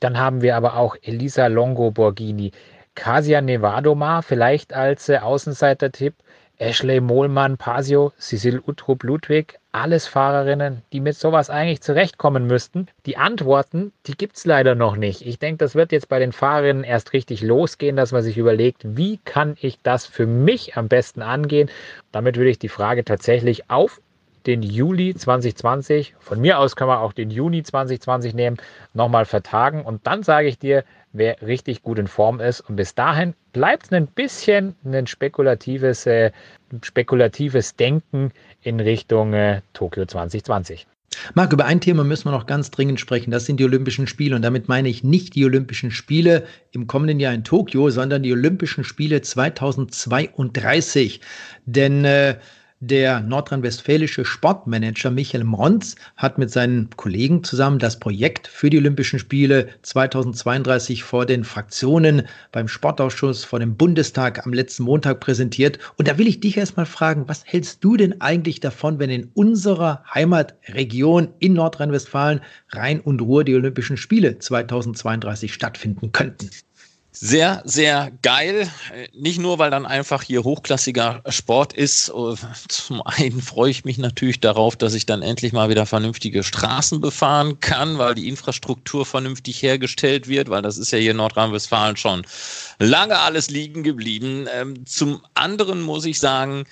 Dann 0.00 0.18
haben 0.18 0.42
wir 0.42 0.56
aber 0.56 0.76
auch 0.76 0.96
Elisa 1.02 1.46
Longo 1.46 1.92
Borghini, 1.92 2.52
Kasia 2.96 3.40
Nevadoma, 3.40 4.22
vielleicht 4.22 4.74
als 4.74 5.08
äh, 5.08 5.18
Außenseiter-Tipp, 5.18 6.14
Ashley 6.58 7.00
Mohlmann, 7.00 7.56
Pasio, 7.56 8.12
Cecil 8.18 8.60
Utrup 8.66 9.04
Ludwig, 9.04 9.60
alles 9.80 10.06
Fahrerinnen, 10.06 10.82
die 10.92 11.00
mit 11.00 11.16
sowas 11.16 11.50
eigentlich 11.50 11.80
zurechtkommen 11.80 12.46
müssten. 12.46 12.88
Die 13.06 13.16
Antworten, 13.16 13.92
die 14.06 14.16
gibt 14.16 14.36
es 14.36 14.44
leider 14.44 14.74
noch 14.74 14.96
nicht. 14.96 15.26
Ich 15.26 15.38
denke, 15.38 15.58
das 15.58 15.74
wird 15.74 15.92
jetzt 15.92 16.08
bei 16.08 16.18
den 16.18 16.32
Fahrerinnen 16.32 16.84
erst 16.84 17.12
richtig 17.12 17.42
losgehen, 17.42 17.96
dass 17.96 18.12
man 18.12 18.22
sich 18.22 18.36
überlegt, 18.36 18.82
wie 18.96 19.18
kann 19.24 19.56
ich 19.60 19.78
das 19.82 20.06
für 20.06 20.26
mich 20.26 20.76
am 20.76 20.88
besten 20.88 21.22
angehen. 21.22 21.70
Damit 22.12 22.36
würde 22.36 22.50
ich 22.50 22.58
die 22.58 22.68
Frage 22.68 23.04
tatsächlich 23.04 23.70
auf 23.70 24.00
den 24.46 24.62
Juli 24.62 25.14
2020, 25.14 26.14
von 26.18 26.40
mir 26.40 26.58
aus 26.58 26.74
können 26.74 26.90
wir 26.90 27.00
auch 27.00 27.12
den 27.12 27.30
Juni 27.30 27.62
2020 27.62 28.34
nehmen, 28.34 28.56
nochmal 28.94 29.26
vertagen. 29.26 29.84
Und 29.84 30.06
dann 30.06 30.22
sage 30.22 30.48
ich 30.48 30.58
dir, 30.58 30.84
wer 31.12 31.40
richtig 31.42 31.82
gut 31.82 31.98
in 31.98 32.06
Form 32.06 32.40
ist. 32.40 32.60
Und 32.60 32.76
bis 32.76 32.94
dahin 32.94 33.34
bleibt 33.52 33.86
es 33.86 33.92
ein 33.92 34.06
bisschen 34.06 34.74
ein 34.84 35.06
spekulatives, 35.06 36.06
äh, 36.06 36.30
spekulatives 36.82 37.76
Denken 37.76 38.32
in 38.62 38.80
Richtung 38.80 39.32
äh, 39.32 39.62
Tokio 39.72 40.06
2020. 40.06 40.86
Marc, 41.34 41.52
über 41.52 41.64
ein 41.64 41.80
Thema 41.80 42.04
müssen 42.04 42.26
wir 42.26 42.32
noch 42.32 42.46
ganz 42.46 42.70
dringend 42.70 43.00
sprechen. 43.00 43.30
Das 43.30 43.46
sind 43.46 43.58
die 43.58 43.64
Olympischen 43.64 44.06
Spiele. 44.06 44.36
Und 44.36 44.42
damit 44.42 44.68
meine 44.68 44.88
ich 44.88 45.02
nicht 45.02 45.34
die 45.34 45.44
Olympischen 45.44 45.90
Spiele 45.90 46.44
im 46.72 46.86
kommenden 46.86 47.18
Jahr 47.18 47.32
in 47.34 47.44
Tokio, 47.44 47.90
sondern 47.90 48.22
die 48.22 48.32
Olympischen 48.32 48.84
Spiele 48.84 49.22
2032. 49.22 51.20
Denn 51.64 52.04
äh, 52.04 52.36
Der 52.80 53.18
nordrhein-westfälische 53.18 54.24
Sportmanager 54.24 55.10
Michael 55.10 55.42
Mronz 55.42 55.96
hat 56.16 56.38
mit 56.38 56.52
seinen 56.52 56.88
Kollegen 56.90 57.42
zusammen 57.42 57.80
das 57.80 57.98
Projekt 57.98 58.46
für 58.46 58.70
die 58.70 58.78
Olympischen 58.78 59.18
Spiele 59.18 59.70
2032 59.82 61.02
vor 61.02 61.26
den 61.26 61.42
Fraktionen 61.42 62.28
beim 62.52 62.68
Sportausschuss 62.68 63.42
vor 63.42 63.58
dem 63.58 63.76
Bundestag 63.76 64.46
am 64.46 64.52
letzten 64.52 64.84
Montag 64.84 65.18
präsentiert. 65.18 65.80
Und 65.96 66.06
da 66.06 66.18
will 66.18 66.28
ich 66.28 66.38
dich 66.38 66.56
erstmal 66.56 66.86
fragen, 66.86 67.26
was 67.26 67.42
hältst 67.44 67.82
du 67.82 67.96
denn 67.96 68.20
eigentlich 68.20 68.60
davon, 68.60 69.00
wenn 69.00 69.10
in 69.10 69.32
unserer 69.34 70.04
Heimatregion 70.14 71.34
in 71.40 71.54
Nordrhein-Westfalen 71.54 72.42
Rhein 72.70 73.00
und 73.00 73.20
Ruhr 73.20 73.42
die 73.42 73.56
Olympischen 73.56 73.96
Spiele 73.96 74.38
2032 74.38 75.52
stattfinden 75.52 76.12
könnten? 76.12 76.48
Sehr, 77.20 77.62
sehr 77.64 78.12
geil. 78.22 78.70
Nicht 79.12 79.40
nur, 79.40 79.58
weil 79.58 79.72
dann 79.72 79.86
einfach 79.86 80.22
hier 80.22 80.44
hochklassiger 80.44 81.20
Sport 81.28 81.72
ist. 81.72 82.12
Zum 82.68 83.02
einen 83.02 83.42
freue 83.42 83.72
ich 83.72 83.84
mich 83.84 83.98
natürlich 83.98 84.38
darauf, 84.38 84.76
dass 84.76 84.94
ich 84.94 85.04
dann 85.04 85.22
endlich 85.22 85.52
mal 85.52 85.68
wieder 85.68 85.84
vernünftige 85.84 86.44
Straßen 86.44 87.00
befahren 87.00 87.58
kann, 87.58 87.98
weil 87.98 88.14
die 88.14 88.28
Infrastruktur 88.28 89.04
vernünftig 89.04 89.60
hergestellt 89.62 90.28
wird, 90.28 90.48
weil 90.48 90.62
das 90.62 90.78
ist 90.78 90.92
ja 90.92 90.98
hier 90.98 91.10
in 91.10 91.16
Nordrhein-Westfalen 91.16 91.96
schon 91.96 92.24
lange 92.78 93.18
alles 93.18 93.50
liegen 93.50 93.82
geblieben. 93.82 94.46
Ähm, 94.54 94.86
zum 94.86 95.20
anderen 95.34 95.82
muss 95.82 96.04
ich 96.04 96.20
sagen, 96.20 96.66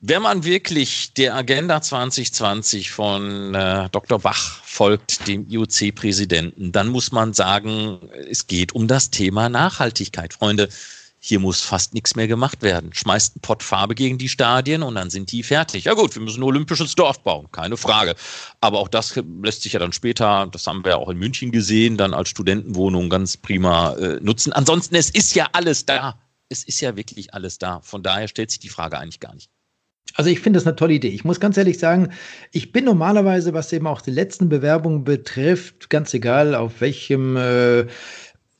wenn 0.00 0.22
man 0.22 0.44
wirklich 0.44 1.12
der 1.14 1.34
Agenda 1.34 1.82
2020 1.82 2.90
von 2.90 3.54
äh, 3.54 3.88
Dr. 3.90 4.20
Bach 4.20 4.62
folgt, 4.62 5.26
dem 5.26 5.48
IOC-Präsidenten, 5.48 6.70
dann 6.70 6.88
muss 6.88 7.10
man 7.10 7.34
sagen, 7.34 7.98
es 8.30 8.46
geht 8.46 8.72
um 8.72 8.86
das 8.86 9.10
Thema 9.10 9.48
Nachhaltigkeit. 9.48 10.34
Freunde, 10.34 10.68
hier 11.18 11.40
muss 11.40 11.62
fast 11.62 11.94
nichts 11.94 12.14
mehr 12.14 12.28
gemacht 12.28 12.62
werden. 12.62 12.94
Schmeißt 12.94 13.36
ein 13.36 13.40
Pott 13.40 13.64
Farbe 13.64 13.96
gegen 13.96 14.18
die 14.18 14.28
Stadien 14.28 14.84
und 14.84 14.94
dann 14.94 15.10
sind 15.10 15.32
die 15.32 15.42
fertig. 15.42 15.84
Ja 15.84 15.94
gut, 15.94 16.14
wir 16.14 16.22
müssen 16.22 16.40
ein 16.40 16.44
olympisches 16.44 16.94
Dorf 16.94 17.20
bauen, 17.24 17.50
keine 17.50 17.76
Frage. 17.76 18.14
Aber 18.60 18.78
auch 18.78 18.88
das 18.88 19.20
lässt 19.42 19.62
sich 19.62 19.72
ja 19.72 19.80
dann 19.80 19.92
später, 19.92 20.46
das 20.46 20.64
haben 20.68 20.84
wir 20.84 20.92
ja 20.92 20.96
auch 20.98 21.08
in 21.08 21.18
München 21.18 21.50
gesehen, 21.50 21.96
dann 21.96 22.14
als 22.14 22.28
Studentenwohnung 22.28 23.10
ganz 23.10 23.36
prima 23.36 23.94
äh, 23.94 24.20
nutzen. 24.20 24.52
Ansonsten, 24.52 24.94
es 24.94 25.10
ist 25.10 25.34
ja 25.34 25.48
alles 25.52 25.86
da. 25.86 26.20
Es 26.48 26.62
ist 26.62 26.80
ja 26.80 26.96
wirklich 26.96 27.34
alles 27.34 27.58
da. 27.58 27.80
Von 27.80 28.04
daher 28.04 28.28
stellt 28.28 28.52
sich 28.52 28.60
die 28.60 28.68
Frage 28.68 28.96
eigentlich 28.96 29.20
gar 29.20 29.34
nicht. 29.34 29.50
Also 30.14 30.30
ich 30.30 30.40
finde 30.40 30.58
das 30.58 30.66
eine 30.66 30.76
tolle 30.76 30.94
Idee. 30.94 31.08
Ich 31.08 31.24
muss 31.24 31.38
ganz 31.38 31.56
ehrlich 31.56 31.78
sagen, 31.78 32.08
ich 32.52 32.72
bin 32.72 32.84
normalerweise, 32.84 33.54
was 33.54 33.72
eben 33.72 33.86
auch 33.86 34.00
die 34.00 34.10
letzten 34.10 34.48
Bewerbungen 34.48 35.04
betrifft, 35.04 35.90
ganz 35.90 36.12
egal 36.14 36.54
auf 36.54 36.80
welchem 36.80 37.36
äh, 37.36 37.86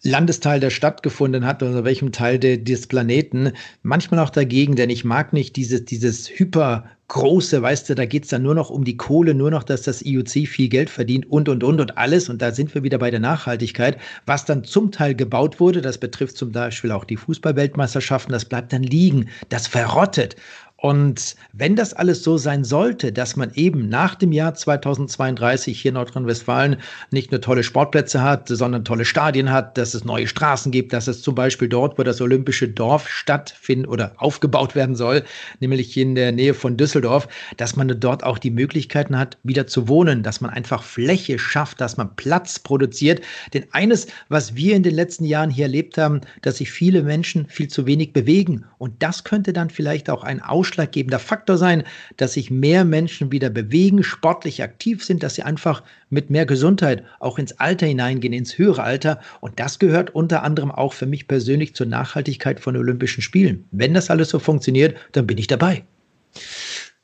Landesteil 0.03 0.61
der 0.61 0.71
stattgefunden 0.71 1.45
hat 1.45 1.63
oder 1.63 1.85
welchem 1.85 2.13
Teil 2.13 2.39
de, 2.39 2.63
des 2.63 2.87
Planeten, 2.87 3.53
manchmal 3.83 4.21
auch 4.21 4.31
dagegen, 4.31 4.77
denn 4.77 4.91
ich 4.91 5.05
mag 5.05 5.33
nicht 5.33 5.57
dieses, 5.57 5.85
dieses 5.85 6.29
hyper 6.29 6.85
große, 7.09 7.63
weißt 7.63 7.89
du, 7.89 7.95
da 7.95 8.05
geht's 8.05 8.29
dann 8.29 8.43
nur 8.43 8.55
noch 8.55 8.71
um 8.71 8.85
die 8.85 8.97
Kohle, 8.97 9.35
nur 9.35 9.51
noch, 9.51 9.65
dass 9.65 9.83
das 9.83 10.03
IOC 10.03 10.47
viel 10.47 10.69
Geld 10.69 10.91
verdient 10.91 11.27
und, 11.31 11.49
und, 11.49 11.65
und 11.65 11.81
und 11.81 11.99
alles. 11.99 12.29
Und 12.29 12.43
da 12.43 12.53
sind 12.53 12.75
wir 12.75 12.83
wieder 12.83 12.99
bei 12.99 13.11
der 13.11 13.19
Nachhaltigkeit. 13.19 13.97
Was 14.27 14.45
dann 14.45 14.63
zum 14.63 14.93
Teil 14.93 15.15
gebaut 15.15 15.59
wurde, 15.59 15.81
das 15.81 15.99
betrifft 15.99 16.37
zum 16.37 16.53
Beispiel 16.53 16.93
auch 16.93 17.05
die 17.05 17.17
Fußballweltmeisterschaften, 17.17 18.33
das 18.33 18.45
bleibt 18.45 18.73
dann 18.73 18.83
liegen, 18.83 19.29
das 19.49 19.67
verrottet. 19.67 20.37
Und 20.81 21.35
wenn 21.53 21.75
das 21.75 21.93
alles 21.93 22.23
so 22.23 22.39
sein 22.39 22.63
sollte, 22.63 23.11
dass 23.13 23.35
man 23.35 23.51
eben 23.55 23.89
nach 23.89 24.15
dem 24.15 24.31
Jahr 24.31 24.55
2032 24.55 25.81
hier 25.81 25.89
in 25.89 25.95
Nordrhein-Westfalen 25.95 26.77
nicht 27.11 27.33
nur 27.33 27.41
tolle 27.41 27.65
Sportplätze 27.65 28.23
hat, 28.23 28.47
sondern 28.47 28.85
tolle 28.85 29.05
Stadien 29.05 29.51
hat, 29.51 29.77
dass 29.77 29.95
es 29.95 30.05
neue 30.05 30.29
Straßen 30.29 30.71
gibt, 30.71 30.93
dass 30.93 31.09
es 31.09 31.21
zum 31.21 31.35
Beispiel 31.35 31.69
dort, 31.69 31.99
wo 31.99 32.05
das 32.05 32.21
Olympische 32.21 32.69
Dorf 32.69 33.09
stattfindet 33.09 33.91
oder 33.91 34.13
aufgebaut 34.19 34.77
werden 34.77 34.95
soll, 34.95 35.25
nämlich 35.59 35.97
in 35.97 36.15
der 36.15 36.31
Nähe 36.31 36.55
von 36.55 36.77
Düsseldorf, 36.77 37.27
dass 37.57 37.75
man 37.75 37.89
dort 37.99 38.23
auch 38.23 38.39
die 38.39 38.53
Möglichkeiten 38.53 39.19
hat, 39.19 39.37
wieder 39.43 39.67
zu 39.67 39.89
wohnen, 39.89 40.23
dass 40.23 40.41
man 40.41 40.53
einfach 40.53 40.85
Fläche 40.85 41.41
schafft, 41.41 41.81
dass 41.81 41.97
man 41.97 42.15
Platz 42.15 42.61
produziert. 42.61 43.21
Denn 43.53 43.65
eines, 43.73 44.07
was 44.29 44.55
wir 44.55 44.77
in 44.77 44.85
den 44.85 44.95
letzten 44.95 45.25
Jahren 45.25 45.51
hier 45.51 45.65
erlebt 45.65 45.99
haben, 45.99 46.21
dass 46.43 46.59
sich 46.59 46.71
viele 46.71 47.03
Menschen 47.03 47.49
viel 47.49 47.67
zu 47.67 47.85
wenig 47.85 48.13
bewegen. 48.13 48.65
Und 48.79 49.03
das 49.03 49.25
könnte 49.25 49.53
dann 49.53 49.71
vielleicht 49.71 50.09
auch 50.09 50.23
ein 50.23 50.41
Aus 50.41 50.68
ausschlaggebender 50.69 51.19
Faktor 51.19 51.57
sein, 51.57 51.85
dass 52.17 52.35
sich 52.35 52.51
mehr 52.51 52.85
Menschen 52.85 53.33
wieder 53.33 53.51
bewegen, 53.51 54.03
sportlich 54.03 54.63
aktiv 54.63 55.05
sind, 55.05 55.23
dass 55.23 55.35
sie 55.35 55.43
einfach 55.43 55.83
mit 56.11 56.31
mehr 56.31 56.47
Gesundheit 56.47 57.05
auch 57.21 57.39
ins 57.39 57.59
Alter 57.59 57.87
hineingehen, 57.87 58.33
ins 58.33 58.59
höhere 58.59 58.83
Alter. 58.83 59.21
Und 59.41 59.59
das 59.59 59.79
gehört 59.79 60.15
unter 60.15 60.43
anderem 60.43 60.71
auch 60.71 60.93
für 60.93 61.07
mich 61.07 61.27
persönlich 61.27 61.75
zur 61.75 61.87
Nachhaltigkeit 61.87 62.61
von 62.61 62.77
Olympischen 62.77 63.23
Spielen. 63.23 63.65
Wenn 63.71 63.95
das 63.95 64.11
alles 64.11 64.29
so 64.29 64.39
funktioniert, 64.39 64.97
dann 65.13 65.27
bin 65.27 65.39
ich 65.39 65.47
dabei 65.47 65.85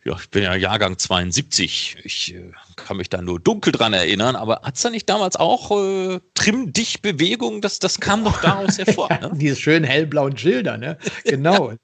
ja, 0.05 0.17
ich 0.21 0.29
bin 0.29 0.43
ja 0.43 0.55
Jahrgang 0.55 0.99
72. 0.99 1.97
Ich 2.05 2.35
äh, 2.35 2.53
kann 2.77 2.99
mich 2.99 3.09
da 3.09 3.23
nur 3.23 3.41
dunkel 3.41 3.73
dran 3.73 3.95
erinnern, 3.95 4.37
aber 4.37 4.61
hat 4.63 4.77
es 4.77 4.83
da 4.83 4.91
nicht 4.91 5.09
damals 5.09 5.37
auch 5.37 5.71
äh, 5.71 6.21
Trimm-Dich-Bewegung? 6.35 7.63
Das, 7.63 7.79
das 7.79 8.01
kam 8.01 8.23
doch 8.23 8.39
daraus 8.43 8.77
hervor. 8.77 9.09
ja, 9.11 9.29
ne? 9.29 9.31
Diese 9.35 9.57
schönen 9.57 9.85
hellblauen 9.85 10.37
Schilder, 10.37 10.77
ne? 10.77 10.99
Genau. 11.25 11.73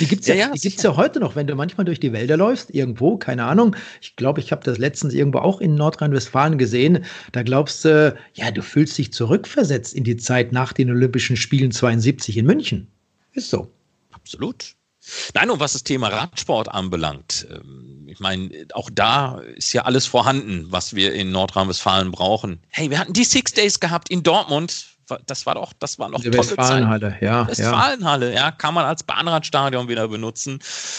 Die 0.00 0.06
gibt's 0.06 0.28
ja, 0.28 0.34
ja, 0.36 0.46
ja 0.46 0.52
die 0.52 0.60
gibt's 0.60 0.84
ja 0.84 0.96
heute 0.96 1.18
noch, 1.18 1.34
wenn 1.34 1.48
du 1.48 1.56
manchmal 1.56 1.84
durch 1.84 1.98
die 1.98 2.12
Wälder 2.12 2.36
läufst, 2.36 2.72
irgendwo, 2.72 3.16
keine 3.16 3.44
Ahnung. 3.44 3.74
Ich 4.00 4.14
glaube, 4.14 4.38
ich 4.38 4.52
habe 4.52 4.62
das 4.62 4.78
letztens 4.78 5.12
irgendwo 5.12 5.40
auch 5.40 5.60
in 5.60 5.74
Nordrhein-Westfalen 5.74 6.56
gesehen. 6.56 7.04
Da 7.32 7.42
glaubst 7.42 7.84
du, 7.84 8.16
ja, 8.34 8.52
du 8.52 8.62
fühlst 8.62 8.96
dich 8.96 9.12
zurückversetzt 9.12 9.92
in 9.92 10.04
die 10.04 10.16
Zeit 10.16 10.52
nach 10.52 10.72
den 10.72 10.88
Olympischen 10.88 11.36
Spielen 11.36 11.72
72 11.72 12.36
in 12.36 12.46
München. 12.46 12.86
Ist 13.32 13.50
so. 13.50 13.68
Absolut. 14.12 14.75
Nein, 15.34 15.50
und 15.50 15.60
was 15.60 15.74
das 15.74 15.84
Thema 15.84 16.08
Radsport 16.08 16.68
anbelangt, 16.68 17.46
ähm, 17.50 18.06
ich 18.08 18.20
meine, 18.20 18.50
auch 18.72 18.90
da 18.92 19.40
ist 19.56 19.72
ja 19.72 19.82
alles 19.82 20.06
vorhanden, 20.06 20.66
was 20.70 20.94
wir 20.94 21.12
in 21.12 21.30
Nordrhein-Westfalen 21.32 22.10
brauchen. 22.10 22.60
Hey, 22.68 22.90
wir 22.90 22.98
hatten 22.98 23.12
die 23.12 23.24
Six 23.24 23.52
Days 23.52 23.80
gehabt 23.80 24.10
in 24.10 24.22
Dortmund 24.22 24.95
das 25.26 25.46
war 25.46 25.54
doch, 25.54 25.72
das 25.78 25.98
war 25.98 26.08
noch 26.08 26.20
Die 26.20 26.32
Westfalenhalle, 26.32 27.16
ja. 27.20 27.46
Westfalenhalle, 27.46 28.30
ja. 28.30 28.46
ja, 28.46 28.50
kann 28.50 28.74
man 28.74 28.84
als 28.84 29.02
Bahnradstadion 29.04 29.88
wieder 29.88 30.08
benutzen. 30.08 30.58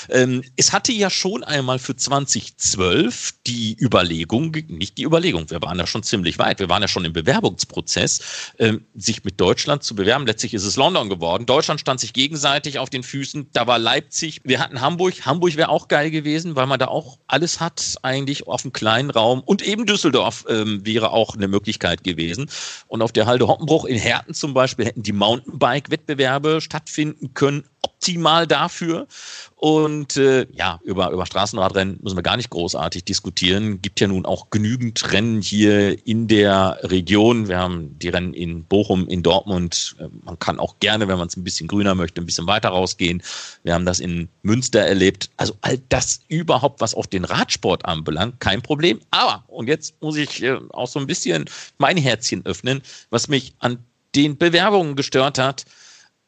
Ähm, 0.10 0.44
es 0.56 0.72
hatte 0.72 0.92
ja 0.94 1.10
schon 1.10 1.44
einmal 1.44 1.80
für 1.80 1.96
2012 1.96 3.34
die 3.46 3.76
Überlegung, 3.80 4.56
nicht 4.68 4.98
die 4.98 5.04
Überlegung, 5.04 5.50
wir 5.50 5.62
waren 5.62 5.78
ja 5.78 5.88
schon 5.88 6.04
ziemlich 6.04 6.40
weit, 6.40 6.60
wir 6.60 6.70
waren 6.70 6.82
ja 6.82 6.88
schon 6.88 7.06
im 7.06 7.14
Bewerbungsprozess, 7.14 8.54
ähm, 8.60 8.86
sich 8.96 9.24
mit 9.24 9.40
Deutschland 9.40 9.84
zu 9.84 9.96
bewerben. 9.96 10.26
Letztlich 10.26 10.54
ist 10.54 10.64
es 10.64 10.78
London 10.78 11.10
geworden. 11.10 11.46
Deutschland 11.46 11.80
stand 11.80 12.00
sich 12.00 12.14
gegenseitig 12.14 12.80
auf 12.80 12.90
den 12.90 13.04
Füßen. 13.04 13.50
Da 13.54 13.68
war 13.68 13.80
Leipzig, 13.80 14.42
wir 14.44 14.60
hatten 14.60 14.82
Hamburg. 14.82 15.26
Hamburg 15.26 15.56
wäre 15.58 15.70
auch 15.70 15.88
geil 15.88 16.12
gewesen, 16.12 16.56
weil 16.56 16.68
man 16.68 16.80
da 16.80 16.88
auch 16.88 17.18
alles 17.28 17.60
hat, 17.60 17.96
eigentlich 18.04 18.48
auf 18.48 18.64
einem 18.64 18.74
kleinen 18.74 19.10
Raum. 19.10 19.42
Und 19.42 19.62
eben 19.62 19.86
Düsseldorf 19.86 20.46
ähm, 20.48 20.86
wäre 20.86 21.12
auch 21.12 21.36
eine 21.36 21.48
Möglichkeit 21.48 22.04
gewesen. 22.04 22.50
Und 22.88 23.02
auf 23.02 23.12
der 23.12 23.26
Halde 23.26 23.48
Hoppenbruch 23.48 23.86
in 23.86 23.97
in 23.98 24.04
Herten 24.04 24.34
zum 24.34 24.54
Beispiel 24.54 24.86
hätten 24.86 25.02
die 25.02 25.12
Mountainbike-Wettbewerbe 25.12 26.62
stattfinden 26.62 27.34
können, 27.34 27.66
optimal 27.82 28.48
dafür. 28.48 29.08
Und 29.56 30.18
äh, 30.18 30.46
ja, 30.54 30.80
über, 30.84 31.10
über 31.10 31.26
Straßenradrennen 31.26 32.00
müssen 32.04 32.16
wir 32.16 32.22
gar 32.22 32.38
nicht 32.38 32.52
großartig 32.52 33.06
diskutieren. 33.06 33.82
Gibt 33.82 34.00
ja 34.00 34.08
nun 34.08 34.26
auch 34.26 34.52
genügend 34.52 35.12
Rennen 35.12 35.42
hier 35.42 36.06
in 36.06 36.28
der 36.28 36.78
Region. 36.84 37.48
Wir 37.48 37.58
haben 37.58 37.98
die 37.98 38.10
Rennen 38.10 38.36
in 38.36 38.64
Bochum, 38.66 39.08
in 39.08 39.24
Dortmund. 39.24 39.96
Äh, 40.00 40.10
man 40.24 40.38
kann 40.38 40.60
auch 40.60 40.76
gerne, 40.80 41.08
wenn 41.08 41.18
man 41.18 41.28
es 41.28 41.38
ein 41.38 41.44
bisschen 41.44 41.68
grüner 41.68 41.96
möchte, 41.96 42.22
ein 42.22 42.28
bisschen 42.28 42.46
weiter 42.46 42.70
rausgehen. 42.70 43.24
Wir 43.64 43.74
haben 43.74 43.86
das 43.86 44.00
in 44.00 44.30
Münster 44.44 44.82
erlebt. 44.82 45.32
Also 45.38 45.56
all 45.62 45.80
das 45.90 46.20
überhaupt, 46.28 46.80
was 46.82 46.94
auch 46.94 47.08
den 47.08 47.26
Radsport 47.26 47.84
anbelangt, 47.86 48.40
kein 48.40 48.62
Problem. 48.62 49.00
Aber, 49.10 49.44
und 49.48 49.68
jetzt 49.68 50.00
muss 50.02 50.18
ich 50.18 50.44
äh, 50.44 50.60
auch 50.70 50.88
so 50.88 51.00
ein 51.00 51.08
bisschen 51.08 51.46
mein 51.80 51.98
Herzchen 51.98 52.46
öffnen, 52.46 52.82
was 53.10 53.28
mich 53.28 53.56
an 53.58 53.80
den 54.14 54.38
Bewerbungen 54.38 54.96
gestört 54.96 55.40
hat. 55.40 55.66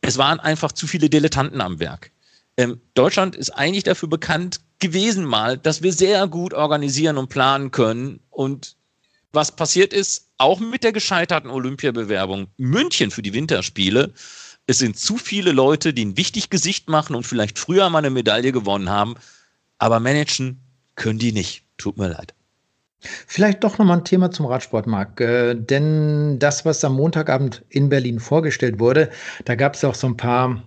Es 0.01 0.17
waren 0.17 0.39
einfach 0.39 0.71
zu 0.71 0.87
viele 0.87 1.09
Dilettanten 1.09 1.61
am 1.61 1.79
Werk. 1.79 2.11
Ähm, 2.57 2.81
Deutschland 2.93 3.35
ist 3.35 3.51
eigentlich 3.51 3.83
dafür 3.83 4.09
bekannt 4.09 4.59
gewesen 4.79 5.25
mal, 5.25 5.57
dass 5.57 5.81
wir 5.81 5.93
sehr 5.93 6.27
gut 6.27 6.53
organisieren 6.53 7.17
und 7.17 7.29
planen 7.29 7.71
können. 7.71 8.19
Und 8.29 8.75
was 9.31 9.55
passiert 9.55 9.93
ist, 9.93 10.27
auch 10.37 10.59
mit 10.59 10.83
der 10.83 10.91
gescheiterten 10.91 11.49
Olympiabewerbung 11.49 12.47
München 12.57 13.11
für 13.11 13.21
die 13.21 13.33
Winterspiele, 13.33 14.13
es 14.67 14.77
sind 14.77 14.99
zu 14.99 15.17
viele 15.17 15.51
Leute, 15.51 15.93
die 15.93 16.05
ein 16.05 16.17
wichtig 16.17 16.49
Gesicht 16.49 16.89
machen 16.89 17.15
und 17.15 17.25
vielleicht 17.25 17.57
früher 17.57 17.89
mal 17.89 17.99
eine 17.99 18.11
Medaille 18.11 18.51
gewonnen 18.51 18.89
haben, 18.89 19.15
aber 19.79 19.99
managen 19.99 20.59
können 20.95 21.17
die 21.17 21.31
nicht. 21.31 21.63
Tut 21.77 21.97
mir 21.97 22.09
leid. 22.09 22.35
Vielleicht 23.01 23.63
doch 23.63 23.77
nochmal 23.77 23.99
ein 23.99 24.03
Thema 24.03 24.31
zum 24.31 24.45
Radsport, 24.45 24.87
Marc. 24.87 25.21
Äh, 25.21 25.55
denn 25.55 26.39
das, 26.39 26.65
was 26.65 26.83
am 26.83 26.95
Montagabend 26.95 27.63
in 27.69 27.89
Berlin 27.89 28.19
vorgestellt 28.19 28.79
wurde, 28.79 29.09
da 29.45 29.55
gab 29.55 29.75
es 29.75 29.83
auch 29.83 29.95
so 29.95 30.07
ein 30.07 30.17
paar 30.17 30.63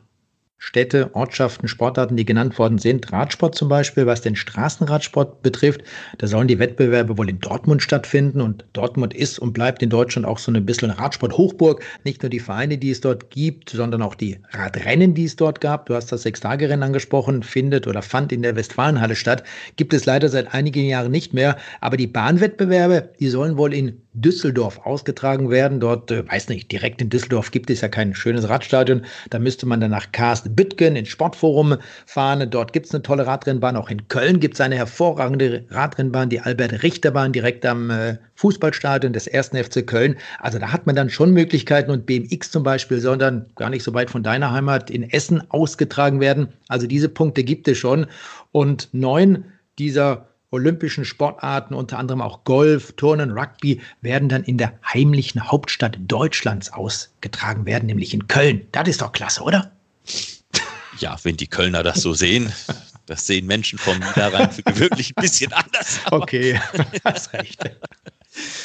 Städte, 0.65 1.11
Ortschaften, 1.15 1.67
Sportarten, 1.67 2.17
die 2.17 2.25
genannt 2.25 2.57
worden 2.57 2.79
sind. 2.79 3.13
Radsport 3.13 3.57
zum 3.57 3.69
Beispiel, 3.69 4.07
was 4.07 4.21
den 4.21 4.37
Straßenradsport 4.37 5.43
betrifft, 5.43 5.81
da 6.19 6.29
sollen 6.29 6.47
die 6.47 6.61
Wettbewerbe 6.61 7.19
wohl 7.19 7.29
in 7.29 7.41
Dortmund 7.41 7.83
stattfinden. 7.83 8.41
Und 8.41 8.65
Dortmund 8.73 9.13
ist 9.13 9.41
und 9.41 9.55
bleibt 9.55 9.83
in 9.83 9.91
Deutschland 9.91 10.25
auch 10.25 10.39
so 10.39 10.53
ein 10.53 10.65
bisschen 10.65 10.93
Radsport-Hochburg. 10.93 11.83
Nicht 12.05 12.23
nur 12.23 12.31
die 12.31 12.39
Vereine, 12.39 12.79
die 12.79 12.93
es 12.93 13.01
dort 13.01 13.31
gibt, 13.31 13.71
sondern 13.71 14.03
auch 14.03 14.15
die 14.15 14.39
Radrennen, 14.53 15.15
die 15.15 15.25
es 15.25 15.35
dort 15.35 15.61
gab. 15.61 15.87
Du 15.87 15.97
hast 15.97 16.13
das 16.13 16.23
Sechstagerennen 16.23 16.85
angesprochen, 16.85 17.43
findet 17.43 17.89
oder 17.89 18.01
fand 18.01 18.31
in 18.31 18.43
der 18.43 18.55
Westfalenhalle 18.55 19.17
statt. 19.17 19.43
Gibt 19.75 19.93
es 19.93 20.07
leider 20.07 20.29
seit 20.29 20.55
einigen 20.55 20.85
Jahren 20.85 21.11
nicht 21.11 21.35
mehr. 21.35 21.57
Aber 21.81 21.97
die 21.97 22.07
Bahnwettbewerbe, 22.07 23.11
die 23.19 23.29
sollen 23.29 23.59
wohl 23.59 23.75
in 23.75 24.01
Düsseldorf 24.15 24.79
ausgetragen 24.85 25.51
werden. 25.51 25.81
Dort, 25.81 26.13
äh, 26.13 26.29
weiß 26.29 26.51
nicht, 26.51 26.71
direkt 26.71 27.03
in 27.03 27.11
Düsseldorf 27.11 27.51
gibt 27.51 27.69
es 27.69 27.81
ja 27.81 27.89
kein 27.89 28.15
schönes 28.15 28.49
Radstadion. 28.49 29.05
Da 29.31 29.41
müsste 29.41 29.67
man 29.67 29.81
dann 29.81 29.91
nach 29.91 30.13
Karst 30.13 30.52
Büttgen 30.55 30.97
ins 30.97 31.09
Sportforum 31.09 31.77
fahren. 32.07 32.49
Dort 32.51 32.73
gibt 32.73 32.87
es 32.87 32.95
eine 32.95 33.03
tolle 33.03 33.27
Radrennbahn. 33.27 33.77
Auch 33.77 33.91
in 33.91 34.07
Köln 34.09 34.41
gibt 34.41 34.55
es 34.55 34.61
eine 34.61 34.77
hervorragende 34.77 35.65
Radrennbahn, 35.71 36.29
die 36.29 36.41
Albert-Richter-Bahn 36.41 37.33
direkt 37.33 37.65
am 37.67 37.91
äh, 37.91 38.17
Fußballstadion 38.37 39.13
des 39.13 39.33
1. 39.33 39.49
FC 39.49 39.87
Köln. 39.87 40.17
Also 40.41 40.59
da 40.59 40.73
hat 40.73 40.87
man 40.87 40.97
dann 40.97 41.11
schon 41.11 41.33
Möglichkeiten 41.33 41.91
und 41.91 42.07
BMX 42.07 42.51
zum 42.51 42.63
Beispiel 42.63 43.01
soll 43.01 43.19
dann 43.19 43.47
gar 43.57 43.71
nicht 43.71 43.83
so 43.83 43.95
weit 43.95 44.11
von 44.11 44.23
deiner 44.23 44.51
Heimat 44.51 44.91
in 44.91 45.09
Essen 45.11 45.43
ausgetragen 45.51 46.21
werden. 46.21 46.49
Also 46.69 46.87
diese 46.87 47.09
Punkte 47.09 47.45
gibt 47.45 47.69
es 47.69 47.79
schon. 47.79 48.07
Und 48.53 48.89
neun 48.93 49.45
dieser 49.79 50.27
olympischen 50.53 51.05
Sportarten, 51.05 51.75
unter 51.75 51.99
anderem 51.99 52.21
auch 52.21 52.45
Golf, 52.45 52.93
Turnen, 52.93 53.33
Rugby, 53.33 53.81
werden 54.03 54.29
dann 54.29 54.45
in 54.45 54.59
der 54.59 54.75
heimlichen 54.85 55.51
Hauptstadt 55.51 55.99
Deutschlands 56.07 56.73
ausgetragen 56.73 57.67
werden, 57.67 57.87
nämlich 57.87 58.15
in 58.15 58.29
Köln. 58.29 58.67
Das 58.71 58.87
ist 58.89 59.01
doch 59.01 59.13
klasse, 59.13 59.43
oder? 59.43 59.73
Ja, 60.99 61.17
wenn 61.23 61.37
die 61.37 61.47
Kölner 61.49 61.83
das 61.83 62.03
so 62.03 62.15
sehen. 62.15 62.53
Das 63.13 63.27
sehen 63.27 63.47
Menschen 63.47 63.79
vom 63.79 63.99
Niederrhein 63.99 64.49
gewöhnlich 64.65 65.13
ein 65.17 65.21
bisschen 65.21 65.53
anders. 65.53 66.01
Okay, 66.11 66.59
hast 67.05 67.31
recht. 67.35 67.61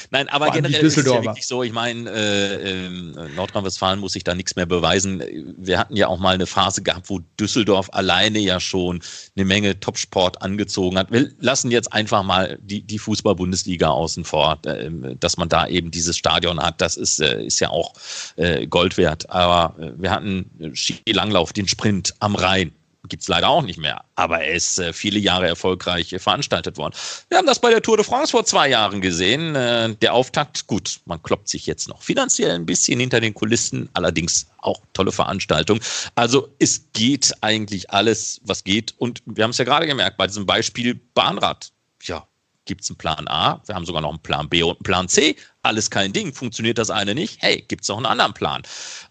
Nein, 0.09 0.29
aber 0.29 0.51
generell 0.51 0.85
ist 0.85 0.97
es 0.97 1.05
ja 1.05 1.21
wirklich 1.21 1.45
so, 1.45 1.63
ich 1.63 1.73
meine, 1.73 2.09
äh, 2.09 2.85
äh, 2.85 2.89
Nordrhein-Westfalen 3.35 3.99
muss 3.99 4.13
sich 4.13 4.23
da 4.23 4.33
nichts 4.35 4.55
mehr 4.55 4.65
beweisen. 4.65 5.21
Wir 5.57 5.79
hatten 5.79 5.97
ja 5.97 6.07
auch 6.07 6.17
mal 6.17 6.33
eine 6.33 6.47
Phase 6.47 6.81
gehabt, 6.81 7.09
wo 7.09 7.19
Düsseldorf 7.37 7.89
alleine 7.91 8.39
ja 8.39 8.61
schon 8.61 9.01
eine 9.35 9.43
Menge 9.43 9.77
Topsport 9.77 10.41
angezogen 10.41 10.97
hat. 10.97 11.11
Wir 11.11 11.29
lassen 11.41 11.71
jetzt 11.71 11.91
einfach 11.91 12.23
mal 12.23 12.57
die, 12.61 12.83
die 12.83 12.99
Fußball-Bundesliga 12.99 13.89
außen 13.89 14.23
vor, 14.23 14.59
äh, 14.65 14.89
dass 15.19 15.35
man 15.35 15.49
da 15.49 15.67
eben 15.67 15.91
dieses 15.91 16.17
Stadion 16.17 16.57
hat. 16.61 16.79
Das 16.79 16.95
ist, 16.95 17.19
äh, 17.19 17.43
ist 17.43 17.59
ja 17.59 17.69
auch 17.69 17.93
äh, 18.37 18.65
Gold 18.65 18.95
wert. 18.95 19.29
Aber 19.29 19.75
äh, 19.77 19.91
wir 19.97 20.11
hatten 20.11 20.49
Skilanglauf, 20.73 21.51
den 21.51 21.67
Sprint 21.67 22.13
am 22.19 22.35
Rhein 22.35 22.71
gibt 23.07 23.23
es 23.23 23.29
leider 23.29 23.49
auch 23.49 23.61
nicht 23.61 23.79
mehr. 23.79 24.03
Aber 24.15 24.41
er 24.41 24.53
ist 24.53 24.79
äh, 24.79 24.93
viele 24.93 25.19
Jahre 25.19 25.47
erfolgreich 25.47 26.13
äh, 26.13 26.19
veranstaltet 26.19 26.77
worden. 26.77 26.93
Wir 27.29 27.37
haben 27.37 27.47
das 27.47 27.59
bei 27.59 27.69
der 27.69 27.81
Tour 27.81 27.97
de 27.97 28.05
France 28.05 28.31
vor 28.31 28.45
zwei 28.45 28.69
Jahren 28.69 29.01
gesehen. 29.01 29.55
Äh, 29.55 29.95
der 29.95 30.13
Auftakt, 30.13 30.67
gut, 30.67 30.99
man 31.05 31.21
kloppt 31.21 31.49
sich 31.49 31.65
jetzt 31.65 31.87
noch 31.87 32.01
finanziell 32.01 32.51
ein 32.51 32.65
bisschen 32.65 32.99
hinter 32.99 33.19
den 33.19 33.33
Kulissen, 33.33 33.89
allerdings 33.93 34.47
auch 34.59 34.81
tolle 34.93 35.11
Veranstaltung. 35.11 35.79
Also 36.15 36.49
es 36.59 36.91
geht 36.93 37.33
eigentlich 37.41 37.91
alles, 37.91 38.41
was 38.43 38.63
geht. 38.63 38.93
Und 38.97 39.21
wir 39.25 39.43
haben 39.43 39.51
es 39.51 39.57
ja 39.57 39.65
gerade 39.65 39.87
gemerkt 39.87 40.17
bei 40.17 40.27
diesem 40.27 40.45
Beispiel 40.45 40.95
Bahnrad. 41.13 41.71
Ja, 42.03 42.27
gibt 42.67 42.83
es 42.83 42.89
einen 42.89 42.97
Plan 42.97 43.27
A, 43.27 43.61
wir 43.65 43.75
haben 43.75 43.85
sogar 43.85 44.01
noch 44.01 44.09
einen 44.09 44.19
Plan 44.19 44.49
B 44.49 44.61
und 44.63 44.77
einen 44.77 44.83
Plan 44.83 45.07
C. 45.07 45.35
Alles 45.63 45.89
kein 45.89 46.13
Ding. 46.13 46.33
Funktioniert 46.33 46.77
das 46.77 46.89
eine 46.89 47.15
nicht? 47.15 47.41
Hey, 47.41 47.63
gibt 47.67 47.83
es 47.83 47.89
noch 47.89 47.97
einen 47.97 48.05
anderen 48.05 48.33
Plan? 48.33 48.61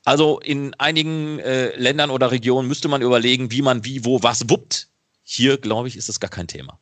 Also 0.04 0.38
in 0.40 0.74
einigen 0.74 1.38
äh, 1.40 1.76
Ländern 1.76 2.10
oder 2.10 2.30
Regionen 2.30 2.68
müsste 2.68 2.88
man 2.88 3.02
überlegen, 3.02 3.50
wie 3.50 3.62
man 3.62 3.84
wie, 3.84 4.04
wo, 4.04 4.22
was 4.22 4.48
wuppt. 4.48 4.88
Hier, 5.22 5.58
glaube 5.58 5.88
ich, 5.88 5.96
ist 5.96 6.08
das 6.08 6.20
gar 6.20 6.30
kein 6.30 6.46
Thema. 6.46 6.78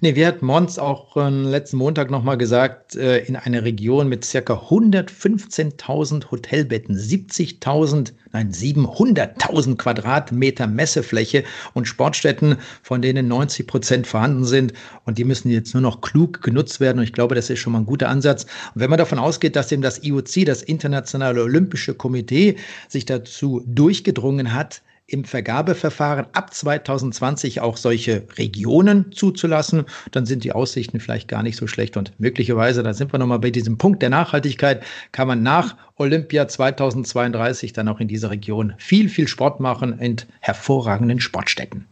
Nee, 0.00 0.14
wie 0.14 0.26
hat 0.26 0.42
Mons 0.42 0.78
auch 0.78 1.16
äh, 1.16 1.28
letzten 1.28 1.76
Montag 1.76 2.10
nochmal 2.10 2.38
gesagt, 2.38 2.94
äh, 2.94 3.18
in 3.18 3.36
einer 3.36 3.64
Region 3.64 4.08
mit 4.08 4.24
circa 4.24 4.54
115.000 4.54 6.30
Hotelbetten, 6.30 6.96
70.000, 6.96 8.12
nein, 8.32 8.52
700.000 8.52 9.76
Quadratmeter 9.76 10.66
Messefläche 10.66 11.44
und 11.74 11.86
Sportstätten, 11.86 12.56
von 12.82 13.02
denen 13.02 13.28
90 13.28 13.66
Prozent 13.66 14.06
vorhanden 14.06 14.44
sind. 14.44 14.72
Und 15.04 15.18
die 15.18 15.24
müssen 15.24 15.50
jetzt 15.50 15.74
nur 15.74 15.82
noch 15.82 16.00
klug 16.00 16.42
genutzt 16.42 16.80
werden. 16.80 16.98
Und 16.98 17.04
ich 17.04 17.12
glaube, 17.12 17.34
das 17.34 17.50
ist 17.50 17.58
schon 17.58 17.72
mal 17.72 17.80
ein 17.80 17.86
guter 17.86 18.08
Ansatz. 18.08 18.44
Und 18.74 18.80
wenn 18.80 18.90
man 18.90 18.98
davon 18.98 19.18
ausgeht, 19.18 19.56
dass 19.56 19.72
eben 19.72 19.82
das 19.82 20.02
IOC, 20.04 20.46
das 20.46 20.62
Internationale 20.62 21.42
Olympische 21.42 21.94
Komitee, 21.94 22.56
sich 22.88 23.04
dazu 23.04 23.62
durchgedrungen 23.66 24.54
hat, 24.54 24.82
im 25.06 25.24
Vergabeverfahren 25.24 26.26
ab 26.32 26.54
2020 26.54 27.60
auch 27.60 27.76
solche 27.76 28.26
Regionen 28.38 29.12
zuzulassen, 29.12 29.84
dann 30.10 30.26
sind 30.26 30.44
die 30.44 30.52
Aussichten 30.52 31.00
vielleicht 31.00 31.28
gar 31.28 31.42
nicht 31.42 31.56
so 31.56 31.66
schlecht. 31.66 31.96
Und 31.96 32.18
möglicherweise, 32.18 32.82
da 32.82 32.94
sind 32.94 33.12
wir 33.12 33.18
nochmal 33.18 33.40
bei 33.40 33.50
diesem 33.50 33.78
Punkt 33.78 34.02
der 34.02 34.10
Nachhaltigkeit, 34.10 34.82
kann 35.12 35.28
man 35.28 35.42
nach 35.42 35.76
Olympia 35.96 36.48
2032 36.48 37.72
dann 37.72 37.88
auch 37.88 38.00
in 38.00 38.08
dieser 38.08 38.30
Region 38.30 38.74
viel, 38.78 39.08
viel 39.08 39.28
Sport 39.28 39.60
machen 39.60 39.98
in 39.98 40.16
hervorragenden 40.40 41.20
Sportstätten. 41.20 41.86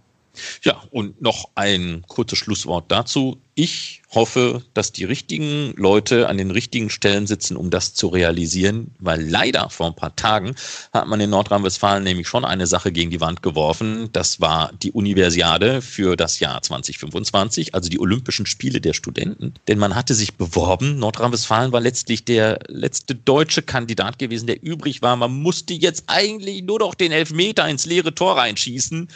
Ja, 0.62 0.82
und 0.90 1.20
noch 1.20 1.50
ein 1.54 2.04
kurzes 2.08 2.38
Schlusswort 2.38 2.90
dazu. 2.90 3.38
Ich 3.54 4.00
hoffe, 4.14 4.62
dass 4.74 4.90
die 4.90 5.04
richtigen 5.04 5.74
Leute 5.76 6.28
an 6.28 6.38
den 6.38 6.50
richtigen 6.50 6.88
Stellen 6.88 7.26
sitzen, 7.26 7.56
um 7.56 7.68
das 7.68 7.92
zu 7.92 8.08
realisieren, 8.08 8.92
weil 8.98 9.22
leider 9.22 9.68
vor 9.70 9.86
ein 9.88 9.94
paar 9.94 10.16
Tagen 10.16 10.54
hat 10.92 11.06
man 11.06 11.20
in 11.20 11.30
Nordrhein-Westfalen 11.30 12.02
nämlich 12.02 12.26
schon 12.26 12.44
eine 12.44 12.66
Sache 12.66 12.90
gegen 12.90 13.10
die 13.10 13.20
Wand 13.20 13.42
geworfen. 13.42 14.08
Das 14.12 14.40
war 14.40 14.72
die 14.82 14.92
Universiade 14.92 15.82
für 15.82 16.16
das 16.16 16.40
Jahr 16.40 16.62
2025, 16.62 17.74
also 17.74 17.90
die 17.90 18.00
Olympischen 18.00 18.46
Spiele 18.46 18.80
der 18.80 18.94
Studenten. 18.94 19.52
Denn 19.68 19.78
man 19.78 19.94
hatte 19.94 20.14
sich 20.14 20.34
beworben. 20.34 20.98
Nordrhein-Westfalen 20.98 21.72
war 21.72 21.80
letztlich 21.80 22.24
der 22.24 22.60
letzte 22.68 23.14
deutsche 23.14 23.62
Kandidat 23.62 24.18
gewesen, 24.18 24.46
der 24.46 24.62
übrig 24.62 25.02
war. 25.02 25.16
Man 25.16 25.34
musste 25.34 25.74
jetzt 25.74 26.04
eigentlich 26.06 26.62
nur 26.62 26.78
noch 26.78 26.94
den 26.94 27.12
Elfmeter 27.12 27.68
ins 27.68 27.84
leere 27.84 28.14
Tor 28.14 28.38
reinschießen 28.38 29.08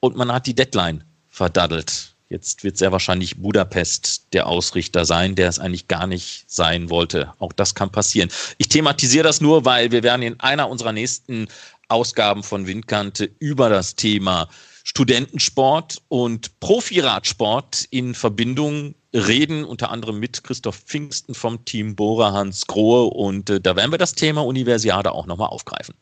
und 0.00 0.16
man 0.16 0.32
hat 0.32 0.46
die 0.46 0.54
Deadline 0.54 1.04
verdaddelt. 1.28 2.14
Jetzt 2.28 2.62
wird 2.62 2.78
sehr 2.78 2.92
wahrscheinlich 2.92 3.38
Budapest 3.38 4.32
der 4.32 4.46
Ausrichter 4.46 5.04
sein, 5.04 5.34
der 5.34 5.48
es 5.48 5.58
eigentlich 5.58 5.88
gar 5.88 6.06
nicht 6.06 6.44
sein 6.46 6.88
wollte. 6.88 7.32
Auch 7.40 7.52
das 7.52 7.74
kann 7.74 7.90
passieren. 7.90 8.30
Ich 8.58 8.68
thematisiere 8.68 9.24
das 9.24 9.40
nur, 9.40 9.64
weil 9.64 9.90
wir 9.90 10.04
werden 10.04 10.22
in 10.22 10.38
einer 10.38 10.68
unserer 10.68 10.92
nächsten 10.92 11.48
Ausgaben 11.88 12.44
von 12.44 12.68
Windkante 12.68 13.28
über 13.40 13.68
das 13.68 13.96
Thema 13.96 14.48
Studentensport 14.84 16.02
und 16.08 16.60
Profiradsport 16.60 17.86
in 17.90 18.14
Verbindung 18.14 18.94
reden, 19.12 19.64
unter 19.64 19.90
anderem 19.90 20.20
mit 20.20 20.44
Christoph 20.44 20.76
Pfingsten 20.76 21.34
vom 21.34 21.64
Team 21.64 21.96
Bora 21.96 22.32
Hans 22.32 22.66
Grohe. 22.68 23.10
Und 23.10 23.50
äh, 23.50 23.60
da 23.60 23.74
werden 23.74 23.90
wir 23.90 23.98
das 23.98 24.14
Thema 24.14 24.44
Universiade 24.44 25.12
auch 25.12 25.26
nochmal 25.26 25.48
aufgreifen. 25.48 25.96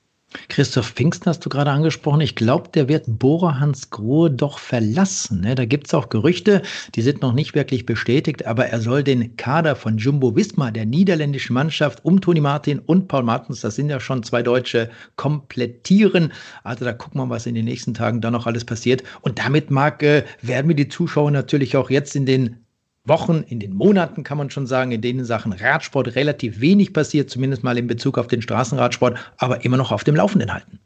Christoph 0.48 0.90
Pfingsten 0.90 1.30
hast 1.30 1.46
du 1.46 1.48
gerade 1.48 1.70
angesprochen. 1.70 2.20
Ich 2.20 2.34
glaube, 2.34 2.68
der 2.68 2.86
wird 2.86 3.04
Bohrer 3.06 3.60
Hans 3.60 3.88
Grohe 3.88 4.30
doch 4.30 4.58
verlassen. 4.58 5.40
Ne? 5.40 5.54
Da 5.54 5.64
gibt 5.64 5.86
es 5.86 5.94
auch 5.94 6.10
Gerüchte, 6.10 6.60
die 6.94 7.00
sind 7.00 7.22
noch 7.22 7.32
nicht 7.32 7.54
wirklich 7.54 7.86
bestätigt, 7.86 8.44
aber 8.44 8.66
er 8.66 8.80
soll 8.82 9.02
den 9.02 9.36
Kader 9.36 9.74
von 9.74 9.96
Jumbo 9.96 10.36
Wismar, 10.36 10.70
der 10.70 10.84
niederländischen 10.84 11.54
Mannschaft, 11.54 12.04
um 12.04 12.20
Toni 12.20 12.42
Martin 12.42 12.78
und 12.78 13.08
Paul 13.08 13.22
Martens, 13.22 13.62
das 13.62 13.76
sind 13.76 13.88
ja 13.88 14.00
schon 14.00 14.22
zwei 14.22 14.42
Deutsche, 14.42 14.90
komplettieren. 15.16 16.34
Also 16.62 16.84
da 16.84 16.92
gucken 16.92 17.20
wir 17.20 17.26
mal, 17.26 17.36
was 17.36 17.46
in 17.46 17.54
den 17.54 17.64
nächsten 17.64 17.94
Tagen 17.94 18.20
da 18.20 18.30
noch 18.30 18.46
alles 18.46 18.66
passiert. 18.66 19.02
Und 19.22 19.38
damit, 19.38 19.70
Marc, 19.70 20.02
äh, 20.02 20.24
werden 20.42 20.68
wir 20.68 20.76
die 20.76 20.88
Zuschauer 20.88 21.30
natürlich 21.30 21.74
auch 21.74 21.88
jetzt 21.88 22.14
in 22.14 22.26
den 22.26 22.66
Wochen, 23.08 23.44
in 23.48 23.60
den 23.60 23.74
Monaten 23.74 24.22
kann 24.22 24.38
man 24.38 24.50
schon 24.50 24.66
sagen, 24.66 24.92
in 24.92 25.00
denen 25.00 25.24
Sachen 25.24 25.52
Radsport 25.52 26.14
relativ 26.14 26.60
wenig 26.60 26.92
passiert, 26.92 27.30
zumindest 27.30 27.64
mal 27.64 27.78
in 27.78 27.86
Bezug 27.86 28.18
auf 28.18 28.26
den 28.26 28.42
Straßenradsport, 28.42 29.18
aber 29.38 29.64
immer 29.64 29.76
noch 29.76 29.92
auf 29.92 30.04
dem 30.04 30.14
Laufenden 30.14 30.52
halten. 30.52 30.78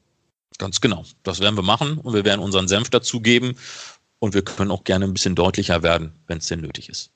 Ganz 0.59 0.81
genau. 0.81 1.05
Das 1.23 1.41
werden 1.41 1.57
wir 1.57 1.63
machen 1.63 1.99
und 1.99 2.15
wir 2.15 2.25
werden 2.25 2.41
unseren 2.41 2.69
Senf 2.69 2.91
dazugeben 2.91 3.57
und 4.19 4.35
wir 4.35 4.43
können 4.43 4.71
auch 4.71 4.85
gerne 4.85 5.07
ein 5.07 5.13
bisschen 5.13 5.35
deutlicher 5.35 5.83
werden, 5.83 6.13
wenn 6.29 6.39
es 6.39 6.47
denn 6.47 6.61
nötig 6.61 6.89
ist. 6.89 7.11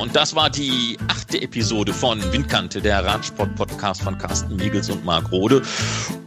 Und 0.00 0.14
das 0.14 0.34
war 0.34 0.48
die 0.48 0.96
achte 1.28 1.42
Episode 1.42 1.92
von 1.92 2.22
Windkante, 2.32 2.80
der 2.80 3.04
Radsport-Podcast 3.04 4.00
von 4.00 4.16
Carsten 4.16 4.56
Miegels 4.56 4.88
und 4.88 5.04
Marc 5.04 5.30
Rode. 5.30 5.60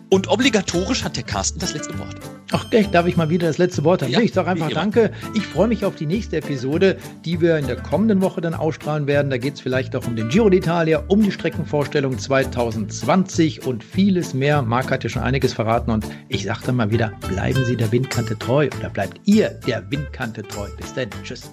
Und 0.09 0.27
obligatorisch 0.27 1.03
hat 1.03 1.15
der 1.15 1.23
Carsten 1.23 1.57
das 1.57 1.73
letzte 1.73 1.97
Wort. 1.97 2.17
Ach, 2.51 2.67
echt, 2.69 2.93
darf 2.93 3.07
ich 3.07 3.17
mal 3.17 3.27
wieder 3.31 3.47
das 3.47 3.57
letzte 3.57 3.83
Wort 3.83 4.03
haben? 4.03 4.11
Ja, 4.11 4.19
ich 4.19 4.31
sage 4.31 4.51
einfach 4.51 4.69
Danke. 4.69 5.09
Ich 5.33 5.47
freue 5.47 5.69
mich 5.69 5.85
auf 5.85 5.95
die 5.95 6.05
nächste 6.05 6.37
Episode, 6.37 6.97
die 7.25 7.41
wir 7.41 7.57
in 7.57 7.65
der 7.65 7.77
kommenden 7.77 8.21
Woche 8.21 8.41
dann 8.41 8.53
ausstrahlen 8.53 9.07
werden. 9.07 9.31
Da 9.31 9.39
geht 9.39 9.55
es 9.55 9.61
vielleicht 9.61 9.95
auch 9.95 10.05
um 10.05 10.15
den 10.15 10.29
Giro 10.29 10.49
d'Italia, 10.49 11.01
um 11.07 11.23
die 11.23 11.31
Streckenvorstellung 11.31 12.19
2020 12.19 13.65
und 13.65 13.83
vieles 13.83 14.35
mehr. 14.35 14.61
Marc 14.61 14.91
hat 14.91 15.03
ja 15.03 15.09
schon 15.09 15.23
einiges 15.23 15.53
verraten 15.53 15.89
und 15.89 16.05
ich 16.29 16.43
sage 16.43 16.59
dann 16.67 16.75
mal 16.75 16.91
wieder, 16.91 17.11
bleiben 17.27 17.65
Sie 17.65 17.75
der 17.75 17.91
Windkante 17.91 18.37
treu 18.37 18.69
oder 18.77 18.91
bleibt 18.91 19.19
ihr 19.25 19.49
der 19.65 19.89
Windkante 19.89 20.43
treu. 20.43 20.67
Bis 20.77 20.93
dann. 20.93 21.09
Tschüss. 21.23 21.49